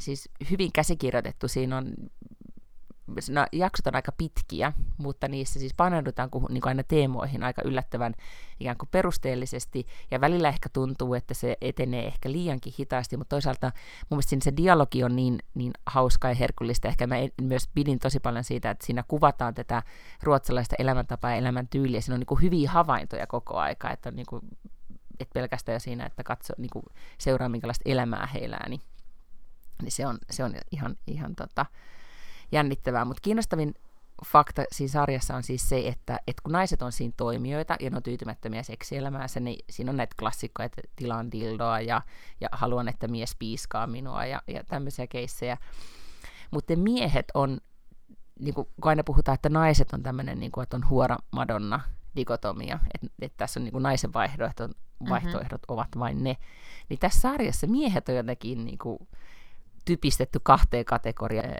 siis 0.00 0.28
hyvin 0.50 0.72
käsikirjoitettu. 0.72 1.48
Siinä 1.48 1.76
on 1.76 1.94
no, 3.30 3.46
jaksot 3.52 3.86
on 3.86 3.94
aika 3.94 4.12
pitkiä, 4.12 4.72
mutta 4.98 5.28
niissä 5.28 5.60
siis 5.60 5.74
paneudutaan 5.74 6.30
niin 6.48 6.60
kuin 6.60 6.68
aina 6.68 6.82
teemoihin 6.82 7.42
aika 7.42 7.62
yllättävän 7.64 8.14
ikään 8.60 8.76
kuin 8.76 8.88
perusteellisesti, 8.88 9.86
ja 10.10 10.20
välillä 10.20 10.48
ehkä 10.48 10.68
tuntuu, 10.68 11.14
että 11.14 11.34
se 11.34 11.56
etenee 11.60 12.06
ehkä 12.06 12.32
liiankin 12.32 12.72
hitaasti, 12.78 13.16
mutta 13.16 13.36
toisaalta 13.36 13.72
mun 14.10 14.16
mielestä 14.16 14.36
se 14.40 14.56
dialogi 14.56 15.04
on 15.04 15.16
niin, 15.16 15.38
niin 15.54 15.72
hauska 15.86 16.28
ja 16.28 16.34
herkullista. 16.34 16.88
Ehkä 16.88 17.06
mä 17.06 17.14
myös 17.42 17.68
pidin 17.74 17.98
tosi 17.98 18.20
paljon 18.20 18.44
siitä, 18.44 18.70
että 18.70 18.86
siinä 18.86 19.04
kuvataan 19.08 19.54
tätä 19.54 19.82
ruotsalaista 20.22 20.76
elämäntapaa 20.78 21.30
ja 21.30 21.36
elämäntyyliä. 21.36 22.00
Siinä 22.00 22.14
on 22.14 22.20
niin 22.20 22.26
kuin 22.26 22.42
hyviä 22.42 22.70
havaintoja 22.70 23.26
koko 23.26 23.56
aika, 23.56 23.90
että 23.90 24.08
on 24.08 24.16
niin 24.16 24.26
kuin, 24.26 24.42
et 25.20 25.30
pelkästään 25.34 25.80
siinä, 25.80 26.06
että 26.06 26.24
katso, 26.24 26.54
niin 26.58 26.70
kuin 26.72 26.84
seuraa 27.18 27.48
minkälaista 27.48 27.82
elämää 27.90 28.26
he 28.34 28.38
elää, 28.44 28.68
niin, 28.68 28.80
niin 29.82 29.92
se, 29.92 30.06
on, 30.06 30.18
se 30.30 30.44
on 30.44 30.54
ihan, 30.70 30.96
ihan 31.06 31.36
tota, 31.36 31.66
jännittävää, 32.52 33.04
mutta 33.04 33.20
kiinnostavin 33.22 33.74
fakta 34.24 34.64
siinä 34.72 34.92
sarjassa 34.92 35.36
on 35.36 35.42
siis 35.42 35.68
se, 35.68 35.88
että, 35.88 36.20
että 36.26 36.42
kun 36.42 36.52
naiset 36.52 36.82
on 36.82 36.92
siinä 36.92 37.14
toimijoita 37.16 37.76
ja 37.80 37.90
ne 37.90 37.96
on 37.96 38.02
tyytymättömiä 38.02 38.62
seksielämäänsä, 38.62 39.40
niin 39.40 39.64
siinä 39.70 39.90
on 39.90 39.96
näitä 39.96 40.14
klassikkoja, 40.18 40.66
että 40.66 40.82
tilaan 40.96 41.32
dildoa 41.32 41.80
ja, 41.80 42.02
ja 42.40 42.48
haluan, 42.52 42.88
että 42.88 43.08
mies 43.08 43.36
piiskaa 43.38 43.86
minua 43.86 44.24
ja, 44.24 44.42
ja 44.46 44.64
tämmöisiä 44.64 45.06
keissejä. 45.06 45.56
Mutta 46.50 46.76
miehet 46.76 47.26
on, 47.34 47.60
niin 48.40 48.54
kuin, 48.54 48.68
kun 48.80 48.88
aina 48.88 49.04
puhutaan, 49.04 49.34
että 49.34 49.48
naiset 49.48 49.92
on 49.92 50.02
tämmöinen, 50.02 50.40
niin 50.40 50.52
kuin, 50.52 50.62
että 50.62 50.76
on 50.76 50.88
huora 50.88 51.16
madonna 51.30 51.80
dikotomia, 52.16 52.78
että, 52.94 53.06
että 53.22 53.36
tässä 53.36 53.60
on 53.60 53.64
niin 53.64 53.72
kuin 53.72 53.82
naisen 53.82 54.12
vaihtoehdot, 54.12 54.76
vaihtoehdot 55.08 55.60
mm-hmm. 55.62 55.74
ovat 55.74 55.88
vain 55.98 56.24
ne, 56.24 56.36
niin 56.88 56.98
tässä 56.98 57.20
sarjassa 57.20 57.66
miehet 57.66 58.08
on 58.08 58.16
jotenkin 58.16 58.64
niin 58.64 58.78
kuin, 58.78 58.98
typistetty 59.86 60.40
kahteen 60.42 60.84
kategoriaan. 60.84 61.50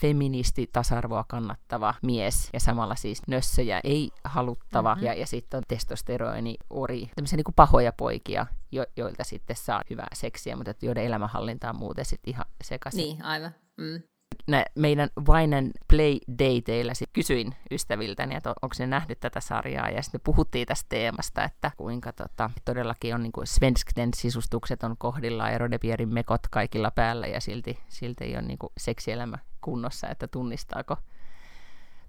Feministi, 0.00 0.68
tasa-arvoa 0.72 1.24
kannattava 1.28 1.94
mies 2.02 2.50
ja 2.52 2.60
samalla 2.60 2.94
siis 2.94 3.22
nössöjä 3.26 3.80
ei 3.84 4.10
haluttava 4.24 4.94
mm-hmm. 4.94 5.06
ja, 5.06 5.14
ja 5.14 5.26
sitten 5.26 5.58
on 5.58 5.64
testosteroni, 5.68 6.56
ori, 6.70 7.10
tämmöisiä 7.14 7.36
niin 7.36 7.44
kuin 7.44 7.54
pahoja 7.54 7.92
poikia, 7.92 8.46
jo, 8.72 8.86
joilta 8.96 9.24
sitten 9.24 9.56
saa 9.56 9.82
hyvää 9.90 10.08
seksiä, 10.12 10.56
mutta 10.56 10.74
joiden 10.82 11.04
elämänhallinta 11.04 11.70
on 11.70 11.76
muuten 11.76 12.04
sitten 12.04 12.30
ihan 12.30 12.46
sekaisin. 12.64 12.98
Niin, 12.98 13.24
aivan. 13.24 13.54
Mm 13.76 14.02
nä, 14.48 14.64
meidän 14.74 15.10
Wine 15.28 15.56
and 15.56 15.72
Play 15.88 16.18
Dateilla 16.38 16.92
kysyin 17.12 17.54
ystäviltäni, 17.70 18.34
että 18.34 18.50
onko 18.62 18.74
ne 18.78 18.86
nähnyt 18.86 19.20
tätä 19.20 19.40
sarjaa, 19.40 19.90
ja 19.90 20.02
sitten 20.02 20.20
puhuttiin 20.24 20.66
tästä 20.66 20.86
teemasta, 20.88 21.44
että 21.44 21.70
kuinka 21.76 22.12
tota, 22.12 22.50
todellakin 22.64 23.14
on 23.14 23.22
niin 23.22 23.32
kuin 23.32 23.46
Svenskten 23.46 24.10
sisustukset 24.14 24.82
on 24.82 24.96
kohdillaan 24.98 25.52
ja 25.52 25.58
Rodebierin 25.58 26.14
mekot 26.14 26.48
kaikilla 26.50 26.90
päällä, 26.90 27.26
ja 27.26 27.40
silti, 27.40 27.78
silti 27.88 28.24
ei 28.24 28.34
ole 28.34 28.42
niin 28.42 28.58
kuin 28.58 28.72
seksielämä 28.78 29.38
kunnossa, 29.60 30.08
että 30.08 30.28
tunnistaako 30.28 30.96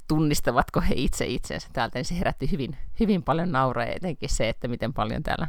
tunnistavatko 0.08 0.82
he 0.82 0.93
itse 0.95 1.25
itsensä 1.25 1.69
täältä, 1.73 1.99
niin 1.99 2.06
se 2.06 2.19
herätti 2.19 2.52
hyvin, 2.52 2.78
hyvin 2.99 3.23
paljon 3.23 3.52
nauraa, 3.52 3.86
etenkin 3.86 4.30
se, 4.30 4.49
että 4.49 4.67
miten 4.67 4.93
paljon 4.93 5.23
täällä 5.23 5.47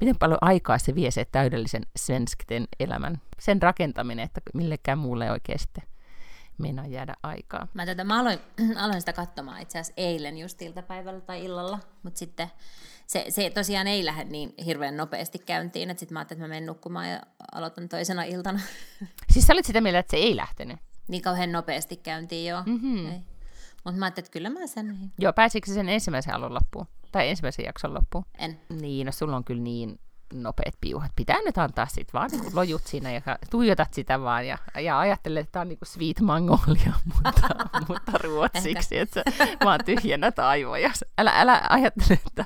miten 0.00 0.18
paljon 0.18 0.38
aikaa 0.40 0.78
se 0.78 0.94
vie 0.94 1.10
se 1.10 1.24
täydellisen 1.24 1.82
svenskten 1.96 2.68
elämän, 2.80 3.20
sen 3.38 3.62
rakentaminen, 3.62 4.24
että 4.24 4.40
millekään 4.54 4.98
muulle 4.98 5.24
ei 5.24 5.30
oikein 5.30 5.58
sitten 5.58 5.84
meinaa 6.58 6.86
jäädä 6.86 7.14
aikaa. 7.22 7.68
Mä, 7.74 7.86
tätä, 7.86 8.04
mä 8.04 8.20
aloin, 8.20 8.38
aloin 8.84 9.00
sitä 9.00 9.12
katsomaan 9.12 9.62
itse 9.62 9.78
asiassa 9.78 10.02
eilen 10.02 10.38
just 10.38 10.62
iltapäivällä 10.62 11.20
tai 11.20 11.44
illalla, 11.44 11.78
mutta 12.02 12.18
sitten 12.18 12.50
se, 13.06 13.24
se 13.28 13.50
tosiaan 13.50 13.86
ei 13.86 14.04
lähde 14.04 14.24
niin 14.24 14.54
hirveän 14.64 14.96
nopeasti 14.96 15.38
käyntiin, 15.38 15.90
että 15.90 16.00
sitten 16.00 16.14
mä 16.14 16.18
ajattelin, 16.18 16.38
että 16.38 16.48
mä 16.48 16.54
menen 16.54 16.66
nukkumaan 16.66 17.10
ja 17.10 17.20
aloitan 17.52 17.88
toisena 17.88 18.22
iltana. 18.22 18.60
Siis 19.32 19.46
sä 19.46 19.52
olit 19.52 19.66
sitä 19.66 19.80
mieltä, 19.80 19.98
että 19.98 20.10
se 20.10 20.16
ei 20.16 20.36
lähtenyt? 20.36 20.78
Niin 21.08 21.22
kauhean 21.22 21.52
nopeasti 21.52 21.96
käyntiin, 21.96 22.50
joo. 22.50 22.62
Mm-hmm. 22.66 23.22
Mutta 23.84 23.98
mä 23.98 24.06
ajattelin, 24.06 24.24
että 24.26 24.32
kyllä 24.32 24.50
mä 24.50 24.66
sen... 24.66 25.12
Joo, 25.18 25.32
pääsikö 25.32 25.72
sen 25.72 25.88
ensimmäisen 25.88 26.34
alun 26.34 26.54
loppuun? 26.54 26.86
Tai 27.12 27.28
ensimmäisen 27.28 27.64
jakson 27.64 27.94
loppuun? 27.94 28.24
En. 28.38 28.60
Niin, 28.68 29.06
no 29.06 29.12
sulla 29.12 29.36
on 29.36 29.44
kyllä 29.44 29.62
niin 29.62 29.98
nopeat 30.32 30.74
piuhat. 30.80 31.12
Pitää 31.16 31.42
nyt 31.44 31.58
antaa 31.58 31.86
sit 31.86 32.14
vaan 32.14 32.30
niin 32.30 32.56
lojut 32.56 32.86
siinä 32.86 33.12
ja 33.12 33.20
tuijotat 33.50 33.94
sitä 33.94 34.20
vaan 34.20 34.46
ja, 34.46 34.58
ja 34.80 34.98
ajattelet, 34.98 35.40
että 35.40 35.52
tämä 35.52 35.60
on 35.60 35.68
niin 35.68 35.78
kuin 35.78 35.88
sweet 35.88 36.20
magnolia, 36.20 36.92
mutta, 37.14 37.48
mutta 37.88 38.12
ruotsiksi, 38.22 38.98
että 38.98 39.22
sä 39.38 39.46
vaan 39.64 39.80
tyhjennät 39.84 40.38
aivoja. 40.38 40.90
Älä, 41.18 41.40
älä 41.40 41.62
ajattele, 41.68 42.20
että 42.26 42.44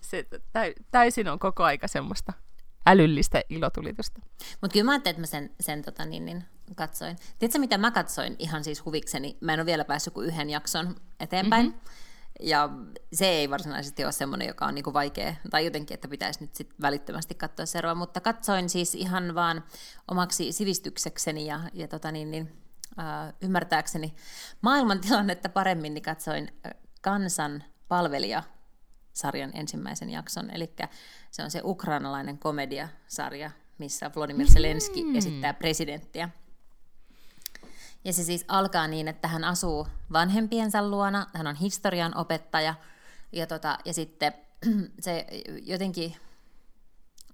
se 0.00 0.26
täysin 0.90 1.28
on 1.28 1.38
koko 1.38 1.64
aika 1.64 1.88
semmoista 1.88 2.32
älyllistä 2.86 3.42
ilotulitusta. 3.48 4.20
Mutta 4.60 4.72
kyllä 4.72 4.84
mä 4.84 4.92
ajattelin, 4.92 5.12
että 5.12 5.20
mä 5.20 5.26
sen, 5.26 5.50
sen 5.60 5.82
tota, 5.82 6.04
niin, 6.04 6.24
niin, 6.24 6.44
katsoin. 6.76 7.16
Tiedätkö, 7.38 7.58
mitä 7.58 7.78
mä 7.78 7.90
katsoin 7.90 8.36
ihan 8.38 8.64
siis 8.64 8.84
huvikseni? 8.84 9.36
Mä 9.40 9.54
en 9.54 9.60
ole 9.60 9.66
vielä 9.66 9.84
päässyt 9.84 10.14
kuin 10.14 10.26
yhden 10.26 10.50
jakson 10.50 10.96
eteenpäin. 11.20 11.66
Mm-hmm. 11.66 11.80
Ja 12.40 12.70
se 13.12 13.28
ei 13.28 13.50
varsinaisesti 13.50 14.04
ole 14.04 14.12
semmoinen, 14.12 14.48
joka 14.48 14.66
on 14.66 14.74
niinku 14.74 14.92
vaikea, 14.92 15.34
tai 15.50 15.64
jotenkin, 15.64 15.94
että 15.94 16.08
pitäisi 16.08 16.40
nyt 16.40 16.54
sit 16.54 16.74
välittömästi 16.82 17.34
katsoa 17.34 17.66
seuraava, 17.66 17.98
mutta 17.98 18.20
katsoin 18.20 18.68
siis 18.68 18.94
ihan 18.94 19.34
vaan 19.34 19.64
omaksi 20.08 20.52
sivistyksekseni 20.52 21.46
ja, 21.46 21.60
ja 21.72 21.88
tota 21.88 22.12
niin, 22.12 22.30
niin, 22.30 22.52
äh, 22.98 23.34
ymmärtääkseni 23.40 24.14
maailmantilannetta 24.60 25.48
paremmin, 25.48 25.94
niin 25.94 26.02
katsoin 26.02 26.60
Kansan 27.00 27.64
palvelija 27.88 28.42
sarjan 29.12 29.50
ensimmäisen 29.54 30.10
jakson, 30.10 30.50
eli 30.50 30.74
se 31.30 31.42
on 31.42 31.50
se 31.50 31.60
ukrainalainen 31.64 32.38
komediasarja, 32.38 33.50
missä 33.78 34.10
Vladimir 34.16 34.46
Zelenski 34.46 35.04
mm. 35.04 35.16
esittää 35.16 35.54
presidenttiä. 35.54 36.28
Ja 38.04 38.12
se 38.12 38.24
siis 38.24 38.44
alkaa 38.48 38.88
niin, 38.88 39.08
että 39.08 39.28
hän 39.28 39.44
asuu 39.44 39.86
vanhempiensa 40.12 40.88
luona, 40.88 41.26
hän 41.34 41.46
on 41.46 41.54
historian 41.54 42.16
opettaja, 42.16 42.74
ja, 43.32 43.46
tota, 43.46 43.78
ja 43.84 43.94
sitten 43.94 44.32
se 45.00 45.26
jotenkin 45.62 46.16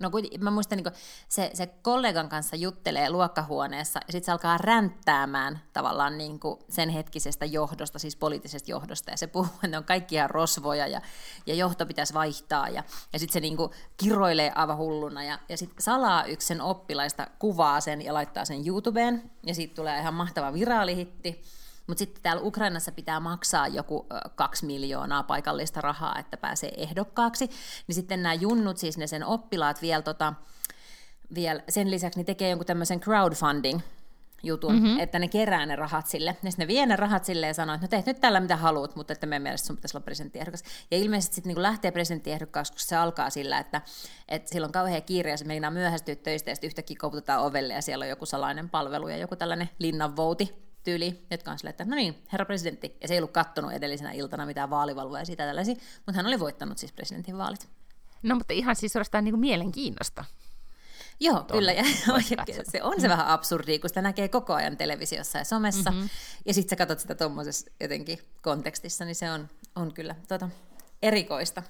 No 0.00 0.10
kun, 0.10 0.22
mä 0.38 0.50
muistan, 0.50 0.76
niin 0.78 0.94
se, 1.28 1.50
se 1.54 1.66
kollegan 1.66 2.28
kanssa 2.28 2.56
juttelee 2.56 3.10
luokkahuoneessa 3.10 4.00
ja 4.06 4.12
sitten 4.12 4.26
se 4.26 4.32
alkaa 4.32 4.58
ränttäämään 4.58 5.60
tavallaan 5.72 6.18
niin 6.18 6.40
sen 6.68 6.88
hetkisestä 6.88 7.44
johdosta, 7.44 7.98
siis 7.98 8.16
poliittisesta 8.16 8.70
johdosta. 8.70 9.10
Ja 9.10 9.16
se 9.16 9.26
puhuu, 9.26 9.54
että 9.54 9.66
ne 9.66 9.78
on 9.78 9.84
kaikki 9.84 10.14
ihan 10.14 10.30
rosvoja 10.30 10.86
ja, 10.86 11.00
ja 11.46 11.54
johto 11.54 11.86
pitäisi 11.86 12.14
vaihtaa. 12.14 12.68
Ja, 12.68 12.84
ja 13.12 13.18
sitten 13.18 13.32
se 13.32 13.40
niin 13.40 13.56
kiroilee 13.96 14.52
aivan 14.54 14.76
hulluna. 14.76 15.24
Ja, 15.24 15.38
ja 15.48 15.56
sitten 15.56 15.82
salaa 15.82 16.24
yksi 16.24 16.46
sen 16.46 16.60
oppilaista 16.60 17.26
kuvaa 17.38 17.80
sen 17.80 18.02
ja 18.02 18.14
laittaa 18.14 18.44
sen 18.44 18.66
YouTubeen. 18.68 19.30
Ja 19.46 19.54
siitä 19.54 19.74
tulee 19.74 20.00
ihan 20.00 20.14
mahtava 20.14 20.52
viraalihitti. 20.52 21.42
Mutta 21.90 21.98
sitten 21.98 22.22
täällä 22.22 22.42
Ukrainassa 22.42 22.92
pitää 22.92 23.20
maksaa 23.20 23.68
joku 23.68 24.06
kaksi 24.34 24.66
miljoonaa 24.66 25.22
paikallista 25.22 25.80
rahaa, 25.80 26.18
että 26.18 26.36
pääsee 26.36 26.72
ehdokkaaksi. 26.76 27.50
Niin 27.86 27.94
sitten 27.94 28.22
nämä 28.22 28.34
junnut, 28.34 28.78
siis 28.78 28.98
ne 28.98 29.06
sen 29.06 29.24
oppilaat 29.24 29.82
vielä, 29.82 30.02
tota, 30.02 30.32
vielä 31.34 31.62
sen 31.68 31.90
lisäksi 31.90 32.18
niin 32.18 32.26
tekee 32.26 32.50
jonkun 32.50 32.66
tämmöisen 32.66 33.00
crowdfunding, 33.00 33.80
jutun, 34.42 34.72
mm-hmm. 34.72 35.00
että 35.00 35.18
ne 35.18 35.28
kerää 35.28 35.66
ne 35.66 35.76
rahat 35.76 36.06
sille. 36.06 36.36
Ja 36.42 36.50
sitten 36.50 36.64
ne 36.64 36.68
vie 36.68 36.86
ne 36.86 36.96
rahat 36.96 37.24
sille 37.24 37.46
ja 37.46 37.54
sanoo, 37.54 37.74
että 37.74 37.84
no 37.84 37.88
teet 37.88 38.06
nyt 38.06 38.20
tällä 38.20 38.40
mitä 38.40 38.56
haluat, 38.56 38.96
mutta 38.96 39.12
että 39.12 39.26
meidän 39.26 39.42
mielestä 39.42 39.66
sun 39.66 39.76
pitäisi 39.76 39.96
olla 39.96 40.04
presidenttiehdokas. 40.04 40.64
Ja 40.90 40.98
ilmeisesti 40.98 41.34
sitten 41.34 41.54
niin 41.54 41.62
lähtee 41.62 41.90
presidenttiehdokkaaksi, 41.90 42.72
kun 42.72 42.80
se 42.80 42.96
alkaa 42.96 43.30
sillä, 43.30 43.58
että, 43.58 43.82
että 44.28 44.50
sillä 44.50 44.64
on 44.64 44.72
kauhean 44.72 45.02
kiire 45.02 45.30
ja 45.30 45.36
se 45.36 45.44
meinaa 45.44 45.70
myöhästyä 45.70 46.14
töistä 46.14 46.50
ja 46.50 46.54
sitten 46.54 46.68
yhtäkkiä 46.68 46.96
koputetaan 47.00 47.42
ovelle 47.42 47.74
ja 47.74 47.82
siellä 47.82 48.02
on 48.02 48.08
joku 48.08 48.26
salainen 48.26 48.70
palvelu 48.70 49.08
ja 49.08 49.16
joku 49.16 49.36
tällainen 49.36 49.70
linnanvouti 49.78 50.69
tyyli, 50.82 51.26
jotka 51.30 51.50
on 51.50 51.58
silleen, 51.58 51.70
että 51.70 51.84
no 51.84 51.96
niin, 51.96 52.22
herra 52.32 52.46
presidentti, 52.46 52.96
ja 53.00 53.08
se 53.08 53.14
ei 53.14 53.20
ollut 53.20 53.30
kattonut 53.30 53.72
edellisenä 53.72 54.12
iltana 54.12 54.46
mitään 54.46 54.70
vaalivalvoja 54.70 55.24
siitä 55.24 55.46
tällaisia, 55.46 55.74
mutta 55.96 56.12
hän 56.12 56.26
oli 56.26 56.40
voittanut 56.40 56.78
siis 56.78 56.92
presidentin 56.92 57.38
vaalit. 57.38 57.68
No 58.22 58.34
mutta 58.34 58.52
ihan 58.52 58.76
siis 58.76 58.92
suorastaan 58.92 59.24
niin 59.24 59.32
kuin 59.32 59.40
mielenkiinnosta. 59.40 60.24
Joo, 61.20 61.34
Tuon 61.34 61.58
kyllä. 61.58 61.72
Ja 61.72 61.84
se 62.70 62.82
on 62.82 63.00
se 63.00 63.08
vähän 63.08 63.26
absurdia, 63.26 63.78
kun 63.78 63.90
sitä 63.90 64.02
näkee 64.02 64.28
koko 64.28 64.54
ajan 64.54 64.76
televisiossa 64.76 65.38
ja 65.38 65.44
somessa, 65.44 65.90
mm-hmm. 65.90 66.08
ja 66.46 66.54
sitten 66.54 66.70
sä 66.70 66.76
katsot 66.76 66.98
sitä 66.98 67.14
tuommoisessa 67.14 67.70
jotenkin 67.80 68.18
kontekstissa, 68.42 69.04
niin 69.04 69.14
se 69.14 69.30
on, 69.30 69.48
on 69.76 69.94
kyllä 69.94 70.14
tota, 70.28 70.48
erikoista. 71.02 71.62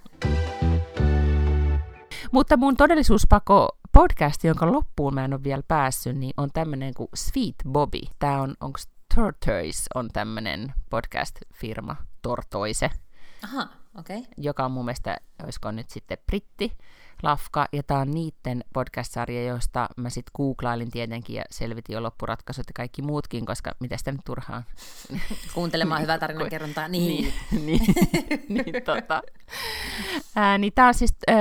Mutta 2.33 2.57
mun 2.57 2.77
todellisuuspako 2.77 3.69
podcast, 3.93 4.45
jonka 4.45 4.73
loppuun 4.73 5.15
mä 5.15 5.25
en 5.25 5.33
ole 5.33 5.43
vielä 5.43 5.63
päässyt, 5.69 6.17
niin 6.17 6.33
on 6.37 6.51
tämmöinen 6.53 6.95
kuin 6.95 7.09
Sweet 7.15 7.55
Bobby. 7.69 8.01
Tämä 8.19 8.43
on, 8.43 8.55
onko 8.61 8.79
Tortoise 9.15 9.83
on 9.95 10.09
tämmöinen 10.13 10.75
podcast-firma, 10.91 11.97
Tortoise. 12.23 12.91
Aha, 13.45 13.69
okei. 13.99 14.19
Okay. 14.19 14.33
Joka 14.37 14.65
on 14.65 14.73
mun 14.73 14.85
mielestä, 14.85 15.17
olisiko 15.43 15.71
nyt 15.71 15.91
sitten 15.91 16.19
britti, 16.27 16.79
Lafka, 17.23 17.67
ja 17.73 17.83
tämä 17.83 18.01
on 18.01 18.11
niiden 18.11 18.65
podcast-sarja, 18.73 19.45
josta 19.45 19.89
mä 19.97 20.11
sitten 20.11 20.31
googlailin 20.37 20.91
tietenkin 20.91 21.37
ja 21.37 21.45
selvitin 21.51 21.95
jo 21.95 22.03
loppuratkaisut 22.03 22.65
ja 22.69 22.73
kaikki 22.75 23.03
muutkin, 23.03 23.47
koska 23.47 23.73
mitä 23.81 23.97
sitä 23.97 24.13
nyt 24.13 24.21
turhaan. 24.25 24.65
Kuuntelemaan 25.55 26.03
hyvää 26.03 26.19
tarinankerrontaa, 26.19 26.89
niin. 26.89 27.33
niin, 27.51 27.67
niin, 27.67 27.81
niin, 28.49 28.83
tota. 28.85 29.23
Ää, 30.37 30.59
niin 30.59 30.73
tämä 30.75 30.89
on 30.89 30.95
siis 30.95 31.15
äh, 31.31 31.37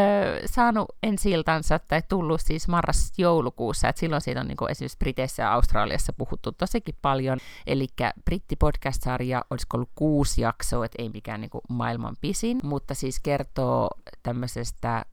saanut 0.45 0.87
ensi-iltansa, 1.03 1.79
tai 1.79 2.01
tullut 2.09 2.41
siis 2.41 2.67
marras-joulukuussa, 2.67 3.89
että 3.89 3.99
silloin 3.99 4.21
siitä 4.21 4.39
on 4.41 4.47
niin 4.47 4.57
kuin 4.57 4.71
esimerkiksi 4.71 4.97
Briteissä 4.97 5.43
ja 5.43 5.53
Australiassa 5.53 6.13
puhuttu 6.13 6.51
tosikin 6.51 6.95
paljon, 7.01 7.39
eli 7.67 7.87
britti 8.25 8.55
podcast-sarja, 8.55 9.45
olisiko 9.49 9.77
ollut 9.77 9.91
kuusi 9.95 10.41
jaksoa, 10.41 10.85
että 10.85 11.01
ei 11.01 11.09
mikään 11.09 11.41
niin 11.41 11.49
kuin 11.49 11.61
maailman 11.69 12.15
pisin, 12.21 12.57
mutta 12.63 12.93
siis 12.93 13.19
kertoo 13.19 13.89
tämmöisestä 14.23 15.05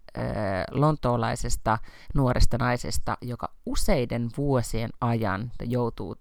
lontoolaisesta 0.70 1.78
nuoresta 2.14 2.58
naisesta, 2.58 3.18
joka 3.22 3.48
useiden 3.66 4.30
vuosien 4.36 4.90
ajan 5.00 5.52
joutuu, 5.64 6.16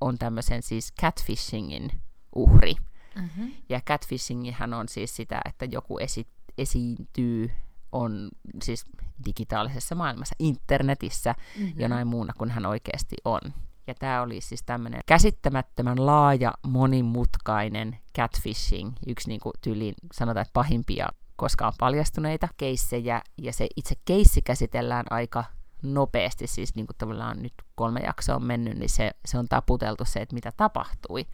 on 0.00 0.18
tämmöisen 0.18 0.62
siis 0.62 0.92
catfishingin 1.00 1.90
uhri. 2.34 2.74
Mm-hmm. 3.16 3.52
Ja 3.68 3.80
catfishingihän 3.80 4.74
on 4.74 4.88
siis 4.88 5.16
sitä, 5.16 5.40
että 5.44 5.64
joku 5.64 5.98
esi- 5.98 6.28
esiintyy 6.58 7.50
on 7.92 8.28
siis 8.62 8.84
digitaalisessa 9.26 9.94
maailmassa, 9.94 10.34
internetissä, 10.38 11.34
mm-hmm. 11.58 11.80
jonain 11.80 12.06
muuna 12.06 12.32
kuin 12.38 12.50
hän 12.50 12.66
oikeasti 12.66 13.16
on. 13.24 13.40
Ja 13.86 13.94
tämä 13.94 14.22
oli 14.22 14.40
siis 14.40 14.62
tämmöinen 14.62 15.00
käsittämättömän 15.06 16.06
laaja, 16.06 16.54
monimutkainen 16.66 17.98
catfishing, 18.18 18.92
yksi 19.06 19.28
niin 19.28 19.40
kuin 19.40 19.52
tyyliin 19.60 19.94
sanotaan, 20.12 20.42
että 20.42 20.52
pahimpia 20.52 21.08
koskaan 21.42 21.72
paljastuneita 21.78 22.48
keissejä, 22.56 23.22
ja 23.38 23.52
se 23.52 23.66
itse 23.76 23.94
keissi 24.04 24.42
käsitellään 24.42 25.04
aika 25.10 25.44
nopeasti, 25.82 26.46
siis 26.46 26.74
niin 26.74 26.86
kuin 26.86 26.96
tavallaan 26.98 27.42
nyt 27.42 27.52
kolme 27.74 28.00
jaksoa 28.00 28.36
on 28.36 28.44
mennyt, 28.44 28.78
niin 28.78 28.88
se, 28.88 29.10
se 29.24 29.38
on 29.38 29.48
taputeltu 29.48 30.04
se, 30.04 30.20
että 30.20 30.34
mitä 30.34 30.52
tapahtui. 30.56 31.26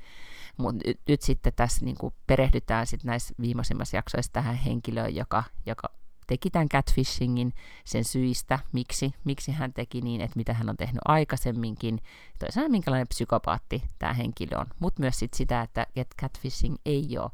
Mutta 0.56 0.82
nyt, 0.86 1.00
nyt 1.08 1.22
sitten 1.22 1.52
tässä 1.56 1.84
niin 1.84 1.96
kuin 1.96 2.14
perehdytään 2.26 2.86
sitten 2.86 3.08
näissä 3.08 3.34
viimeisimmassa 3.40 3.96
jaksoissa 3.96 4.32
tähän 4.32 4.54
henkilöön, 4.54 5.14
joka, 5.14 5.44
joka 5.66 5.88
teki 6.26 6.50
tämän 6.50 6.68
catfishingin 6.68 7.54
sen 7.84 8.04
syistä, 8.04 8.58
miksi, 8.72 9.14
miksi 9.24 9.52
hän 9.52 9.72
teki 9.72 10.00
niin, 10.00 10.20
että 10.20 10.36
mitä 10.36 10.54
hän 10.54 10.70
on 10.70 10.76
tehnyt 10.76 11.02
aikaisemminkin, 11.04 12.00
toisaalta 12.38 12.70
minkälainen 12.70 13.08
psykopaatti 13.08 13.82
tämä 13.98 14.12
henkilö 14.12 14.58
on, 14.58 14.66
mutta 14.78 15.00
myös 15.00 15.18
sit 15.18 15.34
sitä, 15.34 15.62
että 15.62 15.86
catfishing 16.20 16.76
ei 16.86 17.18
ole 17.18 17.30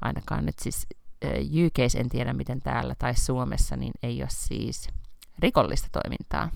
ainakaan 0.00 0.46
nyt 0.46 0.58
siis 0.58 0.86
UKs, 1.66 1.94
en 1.94 2.08
tiedä 2.08 2.32
miten 2.32 2.60
täällä, 2.60 2.94
tai 2.98 3.14
Suomessa, 3.14 3.76
niin 3.76 3.92
ei 4.02 4.22
ole 4.22 4.28
siis 4.30 4.88
rikollista 5.38 5.88
toimintaa. 5.92 6.50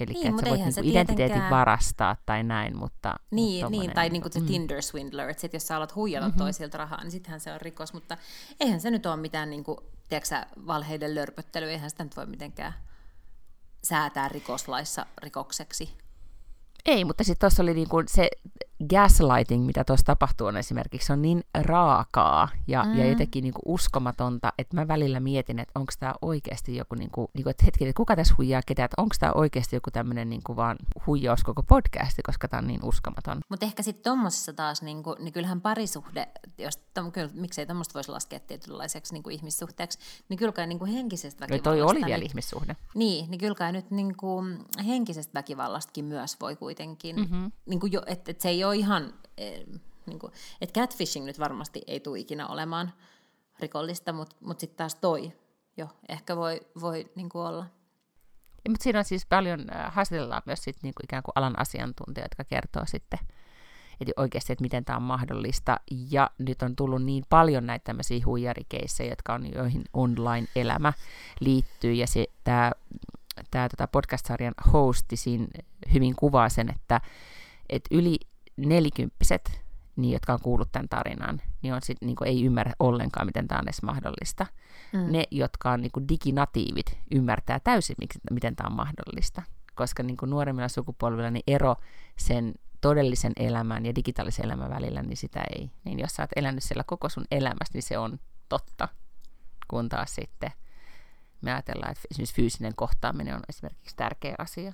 Eli 0.00 0.12
niin, 0.12 0.26
että 0.26 0.42
sä 0.42 0.50
voit 0.50 0.60
niinku 0.60 0.80
identiteetin 0.80 1.16
tietenkään... 1.16 1.50
varastaa 1.50 2.16
tai 2.26 2.44
näin, 2.44 2.76
mutta... 2.76 3.14
Niin, 3.30 3.64
mutta 3.64 3.80
niin 3.80 3.90
tai 3.90 4.10
niinku 4.10 4.28
se 4.32 4.40
mm. 4.40 4.46
Tinder 4.46 4.82
swindler, 4.82 5.28
että 5.28 5.40
sit 5.40 5.52
jos 5.52 5.66
sä 5.66 5.76
alat 5.76 5.94
huijata 5.94 6.26
mm-hmm. 6.26 6.38
toisilta 6.38 6.78
rahaa, 6.78 7.02
niin 7.02 7.10
sittenhän 7.10 7.40
se 7.40 7.52
on 7.52 7.60
rikos, 7.60 7.92
mutta 7.92 8.16
eihän 8.60 8.80
se 8.80 8.90
nyt 8.90 9.06
ole 9.06 9.16
mitään 9.16 9.50
niinku, 9.50 9.80
tiedätkö, 10.08 10.36
valheiden 10.66 11.14
lörpöttelyä, 11.14 11.70
eihän 11.70 11.90
sitä 11.90 12.04
nyt 12.04 12.16
voi 12.16 12.26
mitenkään 12.26 12.74
säätää 13.84 14.28
rikoslaissa 14.28 15.06
rikokseksi. 15.22 15.90
Ei, 16.86 17.04
mutta 17.04 17.24
sitten 17.24 17.40
tuossa 17.40 17.62
oli 17.62 17.74
niinku 17.74 18.02
se 18.06 18.30
gaslighting, 18.90 19.66
mitä 19.66 19.84
tuossa 19.84 20.06
tapahtuu, 20.06 20.46
on 20.46 20.56
esimerkiksi 20.56 21.12
on 21.12 21.22
niin 21.22 21.44
raakaa 21.54 22.48
ja, 22.66 22.84
mm. 22.84 22.98
ja 22.98 23.08
jotenkin 23.08 23.42
niinku 23.42 23.60
uskomatonta, 23.64 24.52
että 24.58 24.76
mä 24.76 24.88
välillä 24.88 25.20
mietin, 25.20 25.58
että 25.58 25.72
onko 25.74 25.92
tämä 25.98 26.14
oikeasti 26.22 26.76
joku, 26.76 26.94
niinku, 26.94 27.30
niinku, 27.34 27.50
että 27.50 27.64
hetki, 27.64 27.84
että 27.84 27.96
kuka 27.96 28.16
tässä 28.16 28.34
huijaa 28.38 28.62
ketä, 28.66 28.84
että 28.84 29.02
onko 29.02 29.14
tämä 29.20 29.32
oikeasti 29.34 29.76
joku 29.76 29.90
tämmöinen 29.90 30.30
niinku 30.30 30.56
vaan 30.56 30.76
huijaus 31.06 31.44
koko 31.44 31.62
podcasti, 31.62 32.22
koska 32.22 32.48
tämä 32.48 32.58
on 32.58 32.66
niin 32.66 32.84
uskomaton. 32.84 33.40
Mutta 33.48 33.66
ehkä 33.66 33.82
sitten 33.82 34.04
tuommoisessa 34.04 34.52
taas, 34.52 34.82
niinku, 34.82 35.16
niin 35.18 35.32
kyllähän 35.32 35.60
parisuhde, 35.60 36.28
jos, 36.58 36.76
tom, 36.94 37.12
kyllä, 37.12 37.30
miksei 37.34 37.66
tuommoista 37.66 37.94
voisi 37.94 38.10
laskea 38.10 38.40
tietynlaiseksi 38.40 39.12
niinku 39.12 39.30
ihmissuhteeksi, 39.30 39.98
niin 40.28 40.38
kyllä 40.38 40.52
kai 40.52 40.66
niinku 40.66 40.84
henkisestä 40.84 41.40
väkivallasta... 41.40 41.70
No 41.70 41.76
toi 41.76 41.82
oli 41.82 42.06
vielä 42.06 42.18
niin, 42.18 42.30
ihmissuhde. 42.30 42.76
Niin, 42.94 43.30
niin 43.30 43.38
kyllä 43.38 43.54
kai 43.54 43.72
nyt 43.72 43.90
niinku, 43.90 44.42
henkisestä 44.86 45.34
väkivallastakin 45.34 46.04
myös 46.04 46.36
voi 46.40 46.56
kuitenkin, 46.56 47.16
mm-hmm. 47.16 47.52
niinku 47.66 47.86
jo, 47.86 48.02
että 48.06 48.30
et 48.30 48.40
se 48.40 48.48
ei 48.48 48.64
ole 48.64 48.67
ihan, 48.72 49.14
eh, 49.36 49.64
niin 50.06 50.18
kuin, 50.18 50.32
että 50.60 50.80
catfishing 50.80 51.26
nyt 51.26 51.38
varmasti 51.38 51.82
ei 51.86 52.00
tule 52.00 52.18
ikinä 52.18 52.46
olemaan 52.46 52.92
rikollista, 53.60 54.12
mutta 54.12 54.36
mut 54.40 54.60
sitten 54.60 54.76
taas 54.76 54.94
toi 54.94 55.32
jo 55.76 55.88
ehkä 56.08 56.36
voi, 56.36 56.60
voi 56.80 57.10
niin 57.14 57.28
kuin 57.28 57.46
olla. 57.46 57.66
Ja, 58.64 58.70
mutta 58.70 58.84
siinä 58.84 58.98
on 58.98 59.04
siis 59.04 59.26
paljon, 59.26 59.66
äh, 59.74 59.94
haastatellaan 59.94 60.42
myös 60.46 60.64
sit, 60.64 60.76
niin 60.82 60.94
kuin 60.94 61.04
ikään 61.04 61.22
kuin 61.22 61.32
alan 61.34 61.58
asiantuntijoita, 61.58 62.34
jotka 62.34 62.44
kertoo 62.44 62.82
sitten, 62.86 63.18
että 64.00 64.12
oikeasti, 64.16 64.52
että 64.52 64.62
miten 64.62 64.84
tämä 64.84 64.96
on 64.96 65.02
mahdollista. 65.02 65.80
Ja 66.10 66.30
nyt 66.38 66.62
on 66.62 66.76
tullut 66.76 67.02
niin 67.02 67.24
paljon 67.28 67.66
näitä 67.66 67.84
tämmöisiä 67.84 68.24
huijarikeissejä, 68.26 69.12
jotka 69.12 69.34
on, 69.34 69.52
joihin 69.54 69.84
online-elämä 69.92 70.92
liittyy. 71.40 71.92
Ja 71.92 72.06
tämä, 72.44 72.72
tämä 73.50 73.68
tota 73.68 73.88
podcast-sarjan 73.88 74.54
hosti 74.72 75.16
siinä 75.16 75.46
hyvin 75.92 76.16
kuvaa 76.16 76.48
sen, 76.48 76.70
että, 76.70 77.00
että 77.68 77.88
yli 77.94 78.18
nelikymppiset, 78.58 79.60
niin, 79.96 80.12
jotka 80.12 80.32
on 80.32 80.40
kuullut 80.42 80.72
tämän 80.72 80.88
tarinan, 80.88 81.42
niin, 81.62 81.74
on 81.74 81.80
sit, 81.82 81.98
niin 82.00 82.16
kuin, 82.16 82.28
ei 82.28 82.44
ymmärrä 82.44 82.72
ollenkaan, 82.78 83.26
miten 83.26 83.48
tämä 83.48 83.58
on 83.58 83.64
edes 83.64 83.82
mahdollista. 83.82 84.46
Mm. 84.92 85.12
Ne, 85.12 85.24
jotka 85.30 85.70
on 85.70 85.80
niin 85.80 85.92
kuin, 85.92 86.08
diginatiivit, 86.08 86.98
ymmärtää 87.14 87.60
täysin, 87.60 87.96
miksi, 87.98 88.18
miten 88.30 88.56
tämä 88.56 88.66
on 88.66 88.76
mahdollista. 88.76 89.42
Koska 89.74 90.02
niin 90.02 90.16
kuin, 90.16 90.30
nuoremmilla 90.30 90.68
sukupolvilla 90.68 91.30
niin 91.30 91.42
ero 91.46 91.76
sen 92.16 92.54
todellisen 92.80 93.32
elämän 93.36 93.86
ja 93.86 93.94
digitaalisen 93.94 94.44
elämän 94.44 94.70
välillä, 94.70 95.02
niin 95.02 95.16
sitä 95.16 95.44
ei. 95.56 95.70
Niin 95.84 95.98
jos 95.98 96.12
sä 96.12 96.22
oot 96.22 96.30
elänyt 96.36 96.62
siellä 96.62 96.84
koko 96.84 97.08
sun 97.08 97.24
elämässä, 97.30 97.74
niin 97.74 97.82
se 97.82 97.98
on 97.98 98.20
totta. 98.48 98.88
Kun 99.68 99.88
taas 99.88 100.14
sitten 100.14 100.50
me 101.40 101.52
ajatellaan, 101.52 101.92
että 101.92 102.02
esimerkiksi 102.10 102.34
fyysinen 102.34 102.74
kohtaaminen 102.74 103.34
on 103.34 103.42
esimerkiksi 103.48 103.96
tärkeä 103.96 104.34
asia 104.38 104.72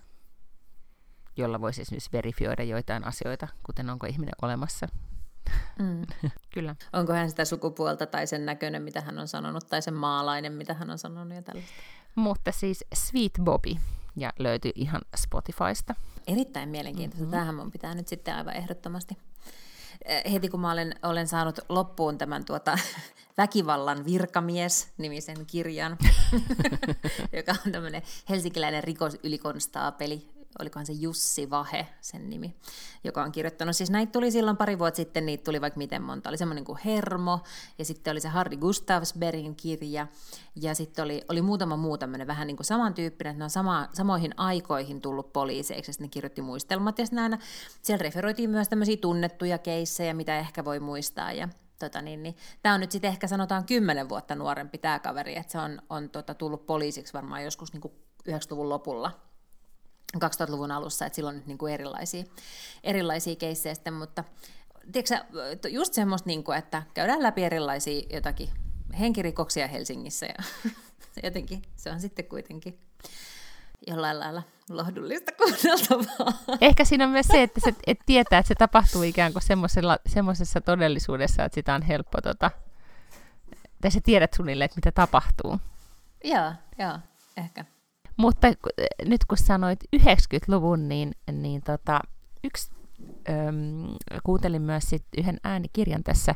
jolla 1.37 1.61
voisi 1.61 1.82
esimerkiksi 1.82 2.12
verifioida 2.12 2.62
joitain 2.62 3.05
asioita, 3.05 3.49
kuten 3.62 3.91
onko 3.91 4.07
ihminen 4.07 4.35
olemassa. 4.43 4.89
Mm. 5.78 6.03
Kyllä. 6.55 6.76
Onko 6.93 7.12
hän 7.12 7.30
sitä 7.30 7.45
sukupuolta 7.45 8.07
tai 8.07 8.26
sen 8.26 8.47
näköinen, 8.47 8.82
mitä 8.82 9.01
hän 9.01 9.18
on 9.18 9.28
sanonut, 9.28 9.68
tai 9.68 9.82
sen 9.82 9.95
maalainen, 9.95 10.53
mitä 10.53 10.74
hän 10.74 10.91
on 10.91 10.99
sanonut 10.99 11.35
ja 11.35 11.43
tällaista. 11.43 11.72
Mutta 12.14 12.53
siis 12.53 12.85
Sweet 12.95 13.32
Bobby, 13.43 13.76
ja 14.16 14.32
löytyy 14.39 14.72
ihan 14.74 15.01
Spotifysta. 15.16 15.95
Erittäin 16.26 16.68
mielenkiintoista. 16.68 17.24
Mm-hmm. 17.24 17.39
Tähän 17.39 17.55
mun 17.55 17.70
pitää 17.70 17.95
nyt 17.95 18.09
sitten 18.09 18.35
aivan 18.35 18.57
ehdottomasti. 18.57 19.16
Eh, 20.05 20.32
heti 20.32 20.49
kun 20.49 20.61
mä 20.61 20.72
olen, 20.72 20.95
olen 21.03 21.28
saanut 21.28 21.59
loppuun 21.68 22.18
tämän 22.18 22.45
tuota, 22.45 22.78
Väkivallan 23.39 24.05
virkamies-nimisen 24.05 25.47
kirjan, 25.47 25.97
joka 27.37 27.55
on 27.66 27.72
tämmöinen 27.72 28.03
helsinkiläinen 28.28 28.85
rikosylikonstaapeli, 28.85 30.28
olikohan 30.59 30.86
se 30.86 30.92
Jussi 30.92 31.50
Vahe 31.50 31.86
sen 32.00 32.30
nimi, 32.30 32.57
joka 33.05 33.22
on 33.22 33.32
kirjoittanut. 33.32 33.76
Siis 33.76 33.90
näitä 33.90 34.12
tuli 34.12 34.30
silloin 34.30 34.57
pari 34.57 34.78
vuotta 34.78 34.96
sitten, 34.96 35.26
niitä 35.26 35.44
tuli 35.44 35.61
vaikka 35.61 35.78
miten 35.78 36.02
monta. 36.02 36.28
Oli 36.28 36.38
semmoinen 36.38 36.64
kuin 36.64 36.78
Hermo, 36.84 37.40
ja 37.78 37.84
sitten 37.84 38.11
oli 38.11 38.20
se 38.20 38.28
Harry 38.28 38.57
Gustavsbergin 38.57 39.57
kirja, 39.57 40.07
ja 40.57 40.74
sitten 40.74 41.05
oli, 41.05 41.24
oli 41.28 41.42
muutama 41.42 41.76
muu 41.76 41.98
tämmöinen 41.98 42.26
vähän 42.26 42.46
niin 42.46 42.57
kuin 42.57 42.66
samantyyppinen, 42.66 43.30
että 43.30 43.38
ne 43.38 43.44
on 43.44 43.50
sama, 43.50 43.88
samoihin 43.92 44.34
aikoihin 44.36 45.00
tullut 45.00 45.32
poliiseiksi, 45.32 45.90
ja 45.90 45.94
ne 46.00 46.09
kirjoitti 46.09 46.42
muistelmat, 46.42 46.98
ja 46.98 47.05
aina 47.22 47.38
siellä 47.82 48.02
referoitiin 48.02 48.50
myös 48.50 48.68
tämmöisiä 48.68 48.96
tunnettuja 48.96 49.59
keissejä, 49.59 50.14
mitä 50.14 50.38
ehkä 50.38 50.64
voi 50.64 50.80
muistaa, 50.80 51.32
ja 51.32 51.48
tota 51.78 52.02
niin, 52.02 52.22
niin, 52.22 52.36
tämä 52.62 52.74
on 52.74 52.80
nyt 52.80 52.92
sitten 52.92 53.09
ehkä 53.09 53.26
sanotaan 53.26 53.64
kymmenen 53.64 54.09
vuotta 54.09 54.34
nuorempi 54.34 54.78
tämä 54.78 54.98
kaveri, 54.98 55.36
että 55.36 55.52
se 55.52 55.59
on, 55.59 55.82
on 55.90 56.11
tota, 56.11 56.34
tullut 56.34 56.66
poliisiksi 56.66 57.12
varmaan 57.12 57.44
joskus 57.44 57.72
niin 57.72 57.80
kuin 57.80 57.94
90-luvun 58.28 58.68
lopulla 58.68 59.11
2000-luvun 60.20 60.70
alussa, 60.70 61.06
että 61.06 61.16
silloin 61.16 61.36
nyt 61.36 61.46
niin 61.46 61.58
kuin 61.58 61.74
erilaisia, 61.74 62.24
erilaisia 62.82 63.36
keissejä 63.36 63.74
sitten, 63.74 63.94
mutta 63.94 64.24
tiedätkö, 64.92 65.68
just 65.68 65.94
semmoista, 65.94 66.26
niin 66.26 66.44
kuin, 66.44 66.58
että 66.58 66.82
käydään 66.94 67.22
läpi 67.22 67.44
erilaisia 67.44 68.02
jotakin 68.12 68.48
henkirikoksia 69.00 69.68
Helsingissä 69.68 70.26
ja 70.26 70.34
jotenkin 71.22 71.62
se 71.76 71.90
on 71.90 72.00
sitten 72.00 72.24
kuitenkin 72.24 72.78
jollain 73.86 74.20
lailla 74.20 74.42
lohdullista 74.70 75.32
kuunneltavaa. 75.32 76.56
Ehkä 76.60 76.84
siinä 76.84 77.04
on 77.04 77.10
myös 77.10 77.26
se, 77.26 77.42
että, 77.42 77.60
se, 77.64 77.74
että 77.86 78.04
tietää, 78.06 78.38
että 78.38 78.48
se 78.48 78.54
tapahtuu 78.54 79.02
ikään 79.02 79.32
kuin 79.32 79.42
semmoisessa 80.06 80.60
todellisuudessa, 80.60 81.44
että 81.44 81.54
sitä 81.54 81.74
on 81.74 81.82
helppo, 81.82 82.20
tota, 82.20 82.50
tai 83.80 83.90
sä 83.90 84.00
tiedät 84.04 84.34
suunnilleen, 84.34 84.64
että 84.64 84.76
mitä 84.76 84.92
tapahtuu. 84.92 85.60
Joo, 86.24 86.52
joo, 86.78 86.98
ehkä. 87.36 87.64
Mutta 88.16 88.48
nyt 89.04 89.24
kun 89.24 89.38
sanoit 89.38 89.78
90-luvun, 89.96 90.88
niin, 90.88 91.12
niin 91.32 91.62
tota, 91.62 92.00
yksi, 92.44 92.70
äm, 93.28 93.96
kuuntelin 94.24 94.62
myös 94.62 94.84
sit 94.84 95.04
yhden 95.18 95.40
äänikirjan 95.44 96.04
tässä 96.04 96.34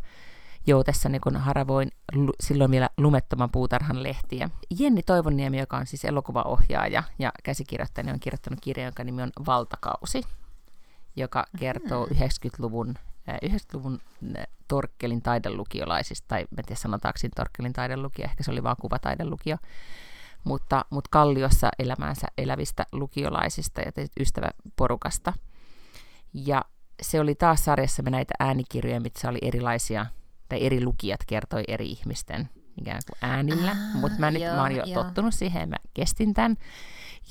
joutessani, 0.67 1.21
kun 1.21 1.37
haravoin 1.37 1.91
lu, 2.13 2.33
silloin 2.41 2.71
vielä 2.71 2.91
lumettoman 2.97 3.51
puutarhan 3.51 4.03
lehtiä. 4.03 4.51
Jenni 4.79 5.03
Toivonniemi, 5.03 5.59
joka 5.59 5.77
on 5.77 5.87
siis 5.87 6.05
elokuvaohjaaja 6.05 7.03
ja 7.19 7.33
käsikirjoittaja, 7.43 8.13
on 8.13 8.21
kirjoittanut 8.21 8.61
kirjan, 8.61 8.85
jonka 8.85 9.05
nimi 9.05 9.23
on 9.23 9.31
Valtakausi, 9.47 10.23
joka 11.17 11.45
kertoo 11.59 12.07
90-luvun 12.07 12.95
90-luvun 13.45 13.99
Torkkelin 14.69 15.23
taidelukiolaisista, 15.23 16.29
tai 16.29 16.41
en 16.41 16.65
tiedä 16.65 16.81
sanotaanko 16.81 17.19
Torkkelin 17.37 17.73
taidelukio, 17.73 18.25
ehkä 18.25 18.43
se 18.43 18.51
oli 18.51 18.63
vaan 18.63 18.77
kuvataidelukio, 18.81 19.57
mutta, 20.49 20.85
mutta 20.91 21.09
Kalliossa 21.11 21.69
elämäänsä 21.79 22.27
elävistä 22.39 22.87
lukiolaisista 22.93 23.81
ja 23.81 23.93
ystäväporukasta. 24.21 25.33
Ja 26.35 26.65
se 27.03 27.21
oli 27.21 27.35
taas 27.35 27.65
sarjassamme 27.65 28.11
näitä 28.11 28.35
äänikirjoja, 28.39 29.01
missä 29.01 29.29
oli 29.29 29.39
erilaisia, 29.43 30.07
tai 30.49 30.67
eri 30.67 30.85
lukijat 30.85 31.21
kertoi 31.27 31.65
eri 31.69 31.91
ihmisten 31.91 32.49
ikään 32.81 33.01
kuin 33.07 33.31
äänillä, 33.31 33.71
ah, 33.71 34.01
mutta 34.01 34.19
mä, 34.19 34.31
nyt, 34.31 34.43
joo, 34.43 34.55
mä 34.55 34.63
oon 34.63 34.77
jo 34.77 34.85
joo. 34.85 35.05
tottunut 35.05 35.35
siihen, 35.35 35.69
mä 35.69 35.77
kestin 35.95 36.35
tämän. 36.35 36.57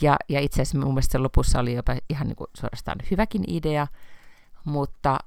Ja, 0.02 0.18
ja 0.30 0.40
itse 0.40 0.62
asiassa 0.62 0.78
mun 0.78 0.94
mielestä 0.94 1.24
lopussa 1.24 1.60
oli 1.60 1.74
jopa 1.74 1.96
ihan 2.10 2.28
niin 2.28 2.36
kuin 2.36 2.48
suorastaan 2.58 2.98
hyväkin 3.12 3.44
idea, 3.48 3.88
mutta, 4.64 5.18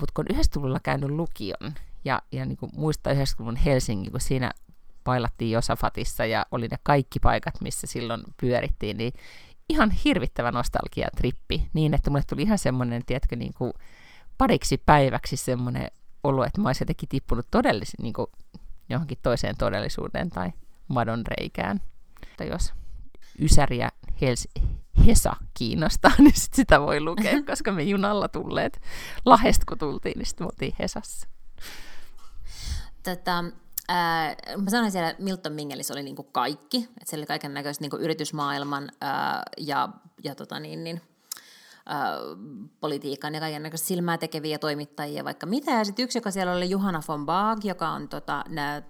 mutta 0.00 0.12
kun 0.14 0.24
90-luvulla 0.32 0.80
käynyt 0.82 1.10
lukion, 1.10 1.74
ja, 2.04 2.22
ja 2.32 2.46
niin 2.46 2.56
kuin 2.56 2.72
muistaa 2.74 3.12
90-luvun 3.12 3.56
Helsingin, 3.56 4.10
kun 4.10 4.20
siinä 4.20 4.50
pailattiin 5.04 5.50
Josafatissa 5.50 6.26
ja 6.26 6.46
oli 6.50 6.68
ne 6.68 6.76
kaikki 6.82 7.20
paikat, 7.20 7.60
missä 7.60 7.86
silloin 7.86 8.22
pyörittiin, 8.40 8.96
niin 8.96 9.12
ihan 9.68 9.90
hirvittävä 9.90 10.52
nostalgiatrippi, 10.52 11.68
niin 11.72 11.94
että 11.94 12.10
mulle 12.10 12.22
tuli 12.28 12.42
ihan 12.42 12.58
semmoinen, 12.58 13.04
tiedätkö, 13.06 13.36
niin 13.36 13.54
kuin 13.54 13.72
pariksi 14.38 14.82
päiväksi 14.86 15.36
semmoinen 15.36 15.90
olo, 16.24 16.44
että 16.44 16.60
mä 16.60 16.68
olisin 16.68 16.84
jotenkin 16.84 17.08
tippunut 17.08 17.46
todellis, 17.50 17.92
niin 18.02 18.12
kuin 18.12 18.26
johonkin 18.88 19.18
toiseen 19.22 19.56
todellisuuteen 19.56 20.30
tai 20.30 20.52
madon 20.88 21.22
reikään. 21.26 21.80
Tai 22.36 22.48
jos 22.48 22.72
Ysäriä 23.40 23.88
Hels- 24.10 24.62
Hesa 25.06 25.36
kiinnostaa, 25.54 26.12
niin 26.18 26.34
sit 26.34 26.54
sitä 26.54 26.80
voi 26.80 27.00
lukea, 27.00 27.42
koska 27.50 27.72
me 27.72 27.82
junalla 27.82 28.28
tulleet 28.28 28.80
Lahesta 29.24 29.64
kun 29.68 29.78
tultiin, 29.78 30.18
niin 30.18 30.26
sitten 30.26 30.44
me 30.44 30.48
oltiin 30.52 30.74
Hesassa. 30.78 31.28
Tätä, 33.02 33.44
ää, 33.88 34.34
mä 34.56 34.70
sanoin 34.70 34.92
siellä, 34.92 35.10
että 35.10 35.22
Milton 35.22 35.52
Mingelis 35.52 35.90
oli 35.90 36.02
niinku 36.02 36.22
kaikki, 36.22 36.76
että 36.76 37.10
siellä 37.10 37.20
oli 37.20 37.26
kaiken 37.26 37.54
näköistä 37.54 37.82
niinku 37.82 37.96
yritysmaailman 37.96 38.88
ää, 39.00 39.42
ja, 39.58 39.88
ja 40.24 40.34
tota 40.34 40.60
niin, 40.60 40.84
niin, 40.84 41.00
politiikan 42.80 43.34
ja 43.34 43.40
kaikenlaista 43.40 43.86
silmää 43.86 44.18
tekeviä 44.18 44.58
toimittajia, 44.58 45.24
vaikka 45.24 45.46
mitä. 45.46 45.70
Ja 45.70 45.84
sitten 45.84 46.02
yksi, 46.02 46.18
joka 46.18 46.30
siellä 46.30 46.52
oli 46.52 46.70
Juhana 46.70 47.02
von 47.08 47.26
Baag, 47.26 47.64
joka 47.64 47.88
on 47.88 48.08
tota, 48.08 48.44
nää, 48.48 48.82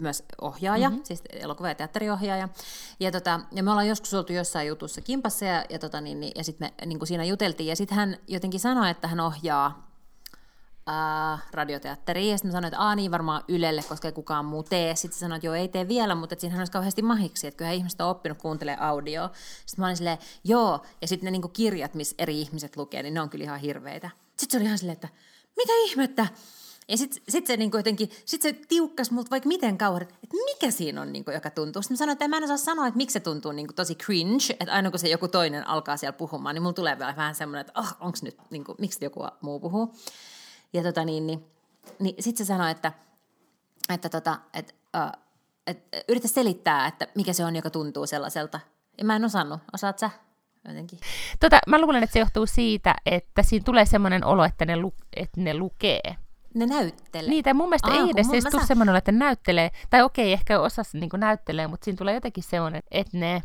myös 0.00 0.24
ohjaaja, 0.40 0.90
mm-hmm. 0.90 1.04
siis 1.04 1.22
elokuva- 1.32 1.68
ja 1.68 1.74
teatteriohjaaja. 1.74 2.48
Ja, 3.00 3.12
tota, 3.12 3.40
ja 3.52 3.62
me 3.62 3.70
ollaan 3.70 3.88
joskus 3.88 4.14
oltu 4.14 4.32
jossain 4.32 4.68
jutussa 4.68 5.00
kimpassa 5.00 5.44
ja, 5.44 5.64
ja, 5.70 5.78
tota, 5.78 6.00
niin, 6.00 6.20
niin, 6.20 6.32
ja 6.36 6.44
sitten 6.44 6.70
me 6.78 6.86
niin 6.86 7.06
siinä 7.06 7.24
juteltiin. 7.24 7.68
Ja 7.68 7.76
sitten 7.76 7.96
hän 7.96 8.16
jotenkin 8.28 8.60
sanoi, 8.60 8.90
että 8.90 9.08
hän 9.08 9.20
ohjaa 9.20 9.89
äh, 10.90 11.42
radioteatteriin. 11.52 12.30
Ja 12.30 12.38
sitten 12.38 12.48
mä 12.48 12.52
sanoin, 12.52 12.72
että 12.72 12.80
Aa, 12.80 12.94
niin 12.94 13.10
varmaan 13.10 13.44
Ylelle, 13.48 13.82
koska 13.82 14.08
ei 14.08 14.12
kukaan 14.12 14.44
muu 14.44 14.62
tee. 14.62 14.96
Sitten 14.96 15.18
sanoin, 15.18 15.36
että 15.36 15.46
joo, 15.46 15.54
ei 15.54 15.68
tee 15.68 15.88
vielä, 15.88 16.14
mutta 16.14 16.36
siinähän 16.38 16.60
olisi 16.60 16.72
kauheasti 16.72 17.02
mahiksi, 17.02 17.46
että 17.46 17.58
kyllä 17.58 17.70
ihmiset 17.72 18.00
on 18.00 18.10
oppinut 18.10 18.38
kuuntelemaan 18.38 18.88
audio. 18.88 19.30
Sitten 19.66 19.82
mä 19.82 19.86
olin 19.86 19.96
silleen, 19.96 20.18
joo, 20.44 20.82
ja 21.00 21.08
sitten 21.08 21.24
ne 21.24 21.30
niinku 21.30 21.48
kirjat, 21.48 21.94
missä 21.94 22.14
eri 22.18 22.40
ihmiset 22.40 22.76
lukee, 22.76 23.02
niin 23.02 23.14
ne 23.14 23.20
on 23.20 23.30
kyllä 23.30 23.44
ihan 23.44 23.60
hirveitä. 23.60 24.10
Sitten 24.36 24.50
se 24.50 24.56
oli 24.56 24.64
ihan 24.64 24.78
silleen, 24.78 24.96
että 24.96 25.08
mitä 25.56 25.72
ihmettä? 25.84 26.26
Ja 26.90 26.96
sitten 26.96 27.22
sit 27.28 27.46
se 27.46 27.56
niinku 27.56 27.76
jotenkin, 27.76 28.10
sit 28.24 28.42
se 28.42 28.52
tiukkas 28.52 29.10
multa 29.10 29.30
vaikka 29.30 29.48
miten 29.48 29.78
kauan, 29.78 30.02
että 30.02 30.16
mikä 30.44 30.70
siinä 30.70 31.02
on, 31.02 31.12
niinku, 31.12 31.30
joka 31.30 31.50
tuntuu. 31.50 31.82
Sitten 31.82 31.94
mä 31.94 31.98
sanoin, 31.98 32.12
että 32.12 32.28
mä 32.28 32.36
en 32.36 32.44
osaa 32.44 32.56
sanoa, 32.56 32.86
että 32.86 32.96
miksi 32.96 33.12
se 33.12 33.20
tuntuu 33.20 33.52
niinku, 33.52 33.72
tosi 33.72 33.94
cringe, 33.94 34.56
että 34.60 34.72
aina 34.72 34.90
kun 34.90 34.98
se 34.98 35.08
joku 35.08 35.28
toinen 35.28 35.66
alkaa 35.66 35.96
siellä 35.96 36.12
puhumaan, 36.12 36.54
niin 36.54 36.62
mulla 36.62 36.72
tulee 36.72 36.98
vielä 36.98 37.16
vähän 37.16 37.34
semmoinen, 37.34 37.60
että 37.60 37.80
oh, 37.80 37.96
onks 38.00 38.22
nyt, 38.22 38.36
niinku, 38.50 38.74
miksi 38.78 39.04
joku 39.04 39.20
muu 39.40 39.60
puhuu. 39.60 39.94
Ja 40.72 40.82
tota 40.82 41.04
niin, 41.04 41.26
niin, 41.26 41.46
niin 41.98 42.14
sitten 42.20 42.46
se 42.46 42.48
sanoi, 42.48 42.70
että, 42.70 42.92
että, 43.94 44.08
tota, 44.08 44.38
että, 44.54 44.74
uh, 44.96 45.22
että 45.66 45.98
yritä 46.08 46.28
selittää, 46.28 46.86
että 46.86 47.06
mikä 47.14 47.32
se 47.32 47.44
on, 47.44 47.56
joka 47.56 47.70
tuntuu 47.70 48.06
sellaiselta. 48.06 48.60
Ja 48.98 49.04
mä 49.04 49.16
en 49.16 49.24
osannut. 49.24 49.60
Osaat 49.74 49.98
sä? 49.98 50.10
Jotenkin. 50.68 50.98
Tota, 51.40 51.58
mä 51.66 51.80
luulen, 51.80 52.02
että 52.02 52.12
se 52.12 52.18
johtuu 52.18 52.46
siitä, 52.46 52.94
että 53.06 53.42
siinä 53.42 53.64
tulee 53.64 53.84
semmoinen 53.84 54.24
olo, 54.24 54.44
että 54.44 54.64
ne, 54.64 54.76
lu- 54.76 54.94
että 55.16 55.40
ne 55.40 55.54
lukee. 55.54 56.16
Ne 56.54 56.66
näyttelee. 56.66 57.30
Niitä 57.30 57.54
mun 57.54 57.68
mielestä 57.68 57.90
Aa, 57.90 57.96
ei 57.96 58.10
edes, 58.10 58.28
edes 58.30 58.44
tule 58.50 58.66
semmoinen, 58.66 58.96
että 58.96 59.12
ne 59.12 59.18
näyttelee, 59.18 59.70
tai 59.90 60.02
okei, 60.02 60.32
ehkä 60.32 60.60
osassa 60.60 60.98
niin 60.98 61.10
näyttelee, 61.16 61.66
mutta 61.66 61.84
siinä 61.84 61.96
tulee 61.96 62.14
jotenkin 62.14 62.44
semmoinen, 62.44 62.82
että 62.90 63.18
ne 63.18 63.42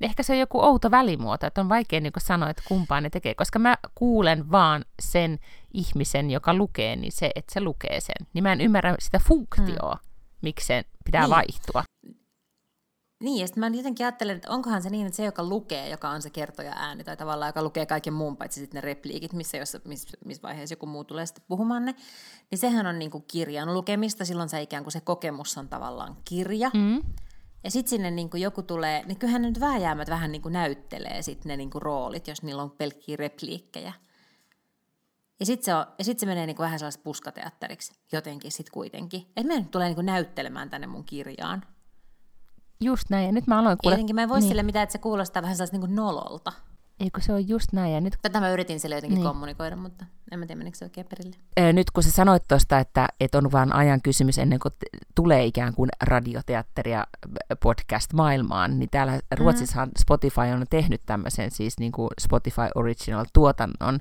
ehkä 0.00 0.22
se 0.22 0.32
on 0.32 0.38
joku 0.38 0.60
outo 0.60 0.90
välimuoto, 0.90 1.46
että 1.46 1.60
on 1.60 1.68
vaikea 1.68 2.00
niin 2.00 2.12
sanoa, 2.18 2.50
että 2.50 2.62
kumpaan 2.68 3.02
ne 3.02 3.10
tekee, 3.10 3.34
koska 3.34 3.58
mä 3.58 3.78
kuulen 3.94 4.50
vaan 4.50 4.84
sen 5.02 5.38
ihmisen, 5.74 6.30
joka 6.30 6.54
lukee, 6.54 6.96
niin 6.96 7.12
se, 7.12 7.30
että 7.34 7.54
se 7.54 7.60
lukee 7.60 8.00
sen. 8.00 8.26
Niin 8.32 8.42
mä 8.42 8.52
en 8.52 8.60
ymmärrä 8.60 8.94
sitä 8.98 9.20
funktioa, 9.28 9.94
hmm. 9.94 10.38
miksi 10.42 10.66
sen 10.66 10.84
pitää 11.04 11.22
niin. 11.22 11.30
vaihtua. 11.30 11.82
Niin, 13.22 13.40
ja 13.40 13.46
sitten 13.46 13.60
mä 13.60 13.76
jotenkin 13.76 14.06
ajattelen, 14.06 14.36
että 14.36 14.50
onkohan 14.50 14.82
se 14.82 14.90
niin, 14.90 15.06
että 15.06 15.16
se, 15.16 15.24
joka 15.24 15.44
lukee, 15.44 15.88
joka 15.88 16.08
on 16.08 16.22
se 16.22 16.30
kertoja 16.30 16.72
ääni, 16.76 17.04
tai 17.04 17.16
tavallaan 17.16 17.48
joka 17.48 17.62
lukee 17.62 17.86
kaiken 17.86 18.12
muun, 18.12 18.36
paitsi 18.36 18.60
sitten 18.60 18.78
ne 18.78 18.80
repliikit, 18.80 19.32
missä, 19.32 19.56
jossa, 19.56 19.80
missä, 19.84 20.08
missä 20.24 20.42
vaiheessa 20.42 20.72
joku 20.72 20.86
muu 20.86 21.04
tulee 21.04 21.26
sitten 21.26 21.44
puhumaan 21.48 21.84
ne, 21.84 21.94
niin 22.50 22.58
sehän 22.58 22.86
on 22.86 22.98
niin 22.98 23.10
kuin 23.10 23.24
kirjan 23.28 23.74
lukemista, 23.74 24.24
silloin 24.24 24.48
se 24.48 24.62
ikään 24.62 24.84
kuin 24.84 24.92
se 24.92 25.00
kokemus 25.00 25.58
on 25.58 25.68
tavallaan 25.68 26.16
kirja. 26.24 26.70
Mm. 26.74 27.02
Ja 27.66 27.70
sitten 27.70 27.90
sinne 27.90 28.10
niin 28.10 28.30
kuin 28.30 28.42
joku 28.42 28.62
tulee, 28.62 29.04
niin 29.06 29.18
kyllähän 29.18 29.42
ne 29.42 29.48
nyt 29.48 29.60
vääjäämät 29.60 30.10
vähän 30.10 30.32
niin 30.32 30.42
kuin 30.42 30.52
näyttelee 30.52 31.22
sit 31.22 31.44
ne 31.44 31.56
niin 31.56 31.70
kuin 31.70 31.82
roolit, 31.82 32.28
jos 32.28 32.42
niillä 32.42 32.62
on 32.62 32.70
pelkkiä 32.70 33.16
repliikkejä. 33.16 33.92
Ja 35.40 35.46
sitten 35.46 35.74
se, 35.98 36.04
sit 36.04 36.18
se 36.18 36.26
menee 36.26 36.46
niin 36.46 36.56
kuin 36.56 36.64
vähän 36.64 36.78
sellaista 36.78 37.02
puskateatteriksi 37.02 37.92
jotenkin 38.12 38.52
sitten 38.52 38.72
kuitenkin. 38.72 39.20
Että 39.20 39.44
me 39.44 39.58
nyt 39.58 39.70
tulee 39.70 39.86
niin 39.86 39.94
kuin 39.94 40.06
näyttelemään 40.06 40.70
tänne 40.70 40.86
mun 40.86 41.04
kirjaan. 41.04 41.64
Just 42.80 43.10
näin, 43.10 43.26
ja 43.26 43.32
nyt 43.32 43.46
mä 43.46 43.58
aloin 43.58 43.78
kuulla... 43.78 43.94
Jotenkin 43.94 44.16
mä 44.16 44.22
en 44.22 44.28
voi 44.28 44.40
niin. 44.40 44.48
sille 44.48 44.62
mitään, 44.62 44.82
että 44.82 44.92
se 44.92 44.98
kuulostaa 44.98 45.42
vähän 45.42 45.56
sellaista 45.56 45.74
niin 45.74 45.86
kuin 45.86 45.96
nololta. 45.96 46.52
Eikö 47.00 47.20
se 47.20 47.32
ole 47.32 47.40
just 47.40 47.72
näin? 47.72 47.92
Ja 47.92 48.00
nyt... 48.00 48.14
Tätä 48.22 48.40
mä 48.40 48.50
yritin 48.50 48.80
sille 48.80 48.94
jotenkin 48.94 49.18
niin. 49.18 49.26
kommunikoida, 49.26 49.76
mutta 49.76 50.04
en 50.30 50.38
mä 50.38 50.46
tiedä, 50.46 50.58
menikö 50.58 50.78
se 50.78 50.84
oikein 50.84 51.06
perille. 51.06 51.36
Nyt 51.72 51.90
kun 51.90 52.02
sä 52.02 52.10
sanoit 52.10 52.42
tuosta, 52.48 52.78
että, 52.78 53.08
että 53.20 53.38
on 53.38 53.52
vain 53.52 53.72
ajan 53.72 54.02
kysymys 54.02 54.38
ennen 54.38 54.58
kuin 54.58 54.74
tulee 55.14 55.44
ikään 55.44 55.74
kuin 55.74 55.90
radioteatteria 56.02 57.06
podcast 57.62 58.12
maailmaan, 58.12 58.78
niin 58.78 58.90
täällä 58.90 59.12
mm-hmm. 59.12 59.38
Ruotsissahan 59.38 59.90
Spotify 59.98 60.40
on 60.40 60.66
tehnyt 60.70 61.02
tämmöisen 61.06 61.50
siis 61.50 61.78
niin 61.78 61.92
kuin 61.92 62.10
Spotify 62.20 62.68
Original-tuotannon, 62.74 63.98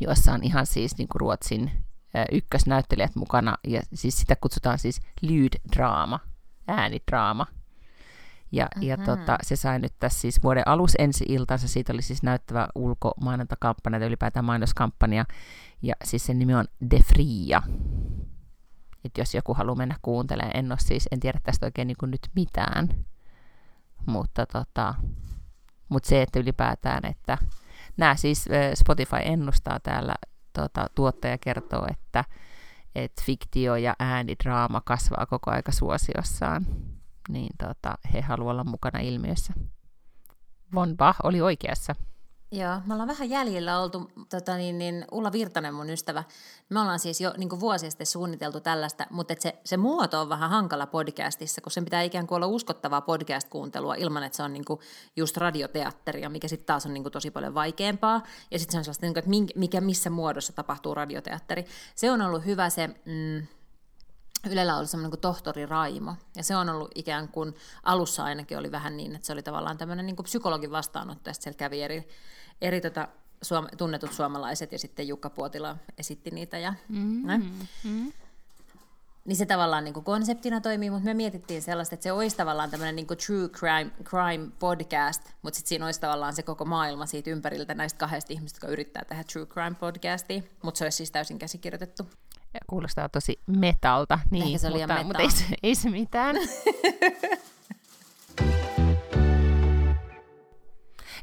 jossa 0.00 0.32
on 0.32 0.42
ihan 0.42 0.66
siis 0.66 0.98
niin 0.98 1.08
kuin 1.08 1.20
Ruotsin 1.20 1.70
ykkösnäyttelijät 2.32 3.16
mukana, 3.16 3.56
ja 3.66 3.80
siis 3.94 4.18
sitä 4.18 4.36
kutsutaan 4.36 4.78
siis 4.78 5.00
lyd-draama, 5.22 6.18
äänidraama. 6.68 7.46
Ja, 8.52 8.64
mm-hmm. 8.64 8.88
ja 8.88 8.96
tota, 8.96 9.38
se 9.42 9.56
sai 9.56 9.78
nyt 9.78 9.92
tässä 9.98 10.20
siis 10.20 10.42
vuoden 10.42 10.68
alus 10.68 10.94
ensi 10.98 11.24
iltansa, 11.28 11.68
siitä 11.68 11.92
oli 11.92 12.02
siis 12.02 12.22
näyttävä 12.22 12.68
ulkomainontakampanja 12.74 13.98
tai 13.98 14.08
ylipäätään 14.08 14.44
mainoskampanja, 14.44 15.24
ja 15.82 15.94
siis 16.04 16.26
sen 16.26 16.38
nimi 16.38 16.54
on 16.54 16.64
De 16.90 16.98
Fria. 16.98 17.62
Et 19.04 19.18
jos 19.18 19.34
joku 19.34 19.54
haluaa 19.54 19.76
mennä 19.76 19.96
kuuntelemaan, 20.02 20.56
en 20.56 20.72
ole 20.72 20.78
siis, 20.78 21.08
en 21.12 21.20
tiedä 21.20 21.40
tästä 21.42 21.66
oikein 21.66 21.88
niin 21.88 21.96
nyt 22.02 22.28
mitään, 22.34 22.88
mutta 24.06 24.46
tota, 24.46 24.94
mutta 25.88 26.08
se, 26.08 26.22
että 26.22 26.38
ylipäätään, 26.38 27.04
että 27.04 27.38
nämä 27.96 28.16
siis 28.16 28.48
Spotify 28.74 29.16
ennustaa 29.22 29.80
täällä, 29.80 30.14
tota, 30.52 30.86
tuottaja 30.94 31.38
kertoo, 31.38 31.86
että 31.90 32.24
et 32.94 33.12
fiktio 33.22 33.76
ja 33.76 33.94
äänidraama 33.98 34.82
kasvaa 34.84 35.26
koko 35.26 35.50
aika 35.50 35.72
suosiossaan 35.72 36.66
niin 37.28 37.52
tota, 37.58 37.94
he 38.14 38.20
haluavat 38.20 38.52
olla 38.52 38.64
mukana 38.64 38.98
ilmiössä. 38.98 39.52
Von 40.74 40.96
Bach 40.96 41.18
oli 41.22 41.40
oikeassa. 41.40 41.94
Joo, 42.52 42.80
me 42.86 42.94
ollaan 42.94 43.08
vähän 43.08 43.30
jäljellä 43.30 43.80
oltu, 43.80 44.10
tota 44.28 44.56
niin, 44.56 44.78
niin 44.78 45.04
Ulla 45.12 45.32
Virtanen 45.32 45.74
mun 45.74 45.90
ystävä, 45.90 46.24
me 46.68 46.80
ollaan 46.80 46.98
siis 46.98 47.20
jo 47.20 47.34
niin 47.36 47.60
vuosia 47.60 47.90
sitten 47.90 48.06
suunniteltu 48.06 48.60
tällaista, 48.60 49.06
mutta 49.10 49.32
et 49.32 49.40
se, 49.40 49.58
se 49.64 49.76
muoto 49.76 50.20
on 50.20 50.28
vähän 50.28 50.50
hankala 50.50 50.86
podcastissa, 50.86 51.60
kun 51.60 51.72
sen 51.72 51.84
pitää 51.84 52.02
ikään 52.02 52.26
kuin 52.26 52.36
olla 52.36 52.46
uskottavaa 52.46 53.00
podcast-kuuntelua 53.00 53.94
ilman, 53.94 54.22
että 54.22 54.36
se 54.36 54.42
on 54.42 54.52
niin 54.52 54.64
kuin 54.64 54.80
just 55.16 55.36
radioteatteria, 55.36 56.30
mikä 56.30 56.48
sitten 56.48 56.66
taas 56.66 56.86
on 56.86 56.94
niin 56.94 57.04
kuin 57.04 57.12
tosi 57.12 57.30
paljon 57.30 57.54
vaikeampaa. 57.54 58.22
Ja 58.50 58.58
sitten 58.58 58.72
se 58.72 58.78
on 58.78 58.84
sellaista, 58.84 59.06
niin 59.06 59.14
kuin, 59.14 59.46
että 59.46 59.58
mikä 59.58 59.80
missä 59.80 60.10
muodossa 60.10 60.52
tapahtuu 60.52 60.94
radioteatteri. 60.94 61.64
Se 61.94 62.10
on 62.10 62.22
ollut 62.22 62.44
hyvä 62.44 62.70
se... 62.70 62.86
Mm, 62.86 63.46
Ylellä 64.50 64.76
oli 64.76 64.86
semmoinen 64.86 65.10
kuin 65.10 65.20
tohtori 65.20 65.66
Raimo, 65.66 66.14
ja 66.36 66.42
se 66.42 66.56
on 66.56 66.68
ollut 66.68 66.90
ikään 66.94 67.28
kuin, 67.28 67.54
alussa 67.82 68.24
ainakin 68.24 68.58
oli 68.58 68.72
vähän 68.72 68.96
niin, 68.96 69.14
että 69.14 69.26
se 69.26 69.32
oli 69.32 69.42
tavallaan 69.42 69.78
tämmöinen 69.78 70.06
niin 70.06 70.16
kuin 70.16 70.24
psykologin 70.24 70.70
vastaanotto, 70.70 71.30
ja 71.30 71.34
siellä 71.34 71.56
kävi 71.56 71.82
eri, 71.82 72.08
eri 72.60 72.80
tota, 72.80 73.08
suom- 73.42 73.76
tunnetut 73.76 74.12
suomalaiset, 74.12 74.72
ja 74.72 74.78
sitten 74.78 75.08
Jukka 75.08 75.30
Puotila 75.30 75.76
esitti 75.98 76.30
niitä, 76.30 76.58
ja 76.58 76.74
mm-hmm. 76.88 77.30
mm-hmm. 77.32 78.12
Niin 79.26 79.36
se 79.36 79.46
tavallaan 79.46 79.84
niin 79.84 79.94
kuin 79.94 80.04
konseptina 80.04 80.60
toimii, 80.60 80.90
mutta 80.90 81.04
me 81.04 81.14
mietittiin 81.14 81.62
sellaista, 81.62 81.94
että 81.94 82.04
se 82.04 82.12
olisi 82.12 82.36
tavallaan 82.36 82.70
tämmöinen 82.70 82.96
niin 82.96 83.06
kuin 83.06 83.18
true 83.18 83.48
crime, 83.48 83.90
crime 84.04 84.48
podcast, 84.58 85.22
mutta 85.42 85.56
sitten 85.56 85.68
siinä 85.68 85.84
olisi 85.84 86.00
tavallaan 86.00 86.32
se 86.32 86.42
koko 86.42 86.64
maailma 86.64 87.06
siitä 87.06 87.30
ympäriltä 87.30 87.74
näistä 87.74 87.98
kahdesta 87.98 88.32
ihmistä, 88.32 88.56
jotka 88.56 88.68
yrittää 88.68 89.04
tehdä 89.08 89.24
true 89.32 89.46
crime 89.46 89.74
podcastia, 89.80 90.42
mutta 90.62 90.78
se 90.78 90.84
olisi 90.84 90.96
siis 90.96 91.10
täysin 91.10 91.38
käsikirjoitettu. 91.38 92.06
Kuulostaa 92.66 93.08
tosi 93.08 93.40
metalta, 93.46 94.18
niin, 94.30 94.46
Ehkä 94.46 94.58
se 94.58 94.70
mutta, 94.70 94.86
metal. 94.86 95.04
mutta 95.04 95.22
ei, 95.22 95.30
se- 95.30 95.54
ei 95.62 95.74
se 95.74 95.90
mitään. 95.90 96.36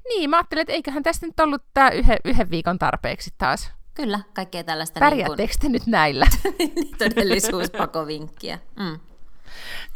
niin, 0.10 0.30
mä 0.30 0.38
ajattelin, 0.38 0.62
että 0.62 0.74
eiköhän 0.74 1.04
tästä 1.04 1.26
nyt 1.26 1.40
ollut 1.40 1.62
tää 1.74 1.90
yhden, 1.90 2.18
yhden 2.26 2.50
viikon 2.50 2.80
tarpeeksi 2.80 3.34
taas. 3.38 3.72
Kyllä, 3.94 4.20
kaikkea 4.34 4.64
tällaista 4.64 5.00
niin 5.00 5.10
Pärjäättekö 5.10 5.54
te 5.60 5.70
nyt 5.70 5.88
näillä? 5.88 6.26
kuin, 6.42 6.72
todellisuuspakovinkkiä. 7.10 8.60
Mm. 8.80 9.00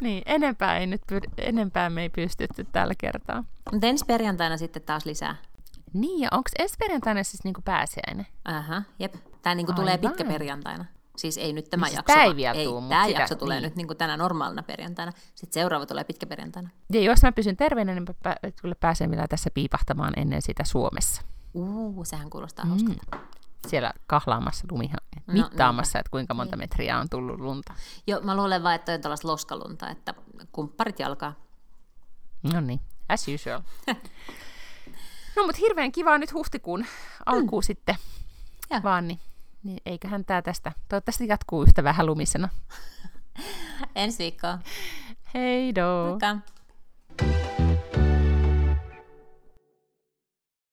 niin, 0.02 0.24
enempää, 0.26 0.78
ei 0.78 0.88
nyt 0.88 1.02
pyr- 1.12 1.32
enempää 1.38 1.90
me 1.90 2.02
ei 2.02 2.10
pystytty 2.10 2.68
tällä 2.72 2.94
kertaa. 2.98 3.44
Mutta 3.72 3.88
ensi 3.88 4.06
perjantaina 4.06 4.58
sitten 4.58 4.82
taas 4.82 5.06
lisää. 5.06 5.36
Niin, 5.94 6.20
ja 6.22 6.30
onko 6.32 6.50
ensi 6.60 6.76
perjantaina 6.80 7.24
siis 7.24 7.44
niinku 7.44 7.62
pääsiäinen? 7.66 8.28
Aha, 8.46 8.82
jep. 9.00 9.16
Tämä 9.42 9.56
niinku 9.56 9.74
tulee 9.74 9.98
pitkä 9.98 10.24
perjantaina. 10.26 10.86
Siis 11.18 11.38
ei 11.38 11.54
nyt 11.54 11.70
tämä 11.70 11.86
Niin 11.86 11.90
siis 11.90 11.98
jakso. 11.98 12.14
tää 12.14 12.24
ei 12.24 12.36
vielä 12.36 12.56
ei, 12.60 12.68
Tämä 12.90 13.06
sitä- 13.08 13.20
jakso 13.20 13.36
tulee 13.36 13.58
niin. 13.60 13.64
nyt 13.64 13.76
niinku 13.76 13.96
tänä 13.96 14.18
normaalina 14.18 14.64
perjantaina. 14.64 15.12
Sitten 15.36 15.62
seuraava 15.62 15.86
tulee 15.86 16.04
pitkä 16.04 16.26
perjantaina. 16.26 16.70
Ja 16.94 17.02
jos 17.02 17.22
mä 17.24 17.32
pysyn 17.32 17.58
terveenä, 17.58 17.94
niin 17.94 18.06
mä 18.26 18.34
pä- 18.34 18.52
kyllä 18.62 18.76
pääsen 18.80 19.12
vielä 19.12 19.28
tässä 19.28 19.50
piipahtamaan 19.54 20.14
ennen 20.20 20.42
sitä 20.42 20.64
Suomessa. 20.64 21.22
Uu, 21.54 22.06
sehän 22.06 22.30
kuulostaa 22.30 22.66
Mm. 22.66 22.70
hauskalta. 22.70 23.18
Siellä 23.68 23.94
kahlaamassa 24.08 24.66
lumihan, 24.72 25.00
No, 25.28 25.34
mittaamassa, 25.34 26.00
että 26.00 26.10
kuinka 26.10 26.34
monta 26.34 26.58
metriä 26.58 27.00
on 27.00 27.10
tullut 27.10 27.40
lunta. 27.40 27.74
Joo, 28.08 28.22
mä 28.22 28.36
luulen 28.38 28.64
vaan, 28.64 28.76
että 28.76 28.94
on 28.94 29.02
tällaista 29.02 29.28
loskalunta, 29.28 29.90
että 29.90 30.14
kumpparit 30.52 31.00
jalkaa. 31.00 31.34
No 32.54 32.62
niin, 32.62 32.80
as 33.10 33.26
usual. 33.28 33.62
no 35.36 35.44
mutta 35.46 35.60
hirveän 35.62 35.92
kivaa 35.92 36.18
nyt 36.18 36.34
huhtikuun 36.34 36.86
alkuun 37.26 37.64
sitten 37.64 37.96
Joo. 38.72 38.84
vaan, 38.84 39.08
niin, 39.08 39.20
niin 39.64 39.82
eiköhän 39.86 40.26
tämä 40.26 40.42
tästä, 40.42 40.72
toivottavasti 40.90 41.28
jatkuu 41.28 41.64
yhtä 41.64 41.84
vähän 41.84 42.06
lumisena. 42.06 42.50
Ensi 43.96 44.18
viikkoa. 44.24 44.60
Hei 45.34 45.76
do! 45.76 46.08
Moikka! 46.10 46.57